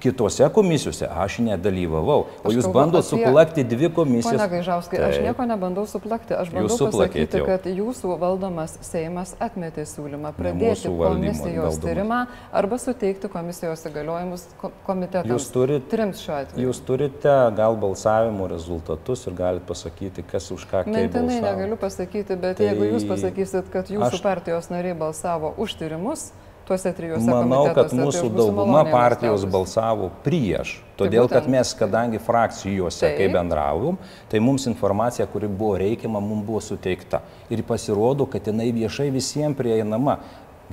Kitose 0.03 0.49
komisijose 0.51 1.07
aš 1.07 1.37
nedalyvavau, 1.39 2.25
o 2.43 2.49
Aš 2.49 2.57
jūs 2.57 2.65
kalbu 2.67 2.73
bandot 2.75 3.05
apie- 3.05 3.09
suplakti 3.23 3.63
dvi 3.63 3.87
komisijas. 3.95 4.35
Pone 4.35 4.49
Gaižauskai, 4.51 4.99
aš 4.99 5.15
Taip. 5.15 5.23
nieko 5.29 5.45
nebandau 5.47 5.85
suplakti. 5.87 6.33
Aš 6.35 6.49
bandau 6.51 6.77
pasakyti, 6.77 7.37
jau. 7.39 7.45
kad 7.47 7.63
jūsų 7.71 8.17
valdomas 8.19 8.75
Seimas 8.83 9.31
atmetė 9.39 9.85
siūlymą 9.87 10.33
pradėti 10.35 10.91
komisijos 10.91 11.79
tyrimą 11.79 12.19
arba 12.51 12.77
suteikti 12.83 13.29
komisijos 13.31 13.85
įgaliojimus 13.87 14.43
ko- 14.59 14.71
komitetams. 14.85 15.31
Jūs 15.31 15.47
turit- 15.55 15.87
Trims. 15.89 16.27
Jūs 16.57 16.83
turite 16.85 17.33
gal 17.55 17.75
balsavimo 17.79 18.47
rezultatus 18.51 19.27
ir 19.27 19.33
galite 19.33 19.65
pasakyti, 19.65 20.23
kas 20.27 20.51
už 20.51 20.65
ką 20.67 20.83
kaip 20.83 20.87
Mintinai 20.93 21.39
negaliu 21.41 21.77
pasakyti, 21.79 22.35
bet 22.35 22.57
Tai 22.57 22.65
jeigu 22.65 22.91
jūs 22.91 23.07
pasakysit, 23.07 23.71
kad 23.71 23.87
jūsų 23.87 24.11
aš- 24.19 24.21
partijos 24.21 24.67
nariai 24.69 24.93
balsavo 24.99 25.53
už 25.57 25.75
tyrimus 25.79 26.31
tuose 26.67 26.93
trijuose 26.93 27.27
Manau, 27.27 27.65
kad 27.75 27.91
tai 27.91 27.99
mūsų 27.99 28.29
būsiu 28.29 28.29
dauguma 28.37 28.83
partijos 28.87 29.43
balsavo 29.49 30.09
prieš. 30.25 30.77
Todėl, 30.99 31.25
būtent. 31.25 31.33
kad 31.35 31.49
mes, 31.49 31.73
kadangi 31.75 32.21
frakcijose, 32.21 33.09
kai 33.15 33.25
Taip. 33.25 33.33
bendravom, 33.35 33.97
tai 34.31 34.39
mums 34.43 34.67
informacija, 34.69 35.25
kuri 35.27 35.49
buvo 35.49 35.79
reikiama, 35.81 36.21
mums 36.23 36.45
buvo 36.47 36.61
suteikta. 36.61 37.23
Ir 37.49 37.65
pasirodo, 37.67 38.29
kad 38.29 38.47
jinai 38.47 38.71
viešai 38.75 39.09
visiems 39.11 39.57
prieinama. 39.57 40.19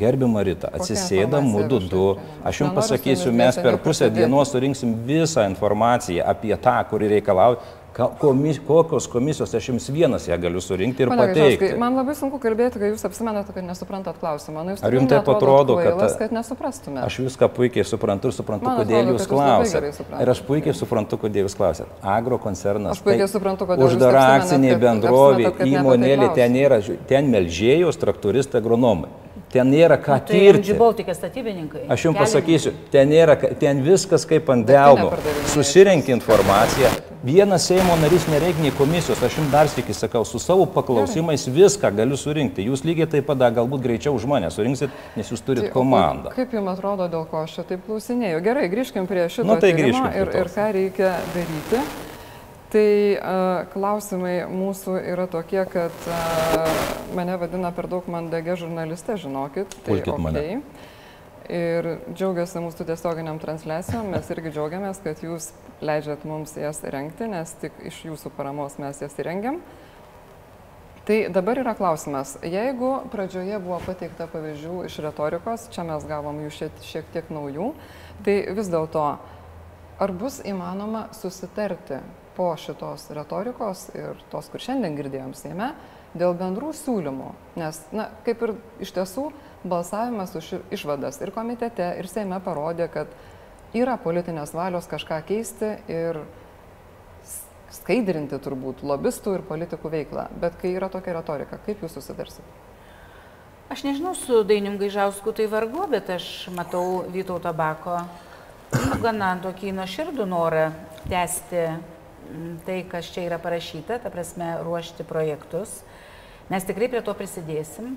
Gerbima 0.00 0.40
Rita, 0.46 0.70
informacija 0.72 1.40
mūdu 1.44 1.81
du. 1.90 2.05
Aš 2.46 2.62
jums 2.62 2.76
pasakysiu, 2.79 3.33
mes 3.37 3.59
per 3.61 3.76
pusę 3.83 4.07
dienos 4.14 4.53
surinksim 4.55 4.94
visą 5.05 5.44
informaciją 5.50 6.24
apie 6.31 6.55
tą, 6.57 6.76
kuri 6.88 7.11
reikalauja. 7.16 7.59
Komis, 8.21 8.61
kokios 8.67 9.07
komisijos, 9.11 9.55
aš 9.55 9.69
jums 9.69 9.89
vienas 9.93 10.29
ją 10.29 10.39
galiu 10.41 10.61
surinkti 10.61 11.05
ir 11.05 11.11
Pone 11.11 11.27
pateikti. 11.29 11.71
Man 11.81 11.99
labai 11.99 12.15
sunku 12.17 12.41
kalbėti, 12.43 12.81
kai 12.81 12.91
jūs 12.93 13.05
apsimenate, 13.09 13.53
kad 13.57 13.67
nesuprantat 13.67 14.21
klausimą. 14.21 14.65
Nu, 14.65 14.77
Ar 14.81 14.97
jums 14.97 15.11
neatrodot 15.11 15.37
atrodo, 15.37 15.77
kad 15.81 15.97
kvailas, 15.97 16.17
kad 16.21 16.35
nesuprastumėte? 16.35 17.07
Aš 17.07 17.19
viską 17.27 17.51
puikiai 17.57 17.87
suprantu 17.89 18.31
ir 18.31 18.37
suprantu, 18.37 18.69
Man 18.69 18.83
kodėl 18.83 19.03
atrodo, 19.03 19.17
jūs 19.19 19.31
klausėte. 19.31 19.93
Ir 20.23 20.33
aš 20.35 20.43
puikiai 20.49 20.77
suprantu, 20.77 21.21
kodėl 21.25 21.49
jūs 21.49 21.57
klausėte. 21.59 21.91
Agro 22.17 22.41
koncernas. 22.43 22.97
Aš 22.97 23.05
puikiai 23.05 23.29
suprantu, 23.31 23.69
kodėl 23.69 23.85
jūs 23.85 23.97
Uždara 23.97 24.27
apsimenat, 24.37 24.45
akcinė 24.45 24.77
bendrovė, 24.85 25.51
įmonėlė, 25.69 26.31
tai 26.31 26.39
ten 26.41 26.57
nėra, 26.57 26.81
ten 27.11 27.33
melžėjos, 27.35 28.01
traktoristai, 28.01 28.63
agronomai. 28.63 29.11
Ten 29.51 29.71
nėra 29.73 29.97
ką 29.99 30.21
Tai 30.21 30.31
tirti. 30.31 30.71
MG 30.71 30.79
Baltic 30.79 31.09
statybininkai. 31.11 31.85
Aš 31.91 32.05
jums 32.07 32.19
pasakysiu, 32.21 32.71
ten, 32.93 33.11
nėra, 33.11 33.35
ten 33.59 33.81
viskas 33.83 34.23
kaip 34.31 34.51
ant 34.55 34.67
delno. 34.69 35.11
Susirink 35.51 36.07
informaciją. 36.15 36.93
Vienas 37.27 37.67
Seimo 37.69 37.97
narys 38.01 38.25
nereikia 38.31 38.63
nei 38.65 38.71
komisijos, 38.73 39.19
aš 39.27 39.41
jums 39.41 39.51
dar 39.53 39.69
sėki 39.69 39.93
sakau, 39.93 40.23
su 40.25 40.39
savo 40.41 40.65
paklausimais 40.71 41.49
viską 41.53 41.91
galiu 41.99 42.17
surinkti. 42.17 42.65
Jūs 42.71 42.85
lygiai 42.87 43.11
taip 43.11 43.27
pat 43.29 43.43
galbūt 43.59 43.83
greičiau 43.85 44.15
už 44.17 44.25
mane 44.31 44.49
surinksit, 44.55 44.95
nes 45.19 45.35
jūs 45.35 45.43
turit 45.45 45.67
Tai, 45.67 45.73
komandą. 45.75 46.33
Kaip 46.37 46.55
jums 46.57 46.71
atrodo, 46.73 47.11
dėl 47.13 47.27
ko 47.29 47.43
aš 47.43 47.59
čia 47.59 47.67
taip 47.75 47.83
klausinėjau? 47.91 48.41
Gerai, 48.47 48.71
grįžkim 48.73 49.11
prie 49.11 49.27
šito 49.29 49.51
Nu, 49.51 49.59
tai 49.61 49.75
grįžkim 49.77 50.09
ir, 50.15 50.33
ir 50.45 50.55
ką 50.55 50.71
reikia 50.79 51.13
daryti. 51.35 51.85
Tai 52.71 52.87
uh, 53.19 53.65
klausimai 53.73 54.45
mūsų 54.47 55.01
yra 55.11 55.25
tokie, 55.31 55.65
kad 55.67 56.05
uh, 56.07 56.69
mane 57.19 57.35
vadina 57.41 57.73
per 57.75 57.89
daug 57.91 58.07
mandagė 58.07 58.55
žurnalistė, 58.61 59.17
žinokit. 59.19 59.75
Tai 59.75 59.97
Pulkit 59.97 60.23
mane. 60.23 60.39
okei. 60.39 60.89
Ir 61.51 61.89
džiaugiuosi 62.15 62.63
mūsų 62.63 62.87
tiesioginiam 62.87 63.41
transliacijom, 63.43 64.13
mes 64.13 64.29
irgi 64.31 64.53
džiaugiamės, 64.55 65.01
kad 65.03 65.19
jūs 65.25 65.49
leidžiat 65.83 66.23
mums 66.29 66.55
jas 66.55 66.79
rengti, 66.95 67.27
nes 67.33 67.57
tik 67.59 67.75
iš 67.91 68.05
jūsų 68.07 68.31
paramos 68.37 68.79
mes 68.79 69.03
jas 69.03 69.19
įrengiam. 69.19 69.59
Tai 71.09 71.19
dabar 71.35 71.59
yra 71.59 71.75
klausimas, 71.75 72.37
jeigu 72.47 72.93
pradžioje 73.11 73.59
buvo 73.65 73.81
pateikta 73.83 74.29
pavyzdžių 74.31 74.85
iš 74.87 75.01
retorikos, 75.03 75.67
čia 75.75 75.83
mes 75.89 76.07
gavom 76.07 76.39
jų 76.45 76.55
šiek, 76.55 76.81
šiek 76.87 77.11
tiek 77.17 77.35
naujų, 77.35 77.73
tai 78.23 78.37
vis 78.55 78.71
dėlto, 78.71 79.09
ar 79.99 80.15
bus 80.23 80.39
įmanoma 80.47 81.09
susitarti 81.19 81.99
po 82.40 82.55
šitos 82.57 83.11
retorikos 83.12 83.90
ir 83.92 84.16
tos, 84.33 84.46
kur 84.48 84.62
šiandien 84.64 84.94
girdėjom 84.96 85.35
Seime, 85.37 85.74
dėl 86.16 86.33
bendrų 86.40 86.70
siūlymų? 86.72 87.35
Nes, 87.61 87.83
na, 87.92 88.07
kaip 88.24 88.46
ir 88.46 88.55
iš 88.81 88.94
tiesų, 88.96 89.26
balsavimas 89.68 90.33
už 90.40 90.55
išvadas 90.72 91.20
ir 91.20 91.35
komitete, 91.37 91.90
ir 92.00 92.09
Seime 92.09 92.38
parodė, 92.40 92.87
kad 92.88 93.12
yra 93.76 93.98
politinės 94.00 94.55
valios 94.57 94.88
kažką 94.88 95.20
keisti 95.29 95.74
ir 95.92 96.22
skaidrinti 97.76 98.40
turbūt 98.40 98.81
lobistų 98.88 99.37
ir 99.37 99.46
politikų 99.46 99.92
veiklą. 99.92 100.26
Bet 100.40 100.57
kai 100.62 100.72
yra 100.79 100.88
tokia 100.88 101.18
retorika, 101.20 101.61
kaip 101.68 101.85
jūs 101.85 101.98
susidarsit? 101.98 102.57
Aš 103.70 103.85
nežinau, 103.85 104.16
su 104.18 104.40
Dainim 104.48 104.81
Gaižausku 104.81 105.37
tai 105.37 105.44
vargu, 105.53 105.85
bet 105.92 106.09
aš 106.16 106.48
matau 106.57 107.05
Vytauto 107.12 107.53
Bako 107.53 108.00
nu, 108.72 108.96
gana 109.05 109.37
tokį 109.44 109.76
nuoširdų 109.76 110.26
norą 110.26 110.70
tęsti 111.05 111.68
tai, 112.66 112.83
kas 112.90 113.11
čia 113.14 113.27
yra 113.29 113.38
parašyta, 113.43 114.01
ta 114.03 114.12
prasme, 114.12 114.53
ruošti 114.64 115.07
projektus. 115.09 115.81
Mes 116.51 116.66
tikrai 116.66 116.90
prie 116.90 117.03
to 117.07 117.14
prisidėsim. 117.14 117.95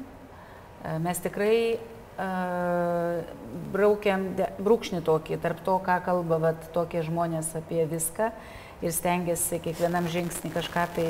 E, 0.84 0.98
Mes 1.02 1.20
tikrai 1.24 1.56
uh, 1.76 3.24
braukiam 3.74 4.28
brūkšnį 4.62 5.02
tokį 5.08 5.40
tarp 5.42 5.64
to, 5.66 5.78
ką 5.86 5.98
kalba 6.06 6.40
vat, 6.50 6.68
tokie 6.76 7.02
žmonės 7.06 7.54
apie 7.58 7.88
viską 7.90 8.30
ir 8.84 8.94
stengiasi 8.94 9.62
kiekvienam 9.64 10.10
žingsnį 10.12 10.52
kažką 10.54 10.86
tai 10.98 11.08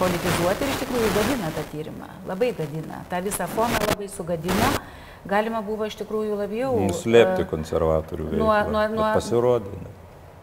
politizuoti 0.00 0.66
ir 0.66 0.72
iš 0.72 0.80
tikrųjų 0.82 1.10
gadina 1.14 1.50
tą 1.54 1.64
tyrimą. 1.70 2.10
Labai 2.28 2.50
gadina. 2.58 3.04
Ta 3.08 3.22
visą 3.24 3.46
foną 3.48 3.80
labai 3.88 4.10
sugadino. 4.12 4.72
Galima 5.24 5.62
buvo 5.64 5.86
iš 5.88 5.96
tikrųjų 6.02 6.36
labiau... 6.36 6.74
Nuslėpti 6.84 7.46
konservatorių 7.48 8.26
veiklą. 8.28 8.42
Nuo, 8.42 8.56
nuo, 8.74 8.82
nuo, 8.92 9.06
Pasirodė. 9.16 9.78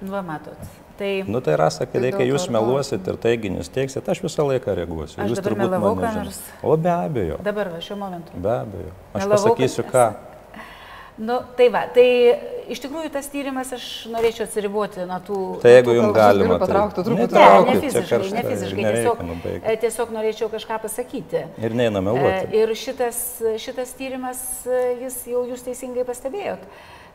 nu, 0.01 0.15
matot. 0.25 0.80
Tai, 1.01 1.11
Nu 1.25 1.39
tai 1.41 1.55
rasa, 1.57 1.87
kai 1.89 1.97
Tai 1.97 2.05
reikia 2.07 2.27
jūs 2.29 2.45
meluosit 2.53 3.07
ir 3.09 3.15
teiginius 3.23 3.71
teiksit, 3.73 4.05
aš 4.13 4.19
visą 4.21 4.45
laiką 4.45 4.75
reaguosiu. 4.77 5.17
Aš 5.23 5.31
Jūs 5.33 5.39
turbūt 5.41 5.63
melavau 5.65 5.95
mane 5.97 6.03
ką 6.05 6.11
žinot. 6.13 6.27
nors? 6.29 6.41
O 6.61 6.75
be 6.77 6.91
abejo, 6.93 7.39
dabar 7.41 7.71
va 7.73 7.79
šiuo 7.81 7.97
momentu. 7.97 8.35
be 8.37 8.51
abejo. 8.59 8.91
Aš 9.15 9.23
Melavau, 9.25 9.39
pasakysiu 9.55 9.87
kad 9.89 9.95
ką. 9.95 10.11
Nu, 11.21 11.35
tai 11.57 11.67
va, 11.69 11.81
tai 11.93 12.05
iš 12.71 12.79
tikrųjų 12.81 13.09
tas 13.13 13.27
tyrimas 13.29 13.69
aš 13.75 13.83
norėčiau 14.09 14.45
atsiriboti 14.47 15.03
nuo 15.05 15.17
tų... 15.27 15.39
Tai 15.61 15.73
jeigu 15.75 15.93
jums 15.97 16.13
galima. 16.15 16.47
galiu 16.47 16.61
patraukti 16.63 17.03
truputį. 17.05 17.35
Ne, 17.35 17.49
ne 17.67 17.75
fiziškai, 17.83 18.07
karšta 18.13 18.37
ne 18.37 18.43
fiziškai, 18.47 18.85
tiesiog, 18.87 19.19
e, 19.59 19.75
tiesiog 19.83 20.13
norėčiau 20.15 20.47
kažką 20.53 20.79
pasakyti. 20.85 21.43
Ir 21.61 21.75
neina 21.77 21.99
E, 21.99 22.05
meluoti. 22.07 22.47
Ir 22.61 22.73
šitas, 22.79 23.19
šitas 23.61 23.91
tyrimas, 23.99 24.41
e, 24.65 24.81
jis 25.03 25.19
jau 25.33 25.43
jūs 25.51 25.61
teisingai 25.67 26.07
pastebėjot, 26.07 26.63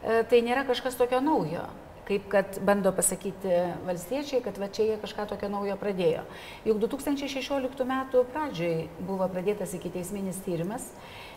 e, 0.05 0.21
tai 0.31 0.43
nėra 0.45 0.67
kažkas 0.69 0.95
tokio 1.01 1.23
naujo, 1.25 1.65
kaip 2.07 2.29
kad 2.31 2.59
bando 2.63 2.93
pasakyti 2.95 3.53
valstiečiai, 3.87 4.43
kad 4.45 4.59
va 4.63 4.69
čia 4.71 4.87
jie 4.87 4.97
kažką 5.03 5.27
tokio 5.33 5.51
naujo 5.51 5.75
pradėjo. 5.81 6.23
Juk 6.69 6.81
2016 6.85 7.87
metų 7.91 8.23
pradžioj 8.31 8.87
buvo 9.09 9.27
pradėtas 9.33 9.75
iki 9.75 9.91
teisminis 9.95 10.39
tyrimas 10.47 10.87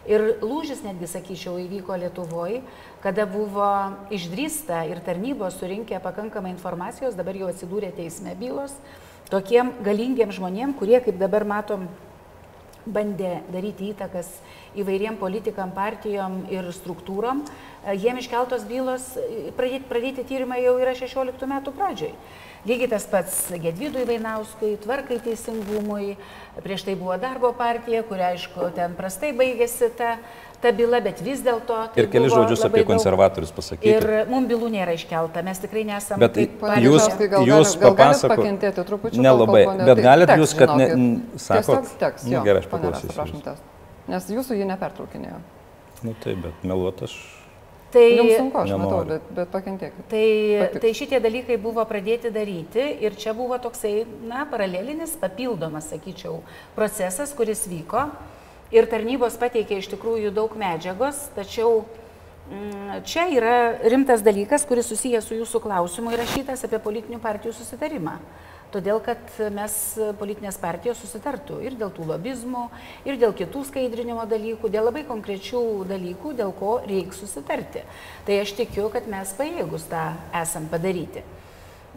ir 0.10 0.26
lūžis 0.44 0.84
netgi, 0.86 1.10
sakyčiau, 1.10 1.58
įvyko 1.66 1.98
Lietuvoje, 2.00 2.62
kada 3.04 3.26
buvo 3.30 3.70
išdrįsta 4.14 4.86
ir 4.92 5.02
tarnybos 5.06 5.58
surinkę 5.60 6.00
pakankamai 6.04 6.54
informacijos, 6.54 7.18
dabar 7.18 7.38
jau 7.38 7.50
atsidūrė 7.50 7.92
teisme 7.98 8.36
bylos, 8.40 8.76
tokiem 9.34 9.74
galingiem 9.86 10.32
žmonėm, 10.36 10.78
kurie, 10.78 11.00
kaip 11.04 11.18
dabar 11.20 11.46
matom, 11.50 11.90
bandė 12.90 13.40
daryti 13.52 13.92
įtakas 13.94 14.30
įvairiem 14.80 15.18
politikam, 15.20 15.72
partijom 15.76 16.42
ir 16.54 16.70
struktūrom, 16.74 17.44
e, 17.44 17.69
jiem 17.96 18.18
iškeltos 18.20 18.65
bylos, 18.70 19.15
e, 19.18 19.52
pradėti, 19.58 19.86
pradėti 19.89 20.26
tyrimai 20.28 20.62
jau 20.63 20.78
yra 20.82 20.94
16 20.98 21.48
metų 21.48 21.74
pradžioj. 21.78 22.13
Lygiai 22.68 22.89
tas 22.92 23.06
pats 23.08 23.36
Gedvidui 23.56 24.04
Vainauskui, 24.04 24.74
tvarkai 24.84 25.15
teisingumui, 25.24 26.18
prieš 26.60 26.84
tai 26.84 26.96
buvo 27.00 27.15
darbo 27.15 27.54
partija, 27.56 28.02
kuria 28.04 28.34
aišku 28.36 28.68
ten 28.76 28.98
prastai 29.00 29.30
baigėsi 29.32 29.88
ta, 29.96 30.18
ta 30.60 30.74
byla, 30.76 31.00
bet 31.06 31.22
vis 31.24 31.39
dėlto... 31.39 31.78
tai 31.96 32.04
Ir 32.04 32.10
keli 32.12 32.28
žodžius 32.28 32.65
apie 32.68 32.82
daug- 32.84 32.89
konservatorius 32.92 33.56
pasakyti. 33.56 33.94
Ir 33.96 34.28
mums 34.28 34.52
bylų 34.52 34.74
nėra 34.76 34.92
iškelta, 35.00 35.39
mes 35.48 35.63
tikrai 35.63 35.86
nesame... 35.88 36.20
Bet 36.26 36.36
kaip 36.36 36.60
Pane 36.60 36.84
jūs, 36.84 37.00
jūs 37.00 37.15
galit- 37.15 37.32
gal 37.32 37.48
galit 37.48 37.80
papasako- 37.88 38.36
pakentėti 38.36 38.86
trupučiuką, 38.92 39.24
Nelabai. 39.24 39.63
kol 39.72 39.78
Bet 39.86 39.96
tai 39.96 40.08
galit 40.10 40.36
jūs, 40.44 40.58
kad 40.60 40.76
ne, 40.76 40.92
sakot. 41.39 41.63
Tiesiog 41.88 41.98
teks, 42.04 42.28
Nu, 42.28 42.36
jo, 42.36 42.44
gerai, 42.44 42.60
aš 42.60 42.72
paklausysiu. 42.76 43.56
Nes 44.12 44.28
jūsų 44.36 44.60
jį 44.60 44.68
nepertraukinėjo. 44.76 45.39
Nu 46.04 46.12
taip, 46.20 46.44
bet 46.44 46.68
meluot 46.68 47.08
aš. 47.08 47.38
Tai, 47.89 48.06
Jums 48.13 48.36
sunku, 48.38 48.60
aš 48.62 48.69
matau, 48.78 48.99
nenoriu. 49.02 49.15
bet, 49.15 49.30
bet 49.34 49.49
pakentėkit. 49.54 50.04
Tai, 50.12 50.25
Patiks. 50.62 50.82
tai 50.84 50.91
šitie 50.97 51.19
dalykai 51.23 51.56
buvo 51.62 51.82
pradėti 51.89 52.30
daryti 52.34 52.84
ir 53.02 53.15
čia 53.17 53.34
buvo 53.34 53.58
toksai, 53.62 54.04
na, 54.30 54.43
paralelinis, 54.49 55.15
papildomas, 55.17 55.88
sakyčiau, 55.89 56.43
procesas, 56.78 57.34
kuris 57.34 57.65
vyko. 57.69 58.06
Ir 58.69 58.86
tarnybos 58.86 59.39
pateikė 59.41 59.80
iš 59.82 59.89
tikrųjų 59.95 60.30
daug 60.36 60.54
medžiagos, 60.54 61.23
tačiau 61.34 61.82
mm, 62.52 63.02
čia 63.10 63.25
yra 63.34 63.56
rimtas 63.89 64.21
dalykas, 64.21 64.67
kuris 64.69 64.91
susijęs 64.91 65.25
su 65.25 65.39
jūsų 65.39 65.63
klausimu 65.63 66.13
įrašytas 66.13 66.67
apie 66.69 66.78
politinių 66.84 67.17
partijų 67.23 67.56
susitarimą. 67.58 68.19
Todėl, 68.70 69.00
kad 69.02 69.22
mes 69.56 69.74
politinės 70.20 70.60
partijos 70.62 71.00
susitartų 71.02 71.58
ir 71.66 71.74
dėl 71.80 71.90
tų 71.96 72.06
lobizmų, 72.12 72.68
ir 73.10 73.18
dėl 73.18 73.34
kitų 73.34 73.64
skaidrinimo 73.66 74.28
dalykų, 74.30 74.70
dėl 74.70 74.86
labai 74.92 75.02
konkrečių 75.10 75.62
dalykų, 75.90 76.36
dėl 76.38 76.54
ko 76.60 76.76
reikia 76.86 77.18
susitarti. 77.18 77.82
Tai 78.28 78.38
aš 78.44 78.54
tikiu, 78.60 78.92
kad 78.94 79.10
mes 79.10 79.34
pajėgus 79.38 79.88
tą 79.90 80.04
esam 80.38 80.70
padaryti. 80.70 81.26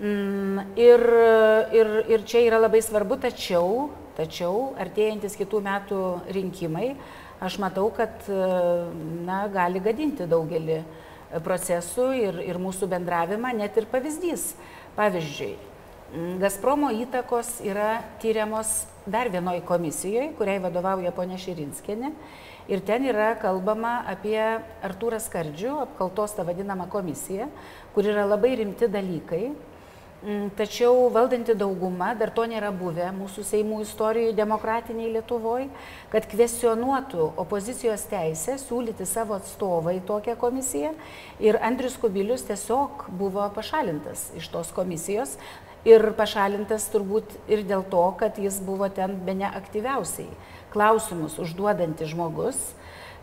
Mm, 0.01 0.73
Ir, 0.81 1.03
ir, 1.77 1.91
ir 2.09 2.25
čia 2.25 2.41
yra 2.47 2.63
labai 2.63 2.81
svarbu, 2.81 3.19
tačiau, 3.21 3.91
tačiau 4.17 4.73
artėjantis 4.81 5.37
kitų 5.37 5.61
metų 5.67 5.99
rinkimai, 6.33 6.95
aš 7.45 7.59
matau, 7.61 7.91
kad 7.93 8.25
na, 8.29 9.43
gali 9.53 9.83
gadinti 9.85 10.25
daugelį 10.31 10.81
procesų 11.45 12.09
ir, 12.17 12.41
ir 12.49 12.61
mūsų 12.61 12.89
bendravimą, 12.89 13.53
net 13.61 13.77
ir 13.77 13.89
pavyzdys. 13.93 14.55
Pavyzdžiui, 14.97 15.53
Gazpromo 16.13 16.91
įtakos 16.93 17.63
yra 17.65 18.03
tyriamos 18.21 18.83
dar 19.09 19.31
vienoje 19.33 19.63
komisijoje, 19.65 20.35
kuriai 20.37 20.61
vadovauja 20.61 21.09
ponė 21.17 21.39
Širinskinė. 21.41 22.11
Ir 22.69 22.83
ten 22.85 23.07
yra 23.09 23.31
kalbama 23.41 24.03
apie 24.13 24.37
Artūrą 24.85 25.17
Skardžių, 25.25 25.73
apkaltos 25.87 26.37
tą 26.37 26.45
vadinamą 26.45 26.85
komisiją, 26.93 27.49
kur 27.95 28.11
yra 28.13 28.27
labai 28.29 28.53
rimti 28.61 28.91
dalykai. 28.93 29.47
Mm, 30.23 30.53
Tačiau 30.55 31.09
valdanti 31.11 31.55
dauguma, 31.59 32.13
dar 32.15 32.31
to 32.31 32.45
nėra 32.47 32.69
buvę 32.71 33.09
mūsų 33.17 33.43
Seimų 33.43 33.81
istorijoje 33.83 34.37
demokratiniai 34.39 35.09
Lietuvoje, 35.17 35.65
kad 36.13 36.29
kvesionuotų 36.31 37.33
opozicijos 37.43 38.05
teisę 38.07 38.55
siūlyti 38.63 39.03
savo 39.03 39.35
atstovą 39.35 39.97
į 39.97 40.05
tokią 40.07 40.37
komisiją. 40.39 40.93
Ir 41.43 41.59
Andrius 41.59 41.97
Kubilius 41.99 42.47
tiesiog 42.47 43.09
buvo 43.19 43.49
pašalintas 43.57 44.29
iš 44.39 44.47
tos 44.55 44.71
komisijos. 44.77 45.35
Ir 45.89 46.13
pašalintas 46.15 46.87
turbūt 46.93 47.33
ir 47.51 47.65
dėl 47.67 47.83
to, 47.91 48.03
kad 48.21 48.37
jis 48.39 48.61
buvo 48.63 48.87
ten 48.95 49.17
be 49.27 49.35
ne 49.35 49.49
aktyviausiai 49.49 50.31
klausimus 50.73 51.35
užduodantis 51.43 52.13
žmogus, 52.13 52.59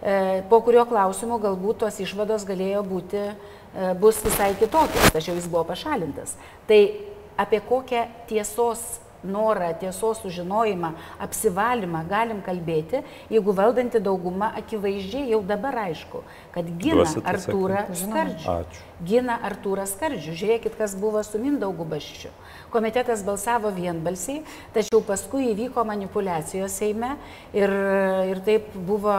e, 0.03 0.43
po 0.51 0.59
kurio 0.65 0.83
klausimo 0.89 1.39
galbūt 1.41 1.79
tos 1.85 2.01
išvados 2.03 2.43
galėjo 2.45 2.83
būti, 2.85 3.23
e, 3.31 3.93
bus 4.01 4.19
visai 4.25 4.51
kitokios, 4.59 5.13
tačiau 5.15 5.37
jis 5.39 5.47
buvo 5.47 5.63
pašalintas. 5.71 6.35
Tai 6.67 6.81
apie 7.39 7.61
kokią 7.63 8.05
tiesos 8.27 8.99
norą, 9.23 9.73
tiesos 9.79 10.21
sužinojimą, 10.23 10.93
apsivalymą 11.19 12.03
galim 12.09 12.41
kalbėti, 12.45 13.03
jeigu 13.31 13.53
valdanti 13.55 13.99
dauguma 14.03 14.53
akivaizdžiai 14.59 15.29
jau 15.33 15.41
dabar 15.45 15.83
aišku, 15.87 16.23
kad 16.55 16.69
gina? 16.79 17.07
Artūrą. 17.29 17.85
Skardžių. 17.95 18.53
Ačiū. 18.53 18.85
Gina 19.05 19.37
Artūrą 19.47 19.85
Skardžių. 19.87 20.35
Žiūrėkit, 20.35 20.75
kas 20.79 20.95
buvo 20.99 21.21
su 21.23 21.39
Mindaugu 21.39 21.85
Baščiu. 21.87 22.31
Komitetas 22.69 23.23
balsavo 23.25 23.71
vienbalsiai, 23.73 24.43
tačiau 24.75 25.01
paskui 25.05 25.49
įvyko 25.53 25.85
manipulacijos 25.87 26.75
Seime 26.79 27.15
ir, 27.55 27.71
ir 28.29 28.41
taip 28.45 28.69
buvo, 28.75 29.15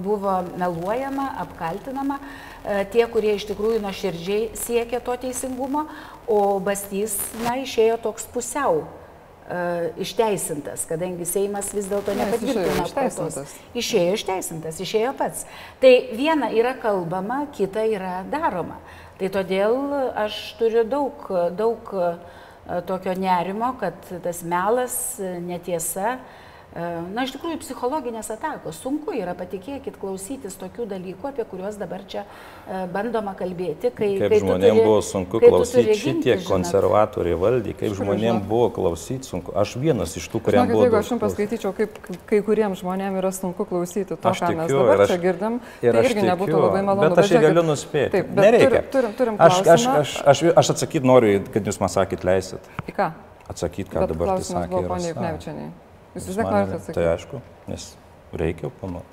buvo 0.00 0.38
meluojama, 0.56 1.28
apkaltinama 1.44 2.18
e, 2.20 2.84
tie, 2.94 3.04
kurie 3.10 3.34
iš 3.36 3.48
tikrųjų 3.50 3.82
nuoširdžiai 3.84 4.52
siekia 4.58 5.02
to 5.04 5.18
teisingumo, 5.26 5.86
o 6.30 6.58
Bastys, 6.64 7.18
na, 7.44 7.58
išėjo 7.60 8.00
toks 8.06 8.30
pusiau 8.32 8.86
išteisintas, 10.00 10.86
kadangi 10.88 11.26
Seimas 11.28 11.68
vis 11.76 11.88
dėlto 11.90 12.14
nepatvirtino 12.16 12.86
apkaltos. 12.86 13.52
Išėjo 13.76 14.14
išteisintas, 14.16 14.78
išėjo 14.80 15.10
pats. 15.18 15.44
Tai 15.82 15.92
viena 16.16 16.48
yra 16.54 16.72
kalbama, 16.80 17.42
kita 17.52 17.84
yra 17.84 18.22
daroma. 18.32 18.78
Tai 19.20 19.28
todėl 19.30 19.76
aš 20.24 20.38
turiu 20.58 20.82
daug, 20.88 21.28
daug 21.54 21.92
e, 21.94 22.08
tokio 22.88 23.12
nerimo, 23.14 23.74
kad 23.78 23.94
tas 24.24 24.40
melas, 24.42 24.96
e, 25.22 25.36
netiesa, 25.44 26.16
e, 26.16 26.43
na 26.74 27.22
iš 27.22 27.30
tikrųjų 27.36 27.60
psichologinės 27.62 28.32
atakos. 28.34 28.80
Sunku 28.82 29.12
yra, 29.14 29.30
patikėkit, 29.38 29.94
klausytis 30.00 30.56
tokių 30.58 30.88
dalykų, 30.90 31.28
apie 31.30 31.44
kuriuos 31.46 31.76
dabar 31.78 32.02
čia 32.10 32.24
e, 32.66 32.80
bandoma 32.90 33.34
kalbėti. 33.38 33.92
Kai, 33.94 34.08
Kaip 34.18 34.32
kai 34.32 34.40
žmonėms 34.42 34.74
turi- 34.74 34.82
buvo 34.88 34.96
sunku 35.06 35.38
klausyti 35.38 35.94
žinot. 35.94 36.48
konservatoriai 36.48 37.36
valdė, 37.38 37.76
kaip 37.78 37.94
žmonėms 37.94 38.42
buvo 38.50 38.70
klausyti 38.74 39.22
sunku. 39.28 39.54
Aš 39.54 39.76
vienas 39.78 40.16
iš 40.18 40.26
tų, 40.32 40.42
Žinokit, 40.50 40.72
buvo. 40.74 40.82
jeigu 40.88 40.98
aš 40.98 41.12
jums 41.14 41.22
paskaityčiau, 41.22 41.72
kaip 41.78 41.90
kai 42.26 42.40
kuriems 42.42 42.82
žmonėms 42.82 43.22
yra 43.22 43.30
sunku 43.32 43.64
klausyti 43.70 44.08
to, 44.18 44.18
Aš 44.34 44.42
ką 44.42 44.50
mes 44.56 44.66
tikiu, 44.66 44.82
dabar 44.82 44.96
ir 44.98 45.04
aš- 45.06 45.14
čia 45.14 45.18
girdim, 45.22 45.60
Ir 45.82 45.92
tai 45.92 46.00
aš 46.02 46.10
irgi 46.10 46.26
nebūtų 46.26 46.50
tikiu, 46.50 46.64
labai 46.66 46.82
malonu. 46.90 47.08
Bet 47.14 47.18
aš 47.24 47.30
jį 47.30 47.40
galiu 47.46 47.62
nuspėti. 47.70 48.10
Taip, 48.18 48.34
Nereikia. 48.34 48.68
Turim, 48.68 48.90
turim, 48.90 49.14
turim 49.14 49.36
aš, 49.38 49.62
aš, 49.62 49.86
aš, 49.86 50.18
aš, 50.26 50.42
aš 50.56 50.70
atsakyti 50.74 51.06
noriu, 51.06 51.38
kad 51.54 51.62
jūs 51.64 51.78
man 51.80 51.88
sakyt 51.88 52.24
leisit. 52.26 52.60
Į 52.90 52.98
ką? 52.98 53.12
Atsakyti, 53.48 53.90
ką 53.94 54.00
Bet 54.06 54.08
dabar 54.16 54.36
tai 54.38 54.42
sakė. 54.50 54.70
buvo 54.74 55.83
Jūs 56.14 56.22
Jūs 56.22 56.26
vis 56.30 56.36
tiek 56.36 56.44
man- 56.44 56.54
norite 56.54 56.70
Tai 56.70 56.78
atsakyti. 56.78 57.08
aišku, 57.14 57.40
nes 57.68 57.96
reikia 58.32 58.70
panuoti. 58.80 59.06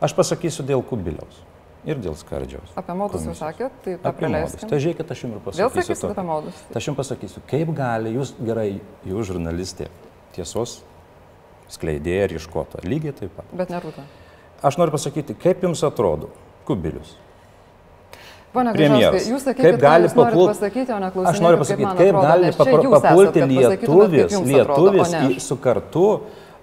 Aš 0.00 0.12
pasakysiu 0.14 0.62
dėl 0.66 0.82
kubiliaus 0.84 1.42
ir 1.86 1.96
dėl 2.02 2.14
skardžiaus. 2.18 2.72
Apie 2.76 2.94
modus 2.94 3.22
jūs 3.26 3.38
sakėt, 3.38 3.70
tai 3.84 3.94
Apie 4.02 4.28
modus. 4.28 4.56
Tai 4.60 4.78
žiūrėkit, 4.78 5.10
aš 5.10 5.22
jums 5.22 5.34
ir 5.34 5.38
Vėl 5.38 5.44
pasakysiu. 5.44 5.82
sakysit 5.82 6.02
tokį. 6.02 6.10
apie 6.12 6.24
modus. 6.26 6.54
Tai 6.72 6.76
aš 6.80 6.86
jums 6.90 6.96
pasakysiu, 6.98 7.40
kaip 7.46 7.74
gali 7.74 8.14
jūs 8.16 8.32
gerai, 8.44 8.80
jūs 9.06 9.26
žurnalistė, 9.30 9.88
tiesos 10.34 10.82
skleidėja 11.68 12.24
ir 12.30 12.36
iškota. 12.38 12.82
Lygiai 12.84 13.12
taip 13.14 13.30
pat. 13.36 13.46
Bet 13.52 13.68
nerūta. 13.70 14.02
Aš 14.62 14.76
noriu 14.78 14.92
pasakyti, 14.92 15.34
kaip 15.38 15.62
jums 15.62 15.82
atrodo 15.84 16.28
kubilius. 16.66 17.16
Pone. 18.52 18.72
Gaižauskai, 18.72 19.32
jūs 19.32 19.42
sakykite, 19.44 19.70
kaip 19.72 19.80
gali 19.82 20.06
ką 20.06 20.08
jūs 20.08 20.14
norit 20.16 20.32
papult... 20.32 20.48
pasakyti, 20.54 20.92
o 20.94 20.98
ne 21.02 21.10
klausinėti, 21.12 21.32
Aš 21.34 21.40
noriu 21.44 21.56
kaip 21.56 21.64
pasakyti, 21.66 21.90
kaip 21.98 22.08
atrodo, 22.08 22.26
gali 22.26 22.52
papulti 22.56 23.40
kaip 23.40 23.50
lietuvis, 23.50 23.80
atrodo, 24.62 24.92
lietuvis 24.94 25.14
aš. 25.18 25.42
su 25.44 25.56
kartu 25.60 26.04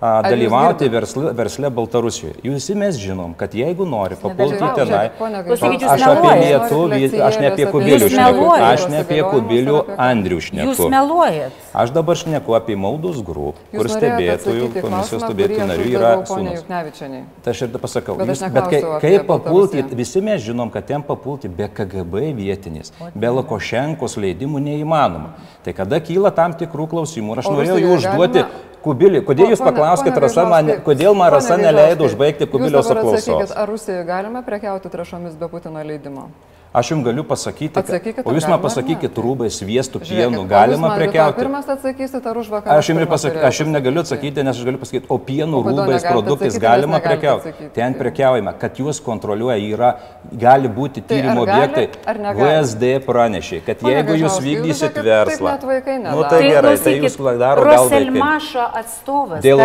a, 0.03 0.09
jūs 0.19 0.29
dalyvauti 0.33 0.89
versle, 0.91 1.31
versle 1.37 1.69
Baltarusijoje. 1.73 2.35
Jūs 2.43 2.57
visi 2.59 2.75
mes 2.75 2.97
žinom, 2.99 3.33
kad 3.39 3.53
jeigu 3.55 3.85
nori 3.87 4.17
papulti 4.19 4.59
tenai, 4.75 5.05
jūs 5.47 5.63
Aš 5.93 6.03
apie 6.09 6.33
lietuvį, 6.41 7.01
aš 7.23 7.37
ne 7.39 7.51
apie 7.51 7.63
Jūs 7.63 7.71
kubilių 7.71 8.09
šneku, 8.11 8.47
aš 8.67 8.85
ne 8.91 8.99
apie 9.03 9.21
kubilių 9.23 9.77
Andrių 10.07 10.39
Jūs 10.39 10.49
šneku. 10.49 10.89
meluojat. 10.91 11.61
Aš 11.83 11.93
dabar 11.95 12.19
šneku 12.19 12.57
apie 12.57 12.75
Maudos 12.79 13.21
grupą, 13.23 13.63
kur 13.71 13.87
Jūs 13.87 13.95
stebėtojų, 13.97 14.67
komisijos 14.81 15.23
stebėtojų 15.23 15.69
narių 15.71 15.87
yra 15.93 16.11
sūnus. 16.27 16.65
Tai 16.67 17.53
aš 17.55 17.63
ir 17.65 17.79
pasakau, 17.79 18.17
jūs, 18.19 18.43
bet 18.57 18.69
kai, 18.73 18.81
kaip 19.03 19.27
papulti, 19.29 19.85
visi 19.95 20.21
mes 20.21 20.43
žinom, 20.43 20.71
kad 20.73 20.85
ten 20.89 21.05
papulti 21.05 21.47
be 21.47 21.69
KGB 21.71 22.33
vietinis, 22.35 22.91
be 23.15 23.31
Lukošenkos 23.39 24.19
leidimų 24.19 24.61
neįmanoma. 24.67 25.33
Tai 25.63 25.73
kada 25.73 25.99
kyla 26.03 26.33
tam 26.35 26.53
tikrų 26.59 26.89
klausimų, 26.91 27.33
ir 27.37 27.43
aš 27.43 27.51
norėjau 27.55 27.79
jų 27.79 27.97
užduoti 27.97 28.43
galima- 28.43 28.72
Kubilį, 28.83 29.21
kodėl 29.23 29.53
jūs 29.53 29.61
paklauskite, 29.63 30.19
man, 30.51 30.71
kodėl 30.83 31.15
man 31.15 31.31
Rasa 31.31 31.55
neleido 31.59 32.09
užbaigti 32.09 32.47
apklausos? 32.91 33.23
atsakykit, 33.23 33.53
Ar 33.55 33.69
Rusijoje 33.71 34.03
galima 34.07 34.41
prekiauti 34.43 34.91
trašomis 34.91 35.37
be 35.39 35.47
Putino 35.47 35.83
leidimo? 35.87 36.27
Aš 36.73 36.89
jums 36.89 37.05
galiu 37.05 37.21
pasakyti, 37.23 37.69
kad, 37.75 37.85
Atsakykit, 37.85 38.25
o 38.25 38.33
jūs 38.33 38.47
man 38.49 38.57
pasakykit 38.63 39.17
rūbai, 39.21 39.49
sviestų, 39.53 39.99
pienų, 40.01 40.39
o 40.39 40.41
jūs 40.41 40.49
galima 40.49 40.89
prekiauti. 40.97 41.37
Pirmas 41.37 41.67
atsakysit, 41.69 42.25
ar 42.25 42.39
už 42.41 42.47
vakarą? 42.49 42.77
Aš 42.81 42.87
jums 42.89 43.05
pasakysiu, 43.11 43.43
aš 43.45 43.59
jums 43.61 43.73
negaliu 43.75 44.01
atsakyti, 44.01 44.45
nes 44.47 44.57
aš 44.57 44.65
galiu 44.65 44.81
pasakyti, 44.81 45.05
o 45.13 45.17
pienų 45.21 45.59
O 45.59 45.67
rūbais 45.67 46.07
produktais 46.07 46.55
atsakyti, 46.55 46.63
galima 46.63 46.97
prekiauti. 47.03 47.51
atsakyti? 47.53 47.69
Ten 47.77 47.93
prekiaujama, 47.99 48.55
kad 48.57 48.81
juos 48.81 49.01
kontroliuoja, 49.05 49.59
yra, 49.69 49.91
gali 50.33 50.71
būti 50.79 51.03
Tai 51.05 51.13
tyrimo 51.13 51.45
gali, 51.45 51.61
objektai. 51.61 52.33
VSD 52.41 52.91
pranešė, 53.05 53.61
kad 53.69 53.85
Pone 53.85 53.93
jeigu 53.93 54.17
jūs 54.23 54.23
jūs 54.23 54.39
vykdysit 54.47 54.99
verslą. 55.05 55.53
nu, 55.61 56.25
tai 56.25 56.41
Tai 56.41 56.41
gerai, 56.49 56.73
tai 56.81 56.95
jūs 56.97 57.19
klausykit, 57.21 57.39
daro 57.45 57.67
gal 57.69 57.85
vaikai. 57.85 58.01
Roselmašo 58.09 58.65
atstovas. 58.81 59.45
Dėl 59.45 59.61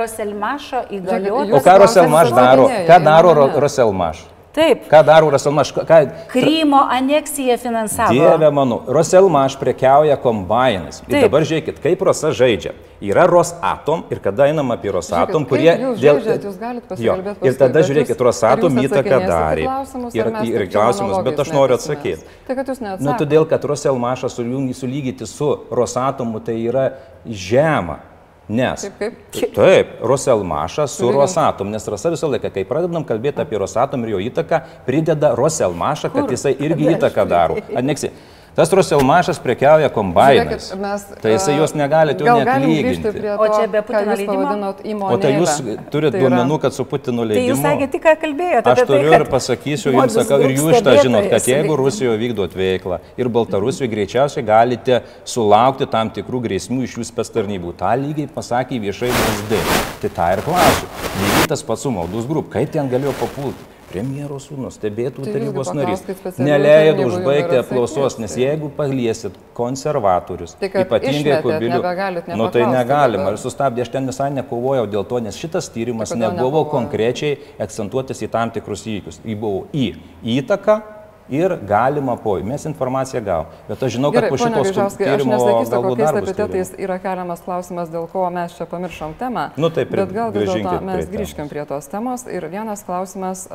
Roselmašo 0.00 0.82
O 0.88 0.88
įgaliotas. 0.88 1.52
Jūs 1.52 1.68
ką 1.68 1.78
Roselmaš 1.84 2.32
daro? 2.32 2.72
Ką 2.88 3.00
daro 3.04 3.36
įmonė. 3.36 4.37
Taip, 4.58 4.88
Ką 4.90 5.02
daro 5.06 5.30
Roselmaš? 5.30 5.70
Ką... 5.86 5.98
Krymo 6.32 6.80
aneksiją 6.90 7.54
finansavo. 7.62 8.10
Dieve 8.10 8.48
mano, 8.50 8.80
Roselmaš 8.90 9.54
prekiauja 9.60 10.16
kombainais. 10.18 10.98
Ir 11.06 11.12
Taip. 11.14 11.26
dabar 11.28 11.46
žiūrėkit, 11.46 11.78
kaip 11.84 12.02
Rosa 12.02 12.32
žaidžia. 12.34 12.72
Yra 12.98 13.28
Rosatom 13.30 14.02
ir 14.10 14.18
kada 14.18 14.48
einam 14.50 14.72
apie 14.74 14.90
Rosatom, 14.90 15.44
Žiūrėkit, 15.46 15.52
kurie... 15.52 15.70
jūs 15.84 16.00
žaidžiat, 16.02 16.46
jūs 16.48 16.56
galit 16.58 16.82
Jo, 16.82 16.88
pasikalbėt 16.90 17.36
Ir 17.36 17.38
paskui, 17.38 17.58
tada 17.62 17.84
žiūrėkit, 17.86 18.24
Rosatom 18.26 18.80
įtaką 18.82 19.20
darė. 19.28 19.62
klausimus, 19.68 20.18
Ir, 20.18 20.32
ir 20.50 20.66
klausimus, 20.74 21.22
bet 21.28 21.38
aš 21.44 21.52
noriu 21.54 21.78
atsakyti. 21.78 22.26
Tai 22.48 22.58
kad 22.58 22.66
jūs 22.74 22.82
Nu, 22.82 22.88
neatsakot. 22.88 23.22
todėl, 23.22 23.46
kad 23.54 23.62
Roselmašą 23.70 24.26
suljungi- 24.34 24.74
sulygyti 24.74 25.26
su 25.30 25.52
Rosatomu 25.70 26.42
tai 26.42 26.58
yra 26.66 26.88
žema. 27.24 28.00
Nes. 28.48 28.86
Kaip, 28.98 29.16
kaip? 29.34 29.50
Taip, 29.54 29.90
Roselmašas 30.00 30.94
su. 30.96 31.10
Rosatom, 31.12 31.68
nes 31.68 31.84
Rasa 31.92 32.12
visą 32.14 32.30
laiką, 32.32 32.48
kai 32.54 32.64
pradedam 32.68 33.04
kalbėti 33.04 33.42
apie 33.44 33.60
Rosatom 33.60 34.06
ir 34.06 34.14
jo 34.14 34.22
įtaką, 34.30 34.62
prideda 34.86 35.34
Roselmašą, 35.36 36.08
kad 36.14 36.32
jisai 36.32 36.54
irgi 36.56 36.88
įtaką 36.94 37.26
daro. 37.28 37.58
Aneksi. 37.76 38.12
Tas 38.58 38.72
Roselmašas 38.74 39.38
prekiauja 39.38 39.86
kombainais. 39.94 40.64
Žiūrėkit, 40.66 40.80
mes, 40.82 41.02
Tai 41.22 41.30
jisai 41.30 41.52
a, 41.52 41.58
jos 41.60 41.74
negali 41.78 42.16
to 42.18 42.24
gal 42.26 42.40
net 42.42 42.64
lyginti. 42.64 43.12
prie 43.14 43.30
O 43.36 43.44
to, 43.44 43.52
čia 43.54 43.68
be 43.70 43.82
Putino 43.86 44.16
leidimo? 44.18 45.10
O 45.12 45.18
tai 45.22 45.30
jūs 45.36 45.52
turit 45.94 46.16
duomenų, 46.18 46.56
kad 46.64 46.74
su 46.74 46.82
Putino 46.82 47.22
Tai 47.22 47.36
jūs 47.36 47.54
leidimu. 47.54 47.62
sakėte, 47.62 47.92
tik 47.92 48.02
ką 48.08 48.16
kalbėjote. 48.24 48.72
Aš 48.72 48.82
apie 48.82 48.88
turiu 48.90 49.12
tai, 49.12 49.20
ir 49.20 49.26
pasakysiu 49.30 49.94
jums, 49.94 50.18
sakau, 50.18 50.40
ir 50.42 50.56
jūs 50.56 50.82
tą 50.82 50.96
žinot, 51.04 51.30
kad 51.30 51.48
jeigu. 51.52 51.78
Rusijoje 51.78 52.18
vykdot 52.24 52.58
veiklą 52.58 52.98
ir 53.14 53.30
Baltarusijoje 53.38 53.92
greičiausiai 53.94 54.42
galite 54.50 55.00
sulaukti 55.22 55.86
tam 55.86 56.10
tikrų 56.10 56.42
grėsmių 56.50 56.82
iš 56.90 56.98
jų 56.98 57.08
spės 57.14 57.30
tarnybų. 57.30 57.78
Ta 57.78 57.94
lygiai 57.94 58.26
pasakė 58.26 58.82
viešai 58.82 59.14
VSD. 59.14 59.62
Tai 60.02 60.14
tą 60.18 60.30
ir 60.34 60.42
klausiu. 60.50 60.90
Lygiai 61.22 61.50
tas 61.54 61.62
pats 61.62 61.86
su 61.86 61.94
Maldus 61.94 62.26
Group. 62.26 62.50
Kaip 62.50 62.74
ten 62.74 62.90
galėjo 62.90 63.14
papulti? 63.22 63.77
Premjero 63.88 64.36
sūnus, 64.36 64.76
stebėtų 64.76 65.24
Tai 65.24 65.32
tarybos 65.32 65.70
narys. 65.72 66.02
Neleido 66.36 67.06
užbaigti 67.08 67.56
apklausos, 67.62 68.18
nes 68.20 68.34
tai- 68.34 68.42
jeigu 68.42 68.68
paliesit 68.76 69.32
konservatorius, 69.56 70.54
Tai 70.60 70.68
ypatingai 70.68 71.38
kubilių, 71.42 72.36
nu 72.36 72.50
tai 72.50 72.66
negalima. 72.68 73.32
Ir 73.32 73.40
sustabdė, 73.40 73.80
aš 73.80 73.88
ten 73.90 74.06
visai 74.06 74.30
nekovojau 74.30 74.86
dėl 74.86 75.08
to, 75.08 75.20
nes 75.20 75.36
šitas 75.36 75.70
tyrimas 75.72 76.10
Tai 76.10 76.18
nebuvo 76.18 76.64
nekovojot? 76.64 76.70
konkrečiai 76.70 77.38
akcentuotis 77.58 78.20
į 78.22 78.28
tam 78.30 78.50
tikrus 78.50 78.84
įvykius. 78.84 79.20
Į 79.24 79.40
buvo 79.40 79.64
į 79.72 79.96
įtaką 80.24 80.82
ir 81.28 81.56
galima 81.68 82.16
po. 82.16 82.38
Mes 82.42 82.64
informaciją 82.64 83.22
gavom. 83.24 83.46
Bet 83.68 83.82
aš 83.82 83.92
žinau, 83.96 84.10
kad 84.12 84.22
Gerai, 84.24 84.30
po 84.30 84.36
ponia 84.36 84.62
šitos 84.64 84.72
Gaižauskai, 84.74 85.08
aš 85.14 85.24
nesakysiu, 85.24 85.82
kokiais 85.82 86.16
epitetais 86.22 86.70
tyrimų. 86.72 86.84
yra 86.84 86.98
keliamas 86.98 87.40
klausimas, 87.44 87.88
dėl 87.92 88.08
ko 88.12 88.30
mes 88.30 88.56
čia 88.56 88.66
pamiršom 88.66 89.14
temą. 89.20 89.50
Nu, 89.56 89.70
tai 89.70 89.84
pri- 89.84 89.96
Bet 90.06 90.12
gal 90.12 90.30
vis 90.32 90.48
dėlto 90.48 90.80
mes 90.82 91.06
prie 91.06 91.18
grįžkim 91.18 91.48
prie 91.48 91.64
tos 91.66 91.86
temos. 91.88 92.26
Ir 92.26 92.48
vienas 92.48 92.82
klausimas, 92.84 93.46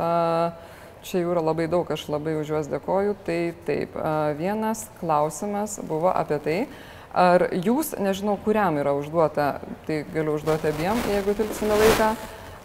čia 1.03 1.17
jų 1.19 1.31
yra 1.35 1.41
labai 1.43 1.67
daug, 1.67 1.89
aš 1.91 2.07
labai 2.09 2.35
už 2.39 2.47
juos 2.53 2.67
dėkoju. 2.71 3.15
Tai 3.25 3.53
taip, 3.65 3.89
vienas 4.37 4.85
klausimas 4.99 5.79
buvo 5.83 6.11
apie 6.15 6.39
tai, 6.39 6.67
ar 7.13 7.49
jūs, 7.51 7.93
nežinau, 7.99 8.37
kuriam 8.45 8.77
yra 8.77 8.93
užduota, 8.97 9.59
tai 9.87 10.03
galiu 10.13 10.37
užduoti 10.37 10.67
abiem, 10.71 10.97
jeigu 11.09 11.35
tilpsime 11.35 11.75
laiką. 11.77 12.15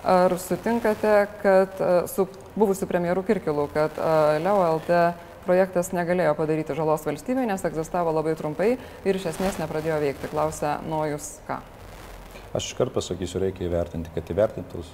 Ar 0.07 0.35
sutinkate, 0.39 1.15
kad 1.43 1.81
a, 1.81 1.95
su 2.07 2.29
buvusiu 2.55 2.87
premjeru 2.87 3.25
Kirkilu, 3.27 3.67
kad 3.75 3.99
a, 3.99 4.39
Leo 4.43 4.61
LT 4.77 5.01
projektas 5.49 5.91
negalėjo 5.97 6.35
padaryti 6.39 6.77
žalos 6.77 7.07
valstybei, 7.09 7.49
nes 7.49 7.65
egzistavo 7.65 8.13
labai 8.15 8.37
trumpai 8.39 8.75
ir 8.79 9.19
iš 9.19 9.31
esmės 9.33 9.59
nepradėjo 9.63 9.99
veikti. 10.05 10.31
Klausia 10.33 10.79
Nojus 10.87 11.39
ką. 11.49 11.61
Aš 12.57 12.71
iškart 12.71 12.95
pasakysiu, 12.95 13.43
reikia 13.43 13.67
įvertinti, 13.69 14.13
kad 14.15 14.31
įvertintus 14.33 14.93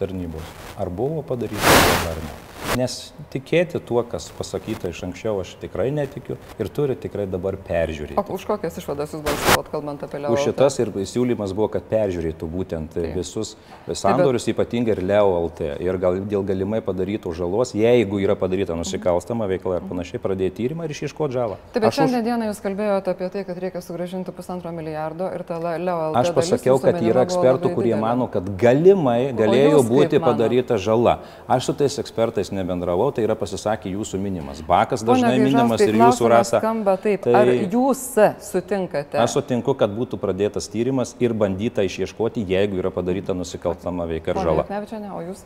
tarnybos. 0.00 0.54
Ar 0.80 0.90
buvo 0.92 1.22
padaryta, 1.26 1.78
ar 2.10 2.20
ne. 2.24 2.53
Nes 2.74 3.12
tikėti 3.30 3.78
tuo, 3.86 4.00
kas 4.02 4.30
pasakyta 4.34 4.88
iš 4.90 5.02
anksčiau, 5.06 5.36
aš 5.44 5.52
tikrai 5.62 5.90
netikiu 5.94 6.34
ir 6.58 6.70
turi 6.74 6.96
tikrai 6.98 7.26
dabar 7.30 7.54
peržiūrėti. 7.54 8.16
O 8.18 8.24
už 8.34 8.46
kokias 8.48 8.78
išvadas 8.80 9.12
jūs 9.14 9.22
balsavot, 9.22 9.68
kalbant 9.70 10.02
apie 10.02 10.18
Leo? 10.18 10.32
Už 10.34 10.42
šitas 10.48 10.80
ir 10.82 10.90
siūlymas 11.06 11.52
buvo, 11.54 11.68
kad 11.76 11.86
peržiūrėtų 11.90 12.48
būtent 12.50 12.96
Taip. 12.96 13.12
visus 13.14 13.52
sandorius, 13.94 14.48
ypatingai 14.50 14.96
ir 14.96 15.02
Leo 15.06 15.36
LT. 15.44 15.76
Ir 15.86 15.98
gal 16.02 16.18
dėl 16.26 16.42
galimai 16.48 16.80
padarytų 16.82 17.34
žalos, 17.38 17.74
jeigu 17.78 18.18
yra 18.24 18.34
padaryta 18.38 18.74
nusikalstama 18.78 19.46
veikla 19.52 19.78
ir 19.78 19.86
panašiai, 19.92 20.22
pradėti 20.24 20.64
tyrimą 20.64 20.88
ir 20.88 20.96
išieškoti 20.96 21.36
žalą. 21.36 21.60
Taip, 21.70 21.78
bet 21.82 21.88
Aš 21.92 21.94
už- 21.94 22.00
šiandien 22.02 22.26
dieną 22.26 22.50
jūs 22.50 22.62
kalbėjote 22.64 23.14
apie 23.14 23.30
tai, 23.30 23.44
kad 23.44 23.62
reikia 23.62 23.84
sugražinti 23.84 24.32
pusantro 24.34 24.72
milijardo 24.74 25.30
ir 25.30 25.44
Le- 25.54 25.78
Leo 25.78 26.10
LT. 26.10 26.16
Aš 26.24 26.32
pasakiau, 26.34 26.80
kad 26.82 26.98
yra 27.02 27.22
ekspertų, 27.22 27.70
kurie 27.74 27.92
didelė. 27.94 28.00
mano, 28.00 28.26
kad 28.26 28.42
galimai 28.58 29.30
galėjo 29.32 29.84
būti 29.86 30.18
padaryta 30.18 30.74
žala. 30.78 31.20
Aš 31.46 31.70
su 31.70 31.72
tais 31.74 31.98
ekspertais 32.02 32.50
nebendravau, 32.54 33.10
tai 33.14 33.24
yra 33.26 33.34
pasisakė 33.38 33.92
jūsų 33.92 34.20
minimas. 34.22 34.62
Bakas 34.66 35.02
Pone 35.02 35.20
dažnai 35.20 35.38
minimas 35.42 35.80
Gaižauskai, 35.80 35.88
ir 35.90 35.98
jūsų 36.00 36.30
rasa. 36.32 36.60
Skamba 36.62 36.94
taip, 37.02 37.26
Tai- 37.26 37.34
ar 37.40 37.50
jūs 37.50 38.04
sutinkate? 38.46 39.18
Aš 39.20 39.36
sutinku, 39.38 39.74
kad 39.78 39.90
būtų 39.90 40.20
pradėtas 40.22 40.70
tyrimas 40.70 41.14
ir 41.20 41.34
bandyta 41.34 41.84
išieškoti, 41.86 42.46
jeigu 42.46 42.80
yra 42.80 42.94
padaryta 42.94 43.34
nusikaltama 43.34 44.06
veika 44.06 44.32
Pone 44.32 44.46
žala. 44.46 44.64
Juknevičiene, 44.64 45.12
o 45.12 45.20
jūs? 45.26 45.44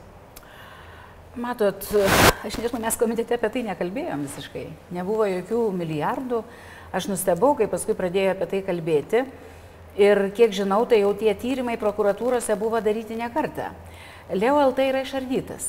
Matot, 1.39 1.85
aš 2.47 2.57
nežinau, 2.59 2.81
mes 2.83 2.97
komitete 2.99 3.37
apie 3.37 3.51
tai 3.55 3.63
nekalbėjom 3.69 4.25
visiškai. 4.27 4.65
Nebuvo 4.97 5.27
jokių 5.29 5.61
milijardų. 5.77 6.43
Aš 6.93 7.11
nustebau, 7.11 7.53
kai 7.55 7.69
paskui 7.71 7.95
pradėjo 7.95 8.33
apie 8.33 8.47
tai 8.49 8.63
kalbėti. 8.67 9.27
Ir 9.99 10.31
kiek 10.35 10.55
žinau, 10.55 10.85
tai 10.89 11.03
jau 11.03 11.13
tie 11.19 11.35
tyrimai 11.35 11.77
prokuratūrose 11.79 12.55
buvo 12.59 12.81
daryti 12.81 13.17
ne 13.19 13.29
kartą. 13.35 13.73
Leo 14.31 14.59
LT 14.71 14.89
yra 14.93 15.03
išardytas. 15.03 15.69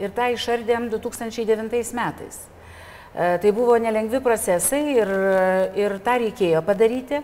Ir 0.00 0.14
tą 0.16 0.30
išardėm 0.32 0.88
2009 0.92 1.92
metais. 1.98 2.40
E, 3.12 3.38
Tai 3.42 3.52
buvo 3.52 3.76
nelengvi 3.76 4.22
procesai 4.24 4.82
ir, 4.96 5.10
ir 5.76 5.98
tą 6.00 6.18
reikėjo 6.22 6.62
padaryti. 6.64 7.20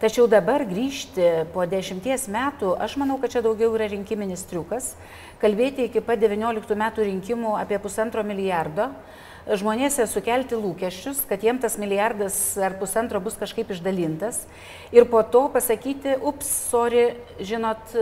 Tačiau 0.00 0.24
dabar 0.32 0.62
grįžti 0.64 1.26
po 1.52 1.66
dešimties 1.68 2.22
metų, 2.32 2.70
aš 2.80 2.94
manau, 2.96 3.18
kad 3.20 3.34
čia 3.34 3.42
daugiau 3.44 3.74
yra 3.76 3.84
rinkiminis 3.92 4.46
triukas. 4.48 4.94
Kalbėti 5.42 5.90
iki 5.90 6.00
pat 6.00 6.22
19 6.22 6.72
metų 6.72 7.04
rinkimų 7.04 7.50
apie 7.60 7.76
pusantro 7.80 8.24
milijardo, 8.24 8.86
žmonėse 9.58 10.04
sukelti 10.06 10.58
lūkesčius, 10.58 11.24
kad 11.28 11.42
jiem 11.42 11.58
tas 11.62 11.76
milijardas 11.80 12.36
ar 12.60 12.76
pusantro 12.78 13.20
bus 13.22 13.38
kažkaip 13.40 13.72
išdalintas. 13.74 14.44
Ir 14.94 15.08
po 15.10 15.22
to 15.26 15.46
pasakyti, 15.52 16.16
ups, 16.22 16.50
sorry, 16.70 17.16
žinot, 17.42 17.94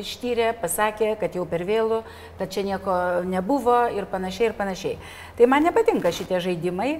ištyrė, 0.00 0.52
pasakė, 0.60 1.14
kad 1.20 1.36
jau 1.36 1.44
per 1.48 1.66
vėlų, 1.68 2.00
kad 2.40 2.52
čia 2.52 2.64
nieko 2.66 2.96
nebuvo 3.28 3.84
ir 3.92 4.08
panašiai 4.08 4.50
ir 4.50 4.56
panašiai. 4.56 4.96
Tai 5.36 5.50
man 5.52 5.68
nepatinka 5.68 6.14
šitie 6.14 6.40
žaidimai. 6.40 6.96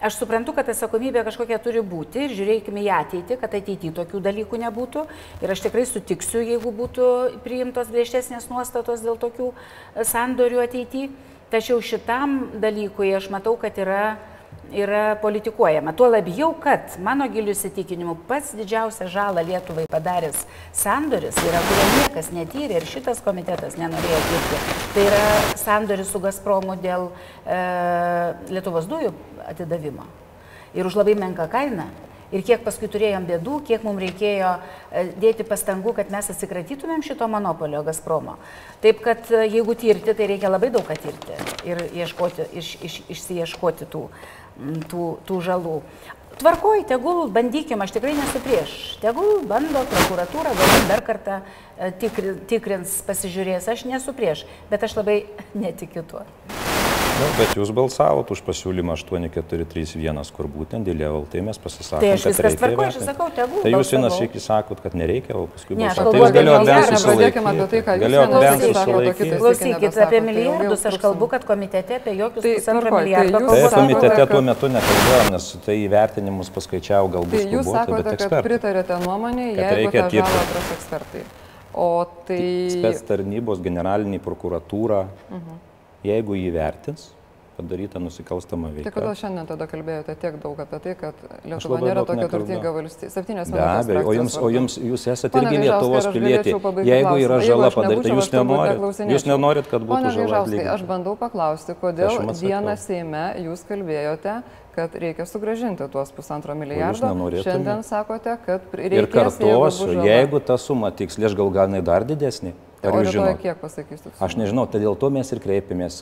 Aš 0.00 0.16
suprantu, 0.16 0.54
kad 0.56 0.64
atsakomybė 0.72 1.20
kažkokia 1.26 1.58
turi 1.60 1.82
būti 1.84 2.22
ir 2.24 2.32
žiūrėkime 2.32 2.80
į 2.80 2.86
ateitį, 2.96 3.36
kad 3.36 3.52
ateityje 3.52 3.92
tokių 3.98 4.22
dalykų 4.24 4.60
nebūtų. 4.62 5.02
Ir 5.44 5.52
aš 5.52 5.66
tikrai 5.66 5.84
sutiksiu, 5.84 6.40
jeigu 6.40 6.72
būtų 6.72 7.08
priimtos 7.44 7.90
griežtesnės 7.92 8.48
nuostatos 8.48 9.04
dėl 9.04 9.20
tokių 9.20 9.50
sandorių 10.08 10.62
ateityje. 10.64 11.10
Tačiau 11.50 11.80
šitam 11.82 12.42
dalykui 12.62 13.10
aš 13.16 13.30
matau, 13.32 13.56
kad 13.58 13.78
yra 13.78 14.16
yra 14.72 15.16
politikuojama. 15.22 15.92
Tuo 15.92 16.08
labiau, 16.10 16.52
kad 16.62 16.94
mano 17.02 17.26
gilių 17.30 17.54
įsitikinimu 17.54 18.14
pats 18.28 18.52
didžiausią 18.58 19.08
žalą 19.10 19.42
Lietuvai 19.46 19.86
padaręs 19.90 20.44
sandoris 20.76 21.38
yra, 21.42 21.62
kurio 21.66 21.86
niekas 21.96 22.30
netyrė 22.34 22.78
ir 22.78 22.86
šitas 22.88 23.22
komitetas 23.24 23.76
nenorėjo 23.80 24.20
tirti. 24.28 24.60
Tai 24.94 25.06
yra 25.08 25.24
sandoris 25.58 26.12
su 26.12 26.22
Gazpromu 26.22 26.78
dėl 26.82 27.08
e, 27.10 27.58
Lietuvos 28.50 28.86
dujų 28.90 29.12
atidavimo. 29.50 30.06
Ir 30.74 30.86
už 30.86 31.00
labai 31.00 31.16
menką 31.18 31.48
kainą. 31.50 31.88
Ir 32.30 32.44
kiek 32.46 32.62
paskui 32.62 32.86
turėjom 32.90 33.24
bėdų, 33.26 33.60
kiek 33.66 33.82
mums 33.86 34.02
reikėjo 34.04 34.50
e, 34.56 35.06
dėti 35.18 35.46
pastangų, 35.46 35.96
kad 35.96 36.12
mes 36.14 36.30
atsikratytumėm 36.30 37.02
šito 37.02 37.26
monopolio 37.30 37.82
Gazpromo. 37.86 38.36
Taip 38.84 39.02
kad 39.02 39.26
e, 39.34 39.46
jeigu 39.48 39.74
tirti, 39.74 40.14
tai 40.14 40.28
reikia 40.30 40.52
labai 40.52 40.70
daug 40.70 40.86
tirti 40.86 41.40
ir 41.66 41.82
ieškoti, 42.02 42.46
iš, 42.60 42.76
iš, 42.86 43.00
išsiieškoti 43.16 43.90
tų 43.90 44.06
tų, 44.90 45.04
tų 45.28 45.40
žalų. 45.44 45.76
Tvarkoj, 46.40 46.86
tegul 46.88 47.26
bandykim, 47.32 47.82
aš 47.84 47.92
tikrai 47.96 48.14
nesu 48.16 48.40
prieš. 48.44 48.76
Tegul 49.02 49.42
bando 49.48 49.82
prokuratūra, 49.90 50.54
galbūt 50.56 50.88
dar 50.88 51.04
kartą 51.04 51.42
e, 51.76 51.90
tikrins, 52.48 53.00
pasižiūrės, 53.08 53.68
aš 53.68 53.84
nesu 53.90 54.16
prieš, 54.16 54.46
bet 54.72 54.88
aš 54.88 54.96
labai 55.02 55.22
netikiu 55.66 56.06
tuo. 56.06 56.24
Nu, 57.20 57.26
bet 57.36 57.50
jūs 57.58 57.68
balsavot 57.76 58.30
už 58.32 58.40
pasiūlymą 58.46 58.94
8431, 58.96 60.20
kur 60.32 60.46
būtent 60.48 60.86
dėl 60.88 61.02
LT 61.04 61.42
mes 61.44 61.58
pasisakėme. 61.60 62.00
Tai 62.00 62.12
aš 62.16 62.24
viskas 62.30 62.56
tvarko, 62.56 62.86
aš 62.86 62.96
sakau, 63.04 63.26
tegul. 63.36 63.60
Tai 63.60 63.72
jūs 63.74 63.92
vienas 63.92 64.16
iki 64.24 64.40
sakot, 64.40 64.80
kad 64.80 64.96
nereikia, 64.96 65.36
o 65.36 65.42
paskui 65.52 65.76
ne, 65.76 65.90
balsavote. 65.90 66.14
Tai 66.16 66.22
jūs 66.22 66.32
galėjot 66.38 66.64
bent 66.70 66.88
susilaikyti. 66.94 67.82
Tai, 67.84 67.98
galėjot 68.04 68.34
bent 68.36 68.64
susilaikyti. 68.64 69.30
Klausykit, 69.42 70.00
apie 70.06 70.22
milijardus 70.30 70.88
aš 70.92 70.98
kalbu, 71.04 71.30
kad 71.34 71.46
komitete 71.52 72.00
apie 72.00 72.16
jokius 72.22 72.46
tai, 72.46 72.56
pusantro 72.56 72.96
milijardo. 72.96 73.44
Tai 73.50 73.62
komitete 73.76 74.28
tuo 74.32 74.44
metu 74.48 74.74
nekalbėjom, 74.80 75.32
nes 75.36 75.52
tai 75.68 75.80
įvertinimus 75.84 76.52
paskaičiau 76.56 77.14
galbūt. 77.18 77.36
Tai 77.36 77.56
jūs 77.58 77.72
sakote, 77.76 78.18
kad 78.24 78.38
pritarėte 78.48 79.00
nuomonė, 79.04 79.50
jeigu 79.60 79.92
tą 79.98 80.08
žalą 80.16 80.44
atras 80.46 80.76
ekspertai. 80.78 81.26
O 81.76 81.90
tai... 82.26 82.44
Spets 82.72 83.04
tarnybos 83.06 83.60
generalinį 83.62 84.24
prokuratūrą. 84.24 85.04
Uh 85.28 85.36
mhm. 85.36 85.42
-huh 85.50 85.66
jeigu 86.06 86.38
įvertins 86.40 87.10
padarytą 87.60 88.00
nusikalstamą 88.00 88.70
veiką. 88.72 88.86
Tai 88.88 88.92
kodėl 88.94 89.16
šiandien 89.20 89.48
tada 89.48 89.66
kalbėjote 89.68 90.14
tiek 90.20 90.36
daug 90.40 90.60
apie 90.62 90.78
tai, 90.84 90.94
kad 90.96 91.24
Lietuva 91.44 91.80
nėra 91.82 92.04
tokia 92.08 92.28
turtinga 92.32 92.72
valstybė? 92.76 93.10
Septynės 93.12 93.50
minutės. 93.52 93.88
Be 93.90 93.96
abejo, 93.96 94.04
o 94.08 94.14
jums, 94.16 94.36
o 94.40 94.50
jums 94.54 94.76
jūs 94.80 95.04
esate 95.12 95.42
irgi 95.42 95.60
Lietuvos 95.66 96.08
pilietė. 96.14 96.54
Jeigu 96.88 97.14
yra 97.20 97.40
žala 97.44 97.70
padaryta, 97.74 98.14
jūs 98.14 98.30
nenorit, 98.32 99.02
jūs 99.12 99.28
nenorit, 99.28 99.68
kad 99.72 99.84
būtų 99.90 100.14
žala 100.16 100.40
atlyginta. 100.44 100.72
Aš 100.78 100.86
bandau 100.88 101.16
paklausti, 101.20 101.76
kodėl 101.82 102.32
dieną 102.40 102.76
Seime 102.80 103.24
jūs 103.44 103.66
kalbėjote, 103.68 104.40
kad 104.74 104.94
reikia 104.94 105.26
sugražinti 105.26 105.86
tuos 105.92 106.12
pusantro 106.14 106.54
milijardo. 106.54 107.10
Šiandien 107.44 107.82
sakote, 107.86 108.36
kad 108.46 108.72
reikia. 108.72 109.02
Ir 109.02 109.08
kartuosiu, 109.10 109.90
jeigu, 110.06 110.40
ta 110.44 110.58
suma 110.60 110.92
tiksliai, 110.94 111.30
aš 111.30 111.36
gal 111.38 111.50
gal 111.54 111.70
jinai 111.70 111.82
dar 111.86 112.06
didesnė. 112.08 112.54
Ar 112.80 112.96
jūs 113.00 113.12
žinote, 113.12 113.40
kiek 113.42 113.58
pasakysit? 113.60 114.14
Aš 114.22 114.38
nežinau, 114.40 114.64
tai 114.70 114.80
dėl 114.80 114.96
to 114.96 115.10
mes 115.12 115.28
ir 115.34 115.42
kreipėmės 115.42 116.00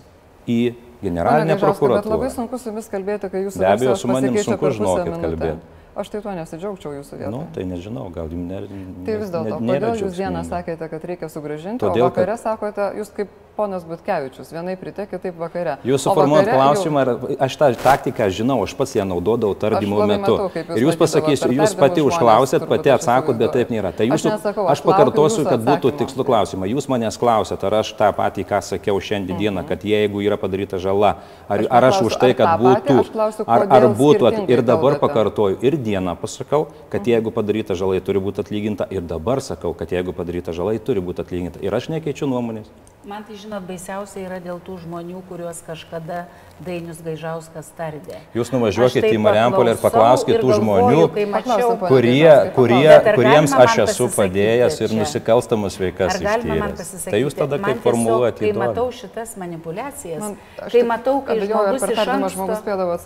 į 0.48 0.60
generalinę 1.02 1.56
prokuratūrą. 1.58 2.04
Bet 2.04 2.12
labai 2.12 2.30
sunku 2.34 2.60
su 2.60 2.70
jumis 2.70 2.86
kalbėti, 2.92 3.30
kai 3.32 3.42
jūs 3.46 3.58
be 3.58 3.66
abejo 3.68 3.96
su 3.98 4.10
manim 4.10 4.38
sunku 4.44 4.70
žinokit 4.76 5.18
kalbėti. 5.24 5.74
Aš 5.98 6.12
tai 6.12 6.20
tuo 6.22 6.30
nesidžiaugčiau 6.30 6.92
jūsų 7.00 7.16
vietoje. 7.18 7.30
Nu, 7.34 7.40
tai 7.56 7.64
nežinau, 7.66 8.04
gal 8.14 8.28
jums 8.30 8.46
ne, 8.46 8.60
Tai 9.02 9.16
vis 9.18 9.32
dėlto, 9.34 9.56
kodėl 9.58 9.96
jūs 9.98 10.14
dieną 10.14 10.44
sakėte, 10.46 10.86
kad 10.92 11.06
reikia 11.10 11.30
sugražinti, 11.32 11.82
Todėl, 11.82 12.04
o 12.04 12.10
vakare 12.12 12.36
kad... 12.36 12.42
sakote, 12.44 12.86
jūs 13.00 13.10
kaip 13.16 13.32
ponas 13.58 13.82
Butkevičius, 13.88 14.52
vienaip 14.54 14.82
ryte, 14.86 15.08
kitaip 15.10 15.38
vakare. 15.38 15.76
Jūs 15.86 16.04
suformuojat 16.06 16.50
klausimą, 16.52 17.02
jau... 17.08 17.34
aš 17.42 17.56
tą 17.58 17.70
taktiką 17.82 18.28
žinau, 18.30 18.60
aš 18.62 18.74
pats 18.78 18.94
ją 18.94 19.06
naudodavau 19.08 19.56
tardymo 19.58 20.04
metu. 20.06 20.36
Matau, 20.38 20.62
jūs 20.62 20.78
ir 20.78 20.84
jūs 20.86 20.98
pasakysiu, 21.00 21.50
jūs 21.56 21.74
pati 21.78 22.04
užklausėt, 22.06 22.66
pati 22.70 22.92
atsakot, 22.94 23.38
bet 23.40 23.54
taip 23.56 23.72
nėra. 23.74 23.90
Tai 23.96 24.06
jūsų, 24.06 24.30
aš, 24.30 24.36
nesakau, 24.36 24.66
aš, 24.66 24.78
aš 24.78 24.84
pakartosiu, 24.86 25.44
kad 25.48 25.64
būtų 25.66 25.92
tikslų 26.02 26.26
klausimą. 26.28 26.68
Jūs 26.70 26.88
manęs 26.92 27.18
klausėt, 27.20 27.64
ar 27.66 27.78
aš 27.80 27.92
tą 27.98 28.10
patį, 28.16 28.44
ką 28.48 28.60
sakiau 28.64 29.00
šiandien 29.02 29.40
dieną, 29.40 29.62
mhm. 29.62 29.68
kad 29.72 29.86
jeigu 29.88 30.22
yra 30.24 30.38
padaryta 30.40 30.80
žala, 30.82 31.16
ar, 31.50 31.64
ar 31.66 31.88
aš 31.90 32.02
už 32.06 32.18
tai, 32.22 32.32
kad 32.38 32.62
būtų, 32.62 32.98
ar, 33.46 33.66
ar 33.78 33.88
būtų, 33.98 34.32
ir 34.50 34.62
dabar 34.66 35.00
pakartoju, 35.02 35.58
ir 35.66 35.78
dieną 35.82 36.14
pasakau, 36.20 36.68
kad 36.92 37.10
jeigu 37.10 37.34
padaryta 37.34 37.78
žalai 37.78 37.98
turi 38.04 38.22
būti 38.22 38.44
atlyginta, 38.44 38.86
ir 38.94 39.02
dabar 39.02 39.42
sakau, 39.44 39.74
kad 39.74 39.90
jeigu 39.94 40.14
padaryta 40.14 40.54
žalai 40.56 40.78
turi 40.78 41.02
būti 41.04 41.26
atlyginta. 41.26 41.62
Ir 41.64 41.74
aš 41.74 41.90
nekeičiu 41.94 42.30
nuomonės. 42.30 42.70
Man 43.08 43.24
tai, 43.24 43.38
žinot, 43.40 43.64
baisiausia 43.64 44.20
yra 44.26 44.36
dėl 44.44 44.58
tų 44.60 44.74
žmonių, 44.82 45.22
kuriuos 45.30 45.62
kažkada 45.64 46.26
Dainius 46.64 46.98
Gaižauskas 47.04 47.68
tardė. 47.78 48.18
Jūs 48.34 48.50
nuvažiuokite 48.50 49.10
į 49.14 49.18
Mariampolę 49.22 49.74
ir 49.76 49.80
paklauskite 49.82 50.40
tų 50.42 50.56
žmonių, 50.58 51.02
mačiau, 51.30 51.74
kurie, 51.84 52.30
kurie, 52.56 52.90
kuriems 53.14 53.54
aš 53.54 53.76
esu 53.84 54.08
padėjęs 54.14 54.78
ir 54.82 54.94
nusikalstamus 54.98 55.78
veikas 55.78 56.18
ištyręs. 56.18 56.94
Tai 57.06 57.20
jūs 57.22 57.36
tada 57.38 57.60
kaip 57.62 57.82
formuluojate? 57.84 58.42
Kai 58.42 58.52
matau 58.58 58.88
šitas 58.94 59.36
manipulacijas, 59.40 60.22
man, 60.24 60.34
kai 60.72 60.82
matau, 60.88 61.16
kai 61.26 61.38
žmogus 61.44 61.86
iš 61.94 62.02
anksto, 62.16 62.98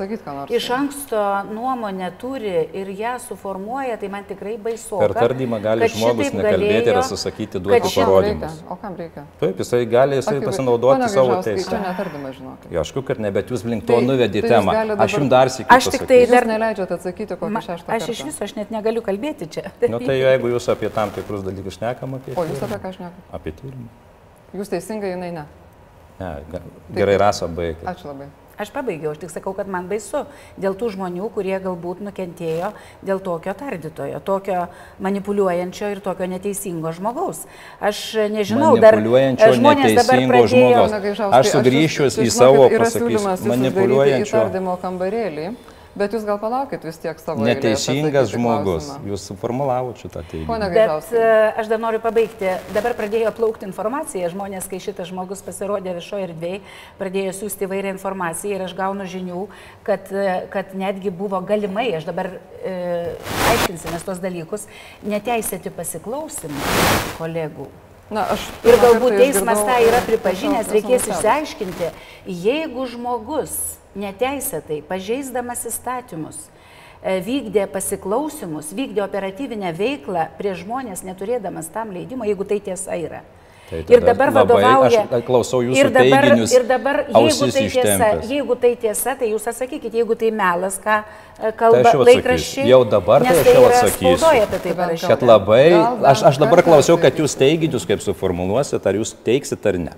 iš 0.56 0.70
anksto 0.78 1.26
nuomonę 1.52 2.12
turi 2.22 2.54
ir 2.82 2.92
ją 2.96 3.18
suformuoja, 3.26 3.98
tai 4.00 4.12
man 4.12 4.26
tikrai 4.28 4.56
baisu. 4.56 4.96
Per 5.02 5.16
tardymą 5.18 5.60
gali 5.64 5.90
žmogus 5.92 6.32
nekalbėti 6.36 6.92
ir 6.94 7.02
atsisakyti 7.02 7.60
duoti 7.62 7.92
parodymus. 7.98 8.62
O 8.72 8.80
kam 8.80 8.96
reikia? 8.96 9.26
Taip, 9.42 9.60
jisai 9.60 9.84
gali 9.90 10.22
jisai 10.22 10.40
pasinaudoti 10.44 11.12
savo 11.12 11.38
teisę. 11.44 11.82
Žinok. 12.32 12.66
Aišku, 12.80 13.02
kad 13.04 13.20
ne, 13.20 13.30
bet 13.42 13.52
jūs 13.52 13.64
link 13.66 13.86
to 13.88 13.98
tai, 13.98 14.06
nuvedė 14.06 14.42
tai 14.44 14.52
temą. 14.54 14.74
Dabar... 14.92 15.04
Aš 15.04 15.16
jums 15.18 15.32
dar 15.32 15.50
sėkiu. 15.52 15.68
Aš 15.76 15.88
tik 15.94 16.06
tai 16.10 16.20
dar 16.30 16.46
neleidžiate 16.48 16.98
atsakyti 16.98 17.38
kokį 17.40 17.64
šeštą. 17.68 17.96
Aš 17.98 18.10
iš 18.14 18.22
viso, 18.28 18.44
aš 18.46 18.54
net 18.58 18.70
negaliu 18.74 19.02
kalbėti 19.04 19.50
čia. 19.52 19.72
Na 19.82 19.90
nu, 19.96 20.02
tai 20.02 20.20
jeigu 20.20 20.52
jūs 20.54 20.68
apie 20.72 20.92
tam 20.94 21.12
tikrus 21.14 21.44
dalykus 21.46 21.80
šnekam 21.80 22.18
apie... 22.20 22.36
O 22.38 22.46
jūs 22.48 22.62
apie 22.64 22.78
ką 22.84 22.94
šnekam? 22.96 23.26
Apie 23.34 23.54
tyrimą. 23.58 23.90
Jūs 24.56 24.72
teisingai, 24.72 25.14
jinai 25.16 25.32
ne. 25.34 25.48
Ne, 26.20 26.30
gerai, 26.94 27.16
rasa 27.20 27.48
baigti. 27.50 27.86
Ačiū 27.88 28.12
labai. 28.12 28.28
Aš 28.60 28.68
pabaigiau, 28.74 29.14
aš 29.14 29.22
tik 29.22 29.32
sakau, 29.32 29.54
kad 29.56 29.68
man 29.70 29.88
baisu 29.88 30.26
dėl 30.60 30.76
tų 30.76 30.92
žmonių, 30.92 31.30
kurie 31.32 31.56
galbūt 31.62 32.02
nukentėjo 32.04 32.72
dėl 33.00 33.22
tokio 33.24 33.54
tardytojo, 33.56 34.20
tokio 34.20 34.66
manipuliuojančio 35.02 35.92
ir 35.94 36.02
tokio 36.04 36.28
neteisingo 36.28 36.92
žmogaus. 36.92 37.46
Aš 37.80 38.02
nežinau, 38.32 38.74
dar 38.82 39.00
žmonės 39.00 39.96
dabar 40.02 40.24
pradėjo... 40.28 40.86
Žmogaus. 40.92 41.22
Aš 41.40 41.54
sugrįšiu 41.56 42.10
į 42.12 42.30
savo, 42.34 42.68
pasakysiu, 42.76 43.52
manipuliuojančio. 43.54 44.34
Įtardymo 44.36 44.76
kambarėlį. 44.84 45.52
Bet 45.92 46.14
jūs 46.16 46.22
gal 46.24 46.38
palaukit 46.40 46.84
vis 46.86 46.96
tiek 47.02 47.18
savo. 47.20 47.44
Neteisingas 47.44 48.30
žmogus. 48.32 48.86
Klausimą. 48.88 49.10
Jūs 49.12 49.26
suformulavote 49.28 50.00
šitą 50.00 50.22
teiginį. 50.30 50.70
Bet 50.72 51.12
uh, 51.12 51.60
aš 51.60 51.68
dar 51.68 51.82
noriu 51.82 52.00
pabaigti. 52.00 52.48
Dabar 52.72 52.96
pradėjo 52.96 53.34
plaukti 53.36 53.68
informacija. 53.68 54.30
Žmonės, 54.32 54.70
kai 54.72 54.80
šitas 54.80 55.10
žmogus 55.12 55.44
pasirodė 55.44 55.92
viešoje 55.98 56.30
erdvėje, 56.30 56.62
pradėjo 56.96 57.36
siūsti 57.42 57.68
įvairią 57.68 57.92
informaciją 57.98 58.56
ir 58.56 58.66
aš 58.70 58.76
gaunu 58.78 59.04
žinių, 59.12 59.44
kad, 59.84 60.08
e, 60.16 60.40
kad 60.52 60.72
netgi 60.78 61.12
buvo 61.12 61.42
galimai, 61.44 61.90
aš 62.00 62.08
dabar 62.08 62.32
uh, 62.38 63.32
aiškinsimės 63.52 64.08
tos 64.08 64.24
dalykus, 64.24 64.68
neteisėti 65.04 65.74
pasiklausimai 65.76 66.76
kolegų. 67.20 67.68
Na, 68.12 68.26
aš 68.34 68.44
ir 68.68 68.76
galbūt 68.76 69.14
teismas 69.16 69.62
tą 69.64 69.78
yra 69.86 70.02
pripažinęs, 70.04 70.68
reikės 70.74 71.06
išsiaiškinti, 71.08 71.86
jeigu 72.28 72.84
žmogus 72.90 73.54
neteisėtai, 73.96 74.82
pažeisdamas 74.84 75.64
įstatymus, 75.70 76.36
e, 77.00 77.16
vykdė 77.24 77.64
pasiklausimus, 77.72 78.74
vykdė 78.76 79.00
operatyvinę 79.06 79.72
veiklą 79.78 80.26
prie 80.36 80.52
žmonės, 80.60 81.06
neturėdamas 81.08 81.72
tam 81.72 81.94
leidimo, 81.96 82.28
jeigu 82.28 82.44
tai 82.44 82.60
tiesa 82.60 83.00
yra. 83.00 83.22
Tai 83.70 83.78
ir 83.88 84.02
dabar 84.04 84.32
vadovauja. 84.34 85.04
Aš 85.08 85.22
klausau 85.24 85.62
jūsų 85.64 85.78
ir 85.80 85.90
dabar, 85.94 86.26
teiginius. 86.26 86.52
Ir 86.52 86.64
dabar, 86.68 86.98
jeigu 87.08 87.48
tai, 87.54 87.62
tiesa, 87.72 88.08
jeigu 88.28 88.56
tai 88.64 88.72
tiesa, 88.82 89.14
tai 89.16 89.30
jūs 89.30 89.46
atsakykite, 89.48 90.02
jeigu 90.02 90.16
tai 90.18 90.28
melas, 90.34 90.76
ką 90.82 90.98
e, 91.00 91.52
kalba 91.56 91.84
tai 91.86 91.94
laikraščiai. 92.10 92.66
Jau 92.68 92.82
dabar 92.84 93.24
tai 93.24 93.38
aš 93.38 93.48
jau 93.48 93.64
atsakysiu. 93.70 94.60
Tai 94.66 94.88
kad 95.06 95.24
labai, 95.24 95.64
aš, 96.12 96.26
aš 96.32 96.42
dabar 96.42 96.64
klausiau, 96.66 96.98
kad 97.00 97.16
jūs 97.22 97.38
teiginius 97.40 97.88
kaip 97.88 98.04
suformuluosit, 98.04 98.84
ar 98.84 99.00
jūs 99.00 99.14
teiksit 99.24 99.70
ar 99.70 99.80
ne. 99.88 99.96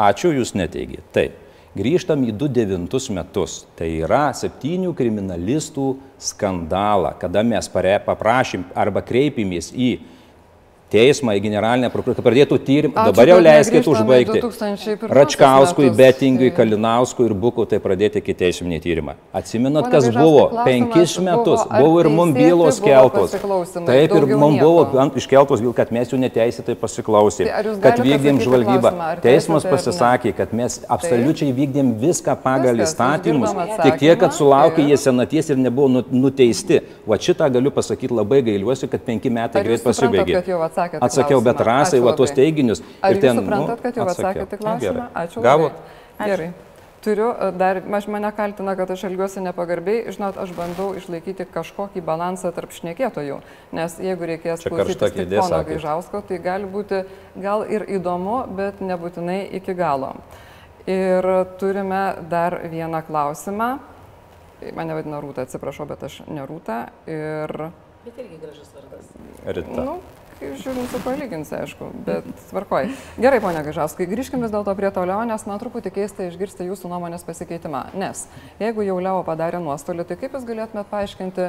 Ačiū, 0.00 0.32
jūs 0.38 0.54
neteigit. 0.56 1.04
Taip. 1.12 1.36
Grįžtam 1.72 2.24
į 2.28 2.34
2009 2.36 3.14
metus. 3.16 3.62
Tai 3.78 3.86
yra 3.88 4.26
septynių 4.36 4.92
kriminalistų 4.96 5.86
skandalą, 6.20 7.14
kada 7.20 7.40
mes 7.44 7.68
paprašym 7.72 8.66
arba 8.76 9.00
kreipimės 9.04 9.70
į 9.72 9.94
teismą, 10.92 11.34
į 11.38 11.42
generalinę 11.46 11.88
prokuratūrą, 11.92 12.20
kad 12.20 12.26
pradėtų 12.28 12.58
tyrimą. 12.66 13.06
Dabar 13.08 13.30
jau 13.32 13.38
leiskit 13.42 13.88
užbaigti. 13.88 14.40
2001 14.44 15.08
Račkauskui, 15.18 15.88
metus. 15.88 15.96
Betingui, 15.98 16.50
Tai- 16.50 16.56
Kalinauskui 16.58 17.26
ir 17.28 17.34
Bukui 17.34 17.66
tai 17.70 17.78
pradėti 17.82 18.20
iki 18.22 18.34
teisminį 18.34 18.80
tyrimą. 18.84 19.14
Atsimenat, 19.32 19.88
Pone 19.88 19.92
kas 19.92 20.08
buvo? 20.14 20.44
Penkis 20.64 21.16
buvo, 21.16 21.24
metus. 21.28 21.60
ar 21.70 21.82
Buvo 21.82 22.00
ir 22.00 22.08
mums 22.08 22.34
bylos 22.36 22.80
buvo 22.80 22.90
keltos. 22.92 23.30
Taip, 23.86 24.14
ir 24.18 24.26
mums 24.36 24.60
buvo 24.60 25.10
iškeltos 25.16 25.60
bylos, 25.64 25.74
kad 25.76 25.90
mes 25.92 26.08
jų 26.12 26.18
neteisėtai 26.22 26.76
pasiklausėm. 26.76 27.46
Tai 27.48 27.74
kad 27.80 27.98
vykdėm 28.04 28.40
žvalgybą. 28.44 28.92
Teismas 29.22 29.64
pasisakė, 29.64 30.34
kad 30.36 30.52
mes 30.52 30.80
absoliučiai 30.88 31.52
vykdėm 31.56 31.94
viską 32.00 32.36
pagal 32.42 32.76
įstatymus. 32.84 33.50
Tik 33.82 33.98
tiek, 33.98 34.18
kad 34.20 34.32
sulaukė 34.36 34.86
jie 34.88 34.96
senaties 34.96 35.50
ir 35.50 35.56
nebuvo 35.56 35.88
nu- 35.88 36.04
nuteisti. 36.10 36.80
Va 37.06 37.16
šitą 37.16 37.50
galiu 37.52 37.70
pasakyti 37.70 38.12
labai 38.12 38.42
gailiuosi, 38.42 38.88
kad 38.90 39.00
penki 39.04 39.30
metai 39.30 39.62
greit 39.64 39.82
pasibaigė. 39.82 40.42
Atsakėte 40.88 41.06
Atsakiau, 41.06 41.40
bet 41.44 41.56
klausimą? 41.56 41.78
rasai, 41.78 41.98
Ačiū 42.00 42.08
va 42.08 42.16
tuos 42.18 42.34
teiginius. 42.34 42.82
Ar 43.00 43.22
ten, 43.22 43.40
suprantat, 43.40 43.78
nu, 43.78 43.82
kad 43.86 43.96
jau 44.00 44.06
atsakėte 44.10 44.58
klausimą? 44.60 45.08
Ačiū. 45.22 45.42
Gavot? 45.44 45.80
Gerai. 46.22 46.52
Turiu 47.02 47.32
e, 47.34 47.50
dar, 47.58 47.80
aš 47.98 48.06
mane 48.14 48.30
kaltina, 48.36 48.76
kad 48.78 48.90
aš 48.94 49.02
elgiuosi 49.08 49.42
nepagarbiai, 49.42 50.04
žinot, 50.14 50.38
aš 50.38 50.52
bandau 50.54 50.92
išlaikyti 50.94 51.48
kažkokį 51.50 52.02
balansą 52.06 52.52
tarp 52.54 52.70
šnekėtojų, 52.76 53.40
nes 53.74 53.96
jeigu 53.98 54.28
reikės 54.30 54.62
kėdė, 54.62 55.40
pono. 55.40 55.62
Gaižausko, 55.66 56.22
tai 56.28 56.38
gali 56.42 56.70
būti 56.70 57.02
gal 57.42 57.66
ir 57.66 57.88
įdomu, 57.98 58.44
bet 58.54 58.78
nebūtinai 58.84 59.40
iki 59.58 59.74
galo. 59.74 60.14
Ir 60.86 61.26
turime 61.58 62.04
dar 62.30 62.60
vieną 62.70 63.02
klausimą. 63.06 63.72
Mane 64.78 64.94
vadina 64.94 65.18
Rūta, 65.22 65.42
atsiprašau, 65.42 65.88
bet 65.90 66.06
aš 66.06 66.22
ne 66.30 66.46
Rūta. 66.46 66.84
Ir 67.10 67.72
Bet 68.02 68.18
irgi 68.18 68.38
gražus 68.42 68.70
vardas. 68.74 69.10
Rita. 69.46 69.82
Nu, 69.86 69.98
kai 70.42 70.52
žiūrim, 70.58 70.86
su 70.90 71.00
palyginsi, 71.04 71.54
aišku, 71.62 71.90
bet 72.06 72.26
tvarkoj. 72.50 72.88
Gerai, 73.22 73.38
ponia 73.44 73.62
Gažauskai, 73.66 74.08
grįžkime 74.10 74.42
vis 74.46 74.52
dėlto 74.54 74.74
prie 74.78 74.90
toliau, 74.94 75.22
nes 75.28 75.44
man 75.46 75.60
truputį 75.62 75.92
keista 75.94 76.26
išgirsti 76.26 76.66
jūsų 76.66 76.90
nuomonės 76.90 77.22
pasikeitimą. 77.28 77.84
Nes 77.98 78.24
jeigu 78.62 78.84
jau 78.86 78.98
Leo 79.02 79.22
padarė 79.26 79.62
nuostolį, 79.62 80.06
tai 80.08 80.18
kaip 80.20 80.34
jūs 80.36 80.46
galėtumėt 80.48 80.90
paaiškinti, 80.90 81.48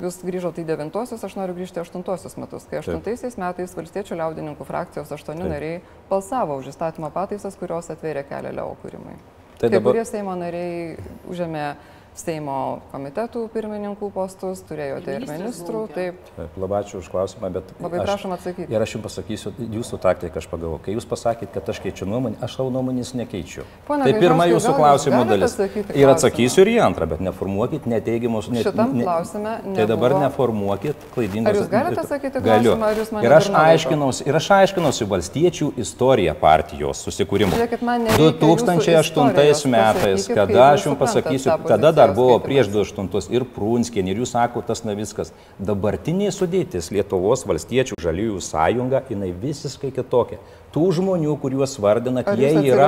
jūs 0.00 0.22
grįžote 0.24 0.62
į 0.62 0.68
devintuosius, 0.70 1.20
aš 1.26 1.36
noriu 1.36 1.56
grįžti 1.58 1.76
į 1.76 1.84
aštuntuosius 1.84 2.38
metus, 2.40 2.64
kai 2.70 2.80
aštuntaisiais 2.80 3.36
metais 3.36 3.74
valstiečių 3.76 4.16
liaudininkų 4.22 4.64
frakcijos 4.64 5.12
aštuoni 5.12 5.44
Taip. 5.44 5.52
nariai 5.52 5.82
balsavo 6.08 6.56
už 6.62 6.70
įstatymo 6.72 7.12
pataisas, 7.12 7.58
kurios 7.60 7.92
atvėrė 7.92 8.24
kelią 8.30 8.54
Leo 8.56 8.72
kūrimui. 8.80 9.18
Tai 9.60 9.68
Kai 9.68 9.76
dabar- 9.76 9.92
kurie 9.92 10.04
Seimo 10.08 10.32
nariai 10.34 10.96
užėmė 11.28 11.66
Seimo 12.12 12.82
komitetų 12.92 13.46
pirmininkų 13.54 14.10
postus, 14.12 14.60
turėjote 14.68 15.14
ir 15.14 15.22
Ministrus 15.24 15.62
ministrų, 15.62 15.78
taip. 15.94 16.18
Taip, 16.36 16.56
Labai 16.60 16.82
ačiū 16.82 16.98
už 17.00 17.06
klausimą, 17.08 17.48
bet 17.54 17.70
Labai 17.80 18.02
prašom 18.04 18.34
atsakyti. 18.36 18.66
Ir 18.68 18.84
aš 18.84 18.92
jums 18.98 19.06
pasakysiu 19.06 19.52
jūsų 19.56 19.98
taktiką, 20.02 20.42
aš 20.42 20.48
pagalvoju. 20.50 20.82
Kai 20.84 20.92
jūs 20.92 21.06
pasakėt, 21.08 21.48
kad 21.54 21.70
aš 21.72 21.80
keičiu 21.80 22.04
nuomonę, 22.10 22.36
aš 22.44 22.58
savo 22.58 22.68
nuomonės 22.74 23.14
nekeičiu. 23.16 23.64
Pone 23.88 24.04
tai 24.04 24.12
pirma 24.20 24.44
jūsų 24.50 24.74
klausimų 24.76 25.22
dalis. 25.30 25.56
Ir 25.96 26.12
atsakysiu 26.12 26.66
ir 26.66 26.70
į 26.74 26.76
antrą, 26.84 27.08
bet 27.14 27.24
neformuokit 27.24 27.88
neteigiamus. 27.88 28.50
Ne, 28.52 28.60
Šitam 28.66 28.92
ne- 28.98 29.08
klausime 29.08 29.56
Tai 29.72 29.88
dabar 29.88 30.12
nebuvo- 30.12 30.22
neformuokit 30.26 31.08
klaidingus. 31.16 31.48
Ar 31.48 31.60
jūs 31.62 31.72
galite 31.72 32.04
atsakyti 32.04 32.44
klausimą, 32.44 32.90
ar 32.92 33.00
jūs 33.00 33.12
mane 33.16 33.24
Ir 33.24 33.36
aš 33.38 33.48
aiškinausi, 33.62 34.28
ir 34.28 34.36
aš 34.36 34.50
aiškinausi 34.60 35.08
valstiečių 35.08 35.72
istoriją 35.80 36.36
partijos 36.36 37.00
susikūrimo. 37.08 37.56
Žiūrėkit, 37.56 37.80
man 37.80 38.04
nereikia 38.04 38.36
2008 38.36 39.48
jūsų 39.48 39.72
metais, 39.72 40.28
kada 40.28 40.70
aš 40.76 40.86
jums 40.90 40.98
pasakysiu, 41.00 41.56
tada 41.66 42.01
dar 42.02 42.14
buvo 42.16 42.38
prieš 42.42 42.68
2008 42.74 43.32
ir 43.34 43.44
Prunskienė, 43.56 44.12
ir 44.14 44.22
jūs 44.22 44.34
sako 44.34 44.62
tas 44.66 44.84
Navickas. 44.86 45.32
Dabartinė 45.62 46.30
sudėtis 46.34 46.90
Lietuvos 46.94 47.46
valstiečių 47.48 47.98
žaliųjų 48.02 48.40
sąjunga, 48.42 49.02
jinai 49.10 49.30
visiškai 49.32 49.92
kitokia. 49.94 50.38
Tų 50.72 50.86
žmonių, 50.96 51.34
kuriuos 51.36 51.74
vardinat, 51.84 52.28
Ar 52.32 52.38
jie 52.40 52.48
yra... 52.64 52.86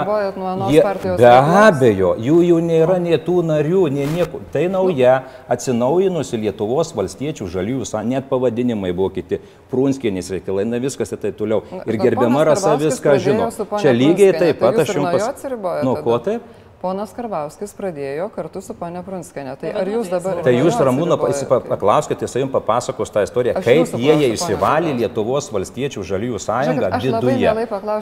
jie- 0.73 0.85
Be 1.21 1.29
abejo, 1.29 2.15
jų 2.17 2.39
jau 2.47 2.61
nėra 2.65 2.97
nei 2.97 3.19
tų 3.21 3.43
narių, 3.45 3.83
nei 3.93 4.07
nieko. 4.09 4.41
Tai 4.55 4.62
nauja, 4.73 5.19
atsinaujinusi 5.53 6.41
Lietuvos 6.47 6.95
valstiečių 6.97 7.49
žaliųjų 7.53 7.85
sąjunga, 7.91 8.15
net 8.17 8.31
pavadinimai 8.31 8.95
buvo 8.97 9.11
kiti, 9.12 9.41
Prunskienės 9.69 10.33
reikalai, 10.33 10.65
na 10.69 10.81
viskas 10.81 11.12
ir 11.12 11.21
taip 11.27 11.37
toliau. 11.37 11.61
Na, 11.73 11.85
Ir 11.85 12.01
gerbiama 12.01 12.45
Rasa 12.49 12.77
viską 12.81 13.19
žino. 13.21 13.51
Čia 13.81 13.93
lygiai 13.93 14.33
taip 14.33 14.57
tai 14.59 14.61
pat 14.65 14.81
jūs 14.81 14.89
aš 14.89 14.97
jums 14.97 15.29
atsiribojat 15.29 15.85
Nu, 15.85 15.97
ko 16.01 16.19
taip? 16.25 16.43
Ponas 16.85 17.14
Karbauskis 17.16 17.70
pradėjo 17.72 18.26
kartu 18.35 18.61
su 18.61 18.74
ponia 18.76 19.01
Prunskienė. 19.07 19.55
Tai 19.57 19.70
Tai 19.72 19.80
ar 19.80 19.89
jūs 19.89 20.09
vadovės 20.11 20.11
dabar... 20.12 20.41
Tai 20.45 20.53
jūs 20.53 20.74
jo 20.76 20.85
Ramūno 20.85 21.16
paklauskite, 21.16 22.26
jis 22.26 22.35
jums 22.43 22.53
papasakos 22.53 23.09
tą 23.14 23.22
istoriją, 23.24 23.55
Aš 23.57 23.64
kaip 23.64 23.95
jie 23.97 24.12
klausiu, 24.12 24.35
įsivalė 24.37 24.91
Lietuvos 24.99 25.49
valstiečių 25.55 26.05
žaliųjų 26.05 26.41
sąjungą 26.45 26.91
labai 26.91 27.01
viduje. 27.07 27.55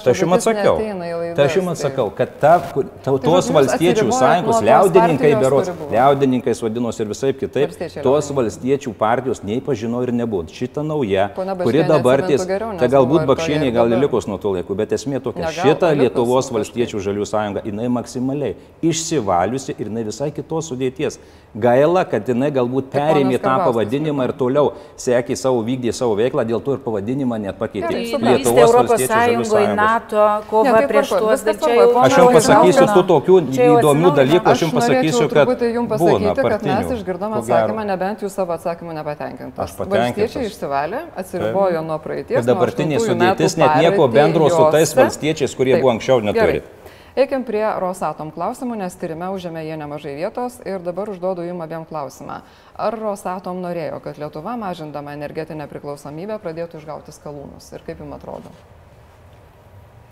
Tai 0.03 0.15
aš 0.15 0.23
jums 0.25 0.35
atsakiau. 0.41 0.75
laidas, 0.83 1.37
Tai 1.39 1.45
aš 1.47 1.59
jums 1.61 1.69
tai- 1.71 1.77
atsakau, 1.77 2.09
kad 2.19 2.35
ta, 2.43 2.53
kur- 2.75 2.89
tautos 3.07 3.23
žodžiu, 3.23 3.53
jūs 3.53 3.55
valstiečių 3.61 4.09
sąjungos 4.19 4.59
tos 4.59 4.67
liaudininkai 4.67 5.31
buvo. 5.79 5.91
liaudininkais 5.95 6.65
vadinosi 6.67 7.01
ir 7.07 7.09
visai 7.15 7.33
kitaip, 7.39 7.71
Valstiečiai 7.71 8.03
tos 8.03 8.33
valstiečių 8.35 8.95
partijos 8.99 9.45
nei 9.47 9.61
pažino 9.61 10.03
ir 10.03 10.11
nebuvo. 10.11 10.43
Šita 10.51 10.83
nauja, 10.83 11.31
kuri 11.63 11.87
dabar 11.87 12.27
ties, 12.27 12.43
tai 12.51 12.91
galbūt 12.91 13.31
ir 13.31 13.71
gal 13.79 13.87
likus 13.95 14.27
nuo 14.27 14.43
to 14.43 14.51
laiko, 14.59 14.75
bet 14.75 14.91
esmė 14.99 15.23
tokia, 15.23 15.55
šita 15.55 15.95
Lietuvos 15.95 16.51
valstiečių 16.51 16.99
žaliųjų 16.99 17.31
sąjunga, 17.31 17.63
jinai 17.63 17.87
maksimaliai 17.89 18.57
išsivaliusi 18.83 19.75
ir 19.79 19.89
jinai 19.89 20.03
visai 20.07 20.31
kitos 20.35 20.71
sudėties. 20.73 21.19
Gaila, 21.53 22.07
kad 22.09 22.25
jinai 22.29 22.49
galbūt 22.55 22.87
Tai 22.89 23.03
perėmė 23.03 23.37
tą 23.43 23.53
pavadinimą 23.67 24.25
ir 24.25 24.33
toliau 24.39 24.71
sekė 24.97 25.37
savo, 25.37 25.61
vykdė 25.67 25.93
savo 25.93 26.15
veiklą, 26.17 26.47
dėl 26.49 26.63
to 26.65 26.79
ir 26.79 26.81
pavadinimą 26.81 27.37
net 27.43 27.59
pakeitė. 27.61 27.91
Narystė 28.23 28.65
Europos 28.65 29.05
Sąjungoje. 29.05 29.75
NATO, 29.77 30.23
Ne, 30.23 30.49
kova 30.49 30.73
tai 30.79 30.89
prieš 30.89 31.13
tuos. 31.13 31.45
Ponas 31.45 32.07
Aš 32.07 32.17
jums 32.19 32.37
pasakysiu 32.39 32.87
tų 32.89 33.05
tokių 33.11 33.39
įdomių 33.69 34.15
dalykų, 34.17 34.53
aš 34.55 34.65
jums 34.65 34.77
pasakysiu, 34.79 35.29
kad 35.29 35.65
jums 35.69 35.93
būna 35.93 36.33
pasakyti, 36.33 36.49
kad 36.49 36.67
mes 36.71 36.93
išgirdom 36.97 37.39
atsakymą, 37.43 37.87
nebent 37.93 38.25
jūs 38.25 38.39
savo 38.41 38.57
atsakymą 38.57 38.97
nepatenkintas. 38.97 39.61
Aš 39.67 39.77
patenkintas. 39.77 40.17
Valstiečiai 40.17 40.49
išsivalė, 40.49 41.05
atsiribojo 41.21 41.85
nuo 41.85 42.01
praeities. 42.03 42.41
Ir 42.41 42.49
dabartinė 42.49 43.03
sudėtis 43.05 43.59
net 43.61 43.77
nieko 43.85 44.09
bendro 44.09 44.49
su 44.49 44.65
tais 44.73 44.97
valstiečiais, 44.97 45.59
kurie 45.59 45.77
buvo 45.79 45.93
anksčiau 45.99 46.25
neturi. 46.25 46.63
gerai. 46.63 46.82
Eikim 47.13 47.43
prie 47.45 47.65
Rosatom 47.77 48.31
klausimų, 48.33 48.79
nes 48.81 48.95
tyrime 48.97 49.27
užėmė 49.35 49.67
jie 49.67 49.75
nemažai 49.77 50.15
vietos 50.17 50.55
ir 50.65 50.81
dabar 50.81 51.11
užduodu 51.13 51.45
jums 51.45 51.65
abiem 51.67 51.85
klausimą. 51.85 52.39
Ar 52.73 52.97
Rosatom 52.97 53.61
norėjo, 53.61 53.99
kad 54.01 54.21
Lietuva, 54.21 54.55
mažindama 54.57 55.13
energetinę 55.13 55.67
priklausomybę, 55.69 56.39
pradėtų 56.41 56.81
išgauti 56.81 57.13
skalūnus? 57.13 57.69
Ir 57.77 57.85
kaip 57.85 58.01
jums 58.01 58.17
atrodo? 58.17 58.55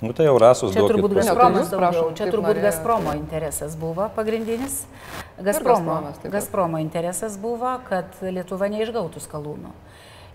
Nu 0.01 0.13
tai 0.17 0.27
jau 0.29 0.37
rasus 0.41 0.73
Čia 0.73 0.85
turbūt 0.89 1.13
Gazpromas 1.17 1.73
prašom, 1.73 2.13
Čia 2.17 2.29
turbūt 2.29 2.49
norėjo. 2.51 2.67
Gazpromo 2.69 3.17
interesas 3.17 3.75
buvo 3.81 4.07
pagrindinis. 4.17 4.83
Gazpromo, 5.41 5.97
Gazpromas. 6.05 6.33
Gazpromo 6.37 6.81
interesas 6.81 7.37
buvo, 7.41 7.75
kad 7.89 8.21
Lietuva 8.25 8.69
neišgautų 8.73 9.21
skalūnų. 9.25 9.73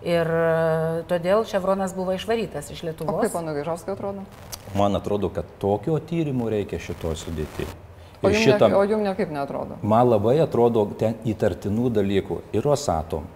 Ir 0.04 0.28
e, 0.28 1.02
todėl 1.08 1.46
Ševronas 1.48 1.94
buvo 1.96 2.12
išvarytas 2.12 2.68
iš 2.70 2.82
O 2.82 2.86
Lietuvos. 2.90 3.22
kaip 3.22 3.32
panu 3.32 3.54
Gaižauskai 3.56 3.94
atrodo? 3.96 4.24
Man 4.76 4.96
atrodo, 4.98 5.30
kad 5.32 5.48
tokio 5.62 5.96
tyrimų 5.98 6.50
reikia 6.52 6.78
šitoje 6.78 7.16
sudėtyje. 7.24 7.68
O 8.22 8.28
jums, 8.32 8.42
šitam, 8.44 8.70
ne, 8.72 8.76
o 8.76 8.84
jums 8.84 9.04
nekaip 9.04 9.30
netrodo? 9.30 9.76
man 9.82 10.08
labai 10.08 10.38
atrodo 10.40 10.86
ten 10.98 11.16
įtartinų 11.24 11.90
dalykų. 11.96 12.38
Ir 12.52 12.64
Rosatom, 12.64 13.26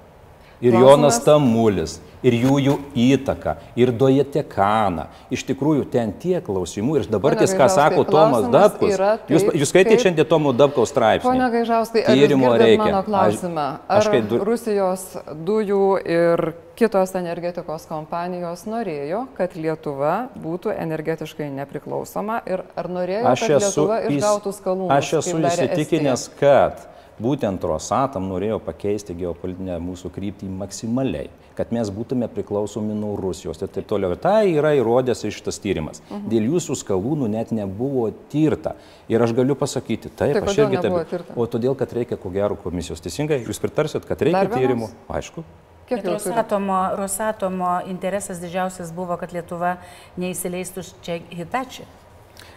ir 0.60 0.72
Klausimas- 0.72 0.80
Jonas 0.90 1.18
Tamulis, 1.24 2.00
ir 2.22 2.32
jų, 2.36 2.56
jų 2.60 2.74
įtaka, 2.94 3.56
ir 3.76 3.92
Dojetekana. 3.92 5.06
Iš 5.32 5.44
tikrųjų, 5.48 5.86
ten 5.90 6.12
tiek 6.12 6.44
klausimų. 6.44 6.98
Ir 7.00 7.06
dabar 7.08 7.34
ties, 7.36 7.54
ką 7.56 7.68
sako 7.70 8.04
Tomas 8.04 8.44
Dabkus. 8.52 8.92
yra 8.92 9.18
Jūs, 9.28 9.46
taip, 9.46 9.54
jūs 9.56 9.70
skaitėte 9.72 9.96
kaip- 9.96 10.04
šiandien 10.04 10.28
Tomo 10.28 10.52
Dabkaus 10.52 10.92
straipsnį. 10.92 11.22
Pone 11.24 11.50
Gaižauskai, 11.50 12.04
ar 12.04 12.14
Tyrimo 12.14 12.52
reikia. 12.58 12.78
mano 12.78 13.00
Aš- 13.02 13.06
klausimą? 13.06 13.78
aš 13.88 14.06
Ar 14.06 14.12
kai 14.12 14.20
du- 14.20 14.38
Rusijos 14.44 15.16
dujų 15.32 16.06
ir 16.06 16.54
kitos 16.76 17.12
energetikos 17.14 17.86
kompanijos 17.88 18.64
norėjo, 18.66 19.26
kad 19.36 19.52
Lietuva 19.54 20.28
būtų 20.38 20.76
energetiškai 20.78 21.50
nepriklausoma 21.56 22.42
ir 22.46 22.62
ar 22.76 22.84
norėjo, 22.88 23.24
Aš 23.24 23.40
kad 23.40 23.50
esu, 23.62 23.80
Lietuva 23.86 24.00
išgautų 24.08 24.52
skalūnus? 24.60 24.90
aš 24.90 25.12
esu 25.14 25.36
įsitikinęs, 25.40 26.28
kad 26.38 26.76
būtent 27.20 27.64
Rosatam 27.66 28.28
norėjo 28.30 28.58
pakeisti 28.64 29.14
geopolitinę 29.18 29.78
mūsų 29.82 30.10
kryptį 30.14 30.48
maksimaliai, 30.60 31.30
kad 31.58 31.72
mes 31.76 31.90
būtume 31.92 32.28
priklausomi 32.32 32.96
nuo 32.96 33.12
Rusijos 33.20 33.60
ir 33.60 33.72
taip 33.72 33.88
toliau. 33.90 34.14
Ir 34.14 34.22
tai 34.22 34.52
yra 34.54 34.72
įrodęs 34.78 35.24
iš 35.28 35.40
šitas 35.40 35.60
tyrimas. 35.62 36.02
Mhm. 36.08 36.28
Dėl 36.32 36.50
jūsų 36.54 36.78
skalūnų 36.82 37.30
net 37.36 37.54
nebuvo 37.56 38.08
tirta. 38.32 38.76
Ir 39.12 39.22
aš 39.22 39.34
galiu 39.36 39.56
pasakyti, 39.58 40.12
taip, 40.12 40.38
Tai 40.38 40.46
aš 40.48 40.62
irgi 40.64 40.84
taip. 40.86 41.34
O 41.36 41.46
todėl, 41.50 41.76
kad 41.78 41.92
reikia 41.96 42.20
ko 42.20 42.32
gero 42.34 42.56
komisijos. 42.60 43.02
Teisingai, 43.04 43.42
jūs 43.44 43.60
pritarsit, 43.62 44.06
kad 44.08 44.22
reikia 44.24 44.46
tyrimų. 44.54 44.90
Aišku. 45.10 45.44
Kiek? 45.90 46.04
Rosatomo, 46.06 46.94
Rosatomo 46.94 47.80
interesas 47.90 48.38
didžiausias 48.38 48.92
buvo, 48.94 49.16
kad 49.18 49.32
Lietuva 49.34 49.74
neįsileistų 50.22 50.84
čia 51.02 51.18
Hitachi. 51.34 51.88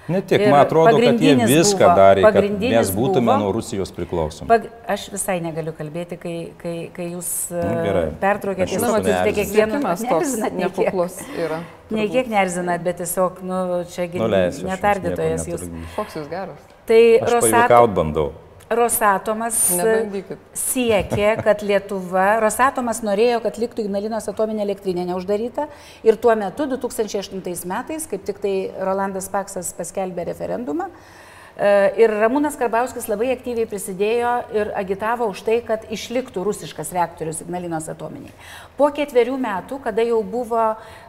Ne 0.07 0.19
tik, 0.21 0.41
Ir 0.41 0.49
man 0.51 0.65
atrodo, 0.65 0.97
kad 0.99 1.21
jie 1.21 1.35
viską 1.47 1.79
buvo- 1.79 1.95
darė, 1.95 2.23
kad 2.33 2.43
mes 2.59 2.89
būtume 2.91 3.23
buvo- 3.29 3.37
nuo 3.39 3.51
Rusijos 3.55 3.91
priklausomi. 3.95 4.47
Pag, 4.49 4.65
aš 4.87 5.05
visai 5.13 5.39
negaliu 5.39 5.71
kalbėti, 5.71 6.17
kai, 6.19 6.51
kai, 6.57 6.89
kai 6.93 7.05
jūs 7.13 7.29
Nu, 7.51 7.83
gerai. 7.85 8.09
pertraukėte 8.19 8.75
jūs 8.75 8.81
tai 8.81 9.45
Siekimas 9.45 10.03
toks 10.09 10.35
nekuklus 10.51 11.15
yra. 11.37 11.61
Nei 11.89 12.09
kiek 12.09 12.27
nerzinat, 12.27 12.83
bet 12.83 12.97
tiesiog, 12.97 13.41
nu, 13.43 13.83
čia 13.87 14.07
gi 14.11 14.17
Nu, 14.19 14.27
netardytojas 14.27 15.47
jūs. 15.47 15.69
Koks 15.95 16.15
jūs 16.19 16.29
geras? 16.29 16.59
Tai 16.85 17.01
Aš 17.21 17.31
Rosato, 17.31 17.51
pajuokaut 17.51 17.93
bandau. 17.95 18.31
Rosatomas 18.77 19.57
Nebandykit. 19.77 20.45
siekė, 20.57 21.27
kad 21.43 21.63
Lietuva, 21.65 22.27
Rosatomas 22.43 23.03
norėjo, 23.05 23.41
kad 23.45 23.59
liktų 23.61 23.87
Ignalinos 23.87 24.29
atominė 24.31 24.65
elektrinė 24.67 25.07
neuždaryta 25.09 25.67
ir 26.05 26.19
tuo 26.21 26.35
metu, 26.39 26.67
2008 26.71 27.67
metais, 27.69 28.07
kaip 28.09 28.25
tik 28.27 28.41
tai 28.43 28.55
Rolandas 28.81 29.29
Paksas 29.33 29.73
paskelbė 29.77 30.27
referendumą, 30.31 30.89
e, 30.89 31.22
Ir 31.53 32.09
Ramūnas 32.09 32.55
Karbauskis 32.57 33.05
labai 33.05 33.27
aktyviai 33.35 33.67
prisidėjo 33.69 34.29
ir 34.57 34.71
agitavo 34.73 35.27
už 35.29 35.43
tai, 35.45 35.59
kad 35.61 35.83
išliktų 35.85 36.41
rusiškas 36.47 36.89
reaktorius 36.95 37.43
Ignalinos 37.45 37.85
atominiai. 37.93 38.33
Po 38.73 38.87
ketverių 38.89 39.35
metų, 39.37 39.77
kada 39.83 40.01
jau 40.01 40.17
buvo, 40.25 40.63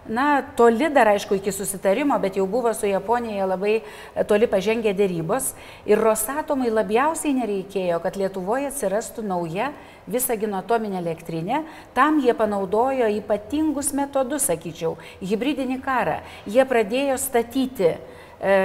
na, 0.04 0.44
toli 0.58 0.90
dar 0.92 1.14
aišku 1.14 1.38
iki 1.38 1.48
susitarimo, 1.48 2.18
bet 2.20 2.36
jau 2.36 2.44
buvo 2.44 2.74
su 2.76 2.90
Japonija 2.90 3.48
labai 3.48 3.78
e, 3.80 3.84
toli 4.28 4.44
pažengę 4.44 4.92
dėrybos 4.92 5.54
ir 5.88 6.04
Rosatomai 6.04 6.68
labiausiai 6.68 7.32
nereikėjo, 7.40 8.04
kad 8.04 8.20
Lietuvoje 8.20 8.68
atsirastų 8.68 9.24
nauja 9.24 9.72
Visagino 10.04 10.60
atominė 10.60 11.00
elektrinė. 11.00 11.64
Tam 11.96 12.20
jie 12.20 12.36
panaudojo 12.36 13.08
ypatingus 13.16 13.94
metodus, 13.96 14.50
sakyčiau, 14.50 14.98
hybridinį 15.24 15.80
karą. 15.80 16.20
Jie 16.44 16.68
pradėjo 16.68 17.16
statyti 17.16 17.94
e, 17.94 18.58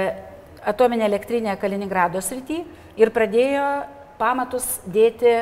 atominę 0.64 1.04
elektrinę 1.04 1.56
Kaliningrado 1.56 2.20
srity 2.22 2.64
ir 2.96 3.10
pradėjo 3.14 3.64
pamatus 4.18 4.80
dėti 4.86 5.32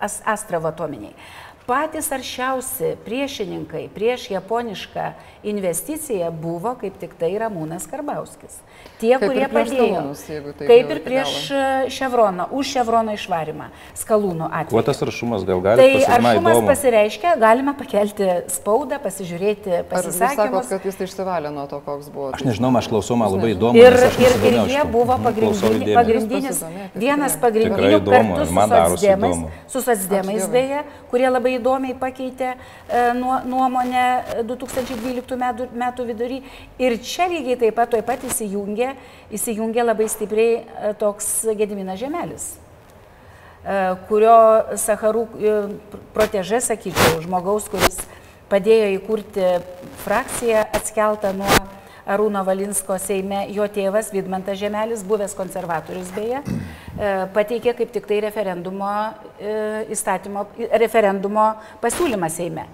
As- 0.00 0.22
Astravo 0.24 0.68
atominiai. 0.70 1.14
Patys 1.70 2.08
aršiausi 2.12 2.96
priešininkai 3.06 3.84
prieš 3.94 4.24
japonišką 4.34 5.12
investiciją 5.46 6.32
buvo 6.34 6.72
kaip 6.80 6.96
tik 6.98 7.12
tai 7.14 7.28
Ramūnas 7.38 7.84
Karbauskis. 7.86 8.56
Tie, 8.98 9.12
Kaip 9.14 9.30
kurie 9.30 9.46
padėjo. 9.48 9.84
skalūnus, 9.86 10.22
Kaip 10.66 10.90
ir 10.90 10.98
prieš 11.04 11.30
e, 11.54 11.60
Ševroną, 11.94 12.48
už 12.58 12.72
Ševrono 12.74 13.14
išvarimą, 13.14 13.68
skalūnų 13.96 14.48
Kuo 14.50 14.58
atveju. 14.60 14.82
tas 14.88 15.02
rašumas 15.06 15.44
gal 15.46 15.62
gali 15.62 15.78
Tai 15.80 15.86
pasidaryti 15.94 16.16
aršumas 16.16 16.56
įdomu? 16.56 16.66
pasireiškia, 16.72 17.36
galima 17.44 17.74
pakelti 17.78 18.28
spaudą, 18.50 18.98
pasižiūrėti 19.06 19.70
Ar 19.70 19.86
jūs 19.86 20.18
sakot, 20.18 20.58
pasisakymus. 20.58 20.68
kad 20.74 20.88
jis 20.90 21.00
išsivalė 21.06 21.54
nuo 21.54 21.68
to, 21.70 21.80
koks 21.86 22.10
buvo? 22.10 22.32
Aš 22.34 22.44
nežinau, 22.50 22.72
aš 22.82 22.90
klausau, 22.90 23.16
man 23.20 23.30
labai 23.36 23.54
įdomu. 23.54 23.78
Ir, 23.78 23.94
ir, 24.26 24.36
ir 24.50 24.58
jie 24.74 24.84
buvo 24.90 25.16
pagrindini, 25.22 25.94
pagrindinis, 25.94 26.60
vienas 26.98 27.38
pagrindinių 27.40 27.94
įdomu, 28.02 28.36
kartu 28.42 28.50
su 28.50 28.58
socdemais, 28.58 29.38
įdomu. 29.38 29.50
su 29.70 29.84
socdemais 29.86 30.50
beje, 30.50 30.84
kurie 31.14 31.30
labai 31.30 31.56
įdomiai 31.60 31.94
pakeitė 32.00 32.54
e, 32.54 32.56
nuo- 33.20 33.42
nuomonę 33.46 34.04
e, 34.40 34.44
2012 34.48 35.38
metų, 35.40 35.68
metų 35.84 36.08
vidury. 36.08 36.40
Ir 36.82 36.96
čia 37.04 37.28
lygiai 37.30 37.58
taip 37.60 37.76
pat, 37.78 37.92
taip 37.94 38.08
pat 38.08 38.24
įsijungė, 38.26 38.94
įsijungė 39.36 39.84
labai 39.86 40.08
stipriai 40.10 40.58
e, 40.64 40.92
toks 41.00 41.30
Gediminas 41.58 42.00
Žemelis 42.00 42.50
e, 43.64 43.96
kurio 44.08 44.36
Saharų 44.80 45.26
e, 45.36 45.58
protežė, 46.16 46.62
sakyčiau, 46.64 47.20
žmogaus, 47.24 47.68
kuris 47.72 48.00
padėjo 48.50 48.88
įkurti 48.96 49.44
frakciją 50.04 50.64
atskeltą 50.74 51.30
nuo 51.38 51.50
Arūno 52.10 52.42
Valinsko 52.46 52.96
Seime, 52.98 53.44
jo 53.54 53.66
tėvas 53.70 54.10
Vidmantas 54.14 54.58
Žemelis, 54.58 55.04
buvęs 55.06 55.36
konservatorius 55.38 56.10
beje, 56.16 56.42
e, 56.42 57.10
pateikė 57.34 57.76
kaip 57.78 57.92
tik 57.94 58.08
tai 58.10 58.20
referendumo, 58.24 58.92
e, 59.38 59.56
įstatymo, 59.94 60.46
referendumo 60.82 61.52
pasiūlymą 61.82 62.30
Seime. 62.34 62.66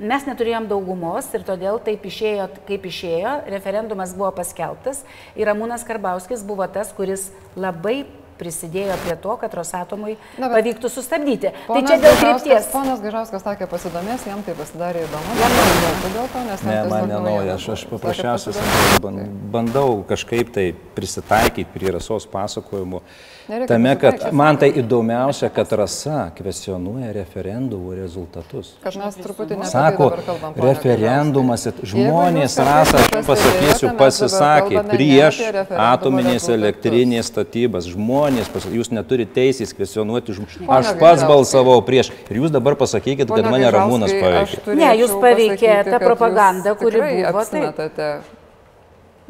Mes 0.00 0.24
neturėjom 0.24 0.64
daugumos 0.70 1.26
ir 1.36 1.42
todėl 1.44 1.76
taip 1.84 2.06
išėjo, 2.08 2.46
kaip 2.66 2.86
išėjo, 2.88 3.34
referendumas 3.52 4.14
buvo 4.16 4.30
paskelbtas 4.38 5.02
ir 5.36 5.50
Ramūnas 5.50 5.84
Karbauskis 5.84 6.42
buvo 6.46 6.64
tas, 6.72 6.94
kuris 6.96 7.28
labai 7.54 8.06
prisidėjo 8.40 8.96
prie 9.04 9.16
to, 9.20 9.36
kad 9.42 9.54
Rosatomui 9.58 10.16
Na, 10.40 10.48
pavyktų 10.52 10.90
sustabdyti. 10.92 11.52
Tai 11.68 11.80
čia 11.84 11.98
dėl 12.02 12.16
krypties. 12.20 12.68
Ponas 12.72 13.02
Gažauskas 13.04 13.44
sakė, 13.44 13.68
pasidomės, 13.70 14.24
jam 14.28 14.40
tai 14.46 14.56
pasidarė 14.58 15.04
įdomu. 15.06 15.36
Jam 15.40 15.56
neįdomu, 15.58 15.98
kodėl 16.06 16.30
to, 16.34 16.44
nes 16.48 16.64
Ne, 16.66 16.78
man 16.92 17.12
naujiena 17.14 17.56
aš, 17.58 17.68
aš 17.76 17.84
paprasčiausiai 17.92 19.00
ban- 19.04 19.20
bandau 19.52 20.00
kažkaip 20.08 20.52
tai 20.56 20.70
prisitaikyti 20.96 21.68
prie 21.74 21.92
rasos 21.98 22.26
pasakojimų. 22.30 23.02
Nereikia 23.50 23.74
Tame, 23.74 23.96
kad 23.98 24.28
man 24.32 24.54
tai 24.60 24.68
įdomiausia, 24.78 25.48
kad 25.50 25.72
rasa 25.74 26.28
kvesionuoja 26.38 27.10
referendumų 27.16 27.96
rezultatus. 27.98 28.76
Kad 28.84 28.94
mes 29.00 29.18
truputį 29.18 29.58
ne 29.58 29.66
Sako, 29.66 30.06
referendumas, 30.54 31.66
žmonės 31.82 32.54
rasa, 32.62 33.00
aš 33.02 33.10
jums 33.16 33.26
pasakysiu, 33.32 33.90
pasisakė 33.98 34.84
prieš 34.92 35.42
atominės 35.74 36.46
elektrinės 36.54 37.32
statybas. 37.34 37.90
Žmonės, 37.90 38.52
pas- 38.54 38.70
jūs 38.70 38.94
neturite 38.94 39.34
teisės 39.34 39.74
kvesionuoti 39.74 40.38
žmonės. 40.38 40.70
Aš 40.78 40.94
pats 41.02 41.26
balsavau 41.26 41.80
prieš. 41.82 42.14
Ir 42.30 42.44
jūs 42.44 42.54
dabar 42.54 42.78
pasakykit, 42.78 43.26
kad 43.26 43.50
mane 43.50 43.66
Ramūnas 43.66 44.14
paveikė. 44.14 44.76
Ne, 44.78 44.94
jūs 45.02 45.16
paveikė 45.18 45.80
ta 45.90 45.98
propaganda, 45.98 46.78
kuri 46.78 47.02
buvo, 47.02 47.42
taip. 47.50 48.38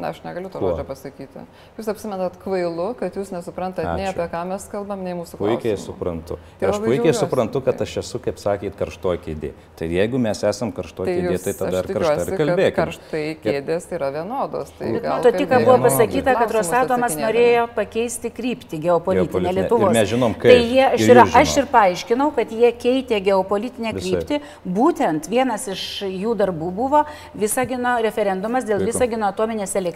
Na, 0.01 0.11
aš 0.15 0.23
negaliu 0.25 0.49
to 0.49 0.59
žodžio 0.63 0.85
pasakyti. 0.89 1.43
Jūs 1.77 1.89
apsimetat 1.93 2.39
kvailu, 2.41 2.95
kad 2.97 3.13
jūs 3.19 3.31
nesuprantat 3.35 3.85
nei 3.99 4.07
Ačiū. 4.09 4.15
apie 4.17 4.27
ką 4.33 4.43
mes 4.49 4.65
kalbam, 4.73 5.03
nei 5.05 5.13
mūsų 5.19 5.37
Puikiai 5.37 5.75
klausimų. 5.77 5.85
suprantu. 5.87 6.39
Tai 6.61 6.69
aš 6.71 6.79
puikiai 6.81 6.97
džiaugiuosi. 7.11 7.21
suprantu, 7.21 7.61
kad 7.67 7.83
aš 7.85 7.97
esu, 8.01 8.19
kaip 8.25 8.37
sakėt, 8.41 8.77
karštoji 8.81 9.21
kėdė. 9.27 9.51
Tai 9.77 9.87
jeigu 9.93 10.19
mes 10.19 10.41
esam 10.43 10.73
karštoji 10.73 11.07
Tai 11.11 11.17
kėdė, 11.21 11.43
tai 11.45 11.53
tada 11.61 11.83
aš 11.83 11.91
ir 11.91 11.95
karštai 11.95 12.27
ir 12.33 12.39
kalbėkime. 12.41 12.77
Karštai 12.81 13.25
kėdės 13.45 13.89
yra 13.93 14.11
vienodos. 14.17 14.73
Tai 14.79 14.93
Bet 14.93 15.03
gal 15.03 15.17
matot, 15.19 15.37
tik 15.37 15.49
buvo 15.51 15.77
pasakyta, 15.85 16.35
kad 16.41 16.51
Rosatomas 16.57 17.17
norėjo 17.21 17.69
pakeisti 17.75 18.31
kryptį 18.31 18.81
geopolitinę. 18.89 19.53
Lietuvos. 19.61 19.93
Mes 19.93 20.09
žinom, 20.09 20.33
kaip. 20.35 20.51
Tai 20.51 20.61
jie, 20.65 20.85
aš, 20.87 21.01
Ir 21.11 21.19
aš 21.21 21.57
ir 21.59 21.67
paaiškinau, 21.67 22.31
kad 22.35 22.49
jie 22.51 22.71
keitė 22.73 23.21
geopolitinę 23.21 23.93
Visai. 23.93 24.17
kryptį. 24.17 24.41
Būtent 24.65 25.29
vienas 25.29 25.67
iš 25.69 26.03
jų 26.07 26.37
darbų 26.39 26.71
buvo 26.73 27.05
Visagino 27.35 27.99
referendumas 28.01 28.65
dėl. 28.65 28.79
Visagino 28.87 29.27
atominės 29.27 29.75
elektrinės, 29.77 29.89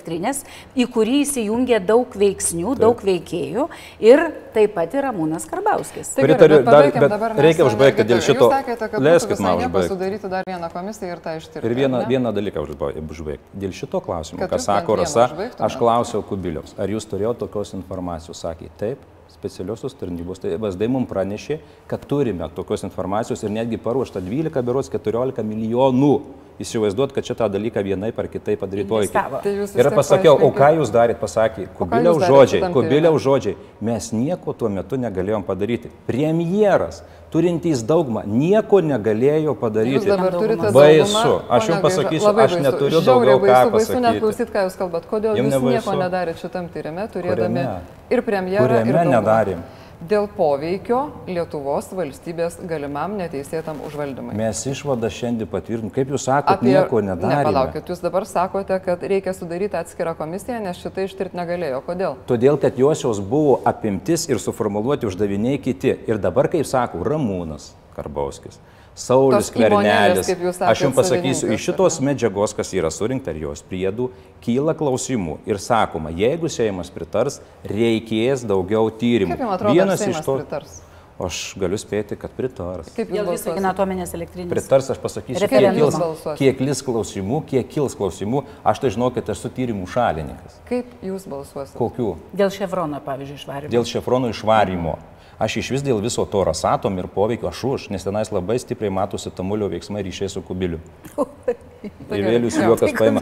į 0.77 0.87
kurį 0.93 1.21
įsijungė 1.25 1.79
daug 1.87 2.07
veiksnių, 2.15 2.75
daug 2.79 2.97
veikėjų 3.05 3.69
ir 4.01 4.33
taip 4.55 4.75
pat 4.75 4.95
ir 4.95 5.03
Ramūnas 5.05 5.47
Karbauskis. 5.51 6.15
Tai 6.15 6.23
gerai, 6.23 6.35
Pritariu, 6.35 6.57
bet 6.57 6.65
dar- 6.67 6.91
bet 6.93 7.11
dabar 7.11 7.35
reikia 7.37 7.65
užbaigti 7.69 8.05
dėl 8.05 8.21
šito. 8.21 8.49
Jūs 8.51 8.55
sakėte, 8.59 8.91
kad 8.91 9.01
Leiskit 9.03 9.41
man 9.41 9.59
užbaigti. 9.59 9.89
sudaryti 9.89 10.29
dar 10.31 10.43
vieną 10.49 10.71
komisiją 10.73 11.13
ir 11.13 11.19
tą 11.19 11.37
ištirti. 11.39 11.65
Ir 11.67 11.75
vieną, 11.75 12.07
vieną 12.09 12.33
dalyką 12.35 12.67
užba- 12.67 12.93
užbaigti. 13.11 13.45
Dėl 13.59 13.73
šito 13.73 14.01
klausimo, 14.01 14.39
ką 14.49 14.59
sako 14.61 14.97
Rasa, 14.97 15.29
aš 15.59 15.77
klausiau 15.77 16.23
Kubiliaus, 16.23 16.75
ar 16.79 16.87
jūs 16.89 17.07
turėjote 17.07 17.39
tokios 17.39 17.75
informacijos. 17.75 18.41
Sakė, 18.45 18.69
taip, 18.79 18.99
specialiosios 19.45 19.95
tarnybos, 20.01 20.41
tai 20.41 20.57
VSD 20.57 20.89
mums 20.89 21.11
pranešė, 21.11 21.59
kad 21.91 22.07
turime 22.09 22.49
tokios 22.57 22.85
informacijos 22.87 23.45
ir 23.45 23.53
netgi 23.53 23.81
paruošta 23.83 24.23
12, 24.25 24.65
berots 24.65 24.91
14 24.93 25.45
milijonų. 25.45 26.15
Įsivaizduot, 26.63 27.11
kad 27.11 27.27
šitą 27.27 27.49
dalyką 27.51 27.83
vienai 27.83 28.13
par 28.15 28.29
kitai 28.31 28.55
padaryti. 28.55 28.87
Investavo. 28.87 29.41
Tai 29.43 29.55
Ir 29.83 29.89
pasakiau, 29.91 30.37
o 30.39 30.53
ką 30.55 30.69
jūs 30.77 30.93
darėt, 30.95 31.19
pasakė, 31.19 31.67
darėt 31.75 32.23
žodžiai, 32.23 32.61
šitam 32.61 32.77
Kubiliaus 32.77 33.25
žodžiai, 33.25 33.57
mes 33.83 34.13
nieko 34.15 34.55
tuo 34.55 34.71
metu 34.71 34.95
negalėjom 35.03 35.43
padaryti. 35.49 35.91
Premjeras, 36.07 37.03
turintys 37.35 37.83
daugumą, 37.83 38.23
nieko 38.31 38.79
negalėjo 38.81 39.57
padaryti. 39.59 39.97
Jūs 39.99 40.07
dabar 40.13 40.33
turite 40.39 40.71
Baisu. 40.71 41.13
daugumą, 41.13 41.41
Aš 41.51 41.63
pone 41.67 41.75
jums 41.75 41.83
pasakysiu, 41.87 42.29
aš 42.31 42.37
baisu. 42.39 42.61
neturiu 42.67 43.01
daugiau 43.09 43.39
ką 43.39 43.47
baisu, 43.47 43.71
baisu 43.75 43.93
net 43.95 44.03
pasakyti. 44.03 44.21
klausyt, 44.23 44.49
ką 44.55 44.61
jūs 44.69 44.77
kalbat. 44.79 45.09
Kodėl 45.11 45.33
Jum 45.41 45.47
jūs 45.51 45.55
nebaisu? 45.57 45.75
nieko 45.75 45.93
nedarėt 46.05 46.37
šitam 46.45 46.69
tyrime, 46.75 47.09
turėdami 47.11 47.65
Kuriame? 47.65 47.81
ir 48.15 48.23
premjerą, 48.23 48.63
ir 48.65 48.71
Kuriame 48.71 48.93
daugumą? 48.95 49.15
nedarėm? 49.19 49.61
Dėl 50.05 50.27
poveikio 50.37 50.99
Lietuvos 51.31 51.87
valstybės 51.95 52.59
galimam 52.69 53.15
neteisėtam 53.17 53.79
užvaldymui. 53.87 54.35
Mes 54.37 54.61
išvadą 54.69 55.09
šiandien 55.13 55.49
patvirtinom. 55.49 55.93
Kaip 55.95 56.11
jūs 56.13 56.27
sakote, 56.27 56.67
nieko 56.67 57.01
Ne, 57.01 57.15
nedarėme. 57.15 57.45
palaukit, 57.47 57.89
jūs 57.89 58.03
dabar 58.03 58.27
sakote, 58.27 58.77
kad 58.85 59.03
reikia 59.03 59.33
sudaryti 59.33 59.79
atskirą 59.79 60.17
komisiją, 60.19 60.61
nes 60.65 60.77
šitai 60.83 61.07
ištirti 61.09 61.39
negalėjo. 61.39 61.81
Kodėl? 61.87 62.17
Todėl, 62.27 62.59
kad 62.61 62.77
josios 62.79 63.21
buvo 63.21 63.61
apimtis 63.65 64.29
ir 64.29 64.43
suformuoluoti 64.43 65.07
uždaviniai 65.07 65.59
kiti. 65.63 65.95
Ir 66.11 66.19
dabar, 66.19 66.49
kaip 66.53 66.67
sako, 66.67 67.05
Ramūnas 67.07 67.73
Karbauskis. 67.97 68.59
Saulis 68.95 69.51
Kvernelis. 69.51 70.31
Aš 70.63 70.85
jums 70.87 70.97
pasakysiu, 70.97 71.51
iš 71.55 71.69
šitos 71.69 71.99
medžiagos, 72.05 72.55
kas 72.55 72.71
yra 72.79 72.93
surinkta 72.95 73.35
ir 73.35 73.43
jos 73.49 73.65
priedų, 73.67 74.09
kyla 74.45 74.77
klausimų. 74.79 75.41
Ir 75.51 75.59
sakoma, 75.63 76.15
jeigu 76.15 76.51
Seimas 76.53 76.93
pritars, 76.95 77.41
reikės 77.67 78.47
daugiau 78.47 78.91
tyrimų. 78.95 79.35
Kaip 79.35 79.47
jums 79.47 79.57
atrodo, 79.59 79.79
Vienas 79.79 80.07
iš 80.07 80.21
to. 80.23 80.41
pritars? 80.43 80.83
aš 81.21 81.55
galiu 81.61 81.79
spėti, 81.79 82.17
kad 82.19 82.33
pritars. 82.35 82.91
Kaip 82.95 83.13
Dėl 83.13 83.29
viso 83.31 83.55
atominės 83.55 84.15
elektrinės. 84.17 84.51
Pritars, 84.51 84.91
aš 84.95 85.01
pasakysiu, 85.03 85.47
kiek 85.47 85.69
kils, 85.77 85.99
kiek 86.41 86.59
kils 86.59 86.83
klausimų, 86.87 87.41
kiek 87.51 87.69
kils 87.71 87.95
klausimų. 87.99 88.45
Aš 88.67 88.83
tai 88.83 88.93
žinau, 88.95 89.11
kad 89.15 89.31
esu 89.35 89.51
tyrimų 89.55 89.87
šalininkas. 89.95 90.59
Kaip 90.69 90.91
jūs 91.07 91.29
balsuosite? 91.31 91.79
Kokių? 91.79 92.15
Dėl 92.35 92.51
ševrono, 92.55 92.99
pavyzdžiui, 93.05 93.39
išvarimo. 93.41 93.75
Dėl 93.75 93.87
šefronų 93.89 94.33
išvarymo. 94.35 94.97
Aš 95.39 95.59
iš 95.63 95.71
vis 95.75 95.83
dėl 95.83 95.99
viso 96.03 96.23
to 96.31 96.45
rasatom 96.47 96.99
ir 97.03 97.11
poveikio 97.11 97.51
aš 97.51 97.65
už, 97.71 97.87
nes 97.91 98.07
tenais 98.07 98.31
labai 98.31 98.61
stipriai 98.63 98.95
matosi 98.95 99.35
tamulio 99.35 99.71
veiksmai 99.73 100.05
ryšiai 100.07 100.31
su 100.31 100.43
kubiliu. 100.47 100.79
Ir 102.19 102.25
vėlius 102.27 102.57
juokas 102.59 102.93
Tai 102.93 102.99
paima. 102.99 103.21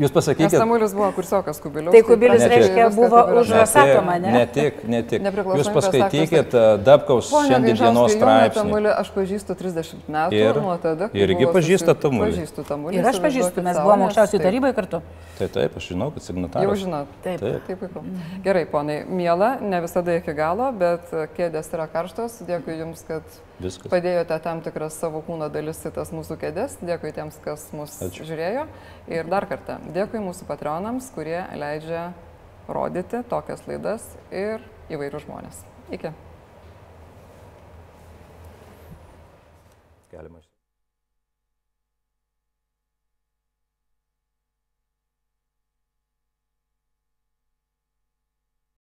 Jūs 0.00 0.12
pasakykite. 0.14 0.56
Samulis 0.60 0.94
buvo 0.96 1.10
kursiokas 1.16 1.60
kubilius. 1.62 1.92
Tai 1.94 2.02
Kubilius, 2.06 2.44
reiškia, 2.48 2.86
buvo 2.94 3.20
už 3.40 3.50
Rosatomą, 3.54 4.16
Ne, 4.20 4.30
ne? 4.30 4.32
ne 4.38 4.46
tik, 4.46 4.80
ne 4.88 5.02
tik. 5.02 5.24
Jūs 5.60 5.70
paskaitykit 5.74 6.54
e, 6.56 6.62
Dabkaus 6.86 7.30
šiandien 7.30 7.76
dienos 7.80 8.14
straipsnį. 8.16 8.80
Aš 8.94 9.10
pažįstu 9.16 9.56
30 9.58 10.08
metų 10.08 10.38
Ir- 10.40 10.60
nuo 10.64 10.76
tada, 10.82 11.10
irgi 11.12 11.46
susi- 11.50 11.96
Tamulį? 12.00 12.30
Pažįstu 12.32 12.64
Tamulį. 12.68 12.94
Ir 13.00 13.10
aš 13.10 13.20
pažįstu, 13.20 13.62
mes 13.64 13.76
sau, 13.76 13.84
buvom 13.84 13.98
nes 14.00 14.08
aukščiausiai 14.08 14.40
taip- 14.40 14.46
tarybai 14.48 14.72
kartu. 14.74 15.02
Tai 15.38 15.48
taip, 15.48 15.76
aš 15.76 15.88
žinau, 15.92 16.10
kad 16.14 16.22
Jau 16.22 16.26
signataras. 16.32 16.78
žinot. 16.78 17.06
Taip. 17.24 17.40
Taip. 17.40 18.00
Gerai, 18.44 18.64
ponai, 18.66 19.04
miela, 19.08 19.58
ne 19.60 19.80
visada 19.80 20.16
iki 20.16 20.32
galo, 20.36 20.70
bet 20.72 21.10
kėdės 21.36 21.70
yra 21.72 21.86
karštos. 21.88 22.40
Dėkui 22.48 22.78
Jums, 22.80 23.04
kad 23.08 23.22
Viskas. 23.60 23.90
padėjote 23.92 24.38
tam 24.42 24.62
tikras 24.64 24.96
savo 24.96 25.20
kūno 25.26 25.50
dalis 25.52 25.82
į 25.84 25.92
tas 25.96 26.12
mūsų 26.16 26.38
kėdės. 26.40 26.78
Dėkui 26.80 27.12
tiems, 27.16 27.38
kas 27.44 27.68
mus 27.76 27.98
Ačiū. 28.06 28.26
žiūrėjo. 28.30 28.66
Ir 29.12 29.30
dar 29.30 29.46
kartą, 29.50 29.78
dėkui 29.94 30.22
mūsų 30.24 30.48
patronams, 30.48 31.10
kurie 31.14 31.38
leidžia 31.60 32.10
rodyti 32.68 33.22
tokias 33.30 33.64
laidas 33.68 34.06
ir 34.32 34.64
įvairių 34.90 35.24
žmonės. 35.26 35.64
Iki. 35.90 36.14
Galima. 40.10 40.49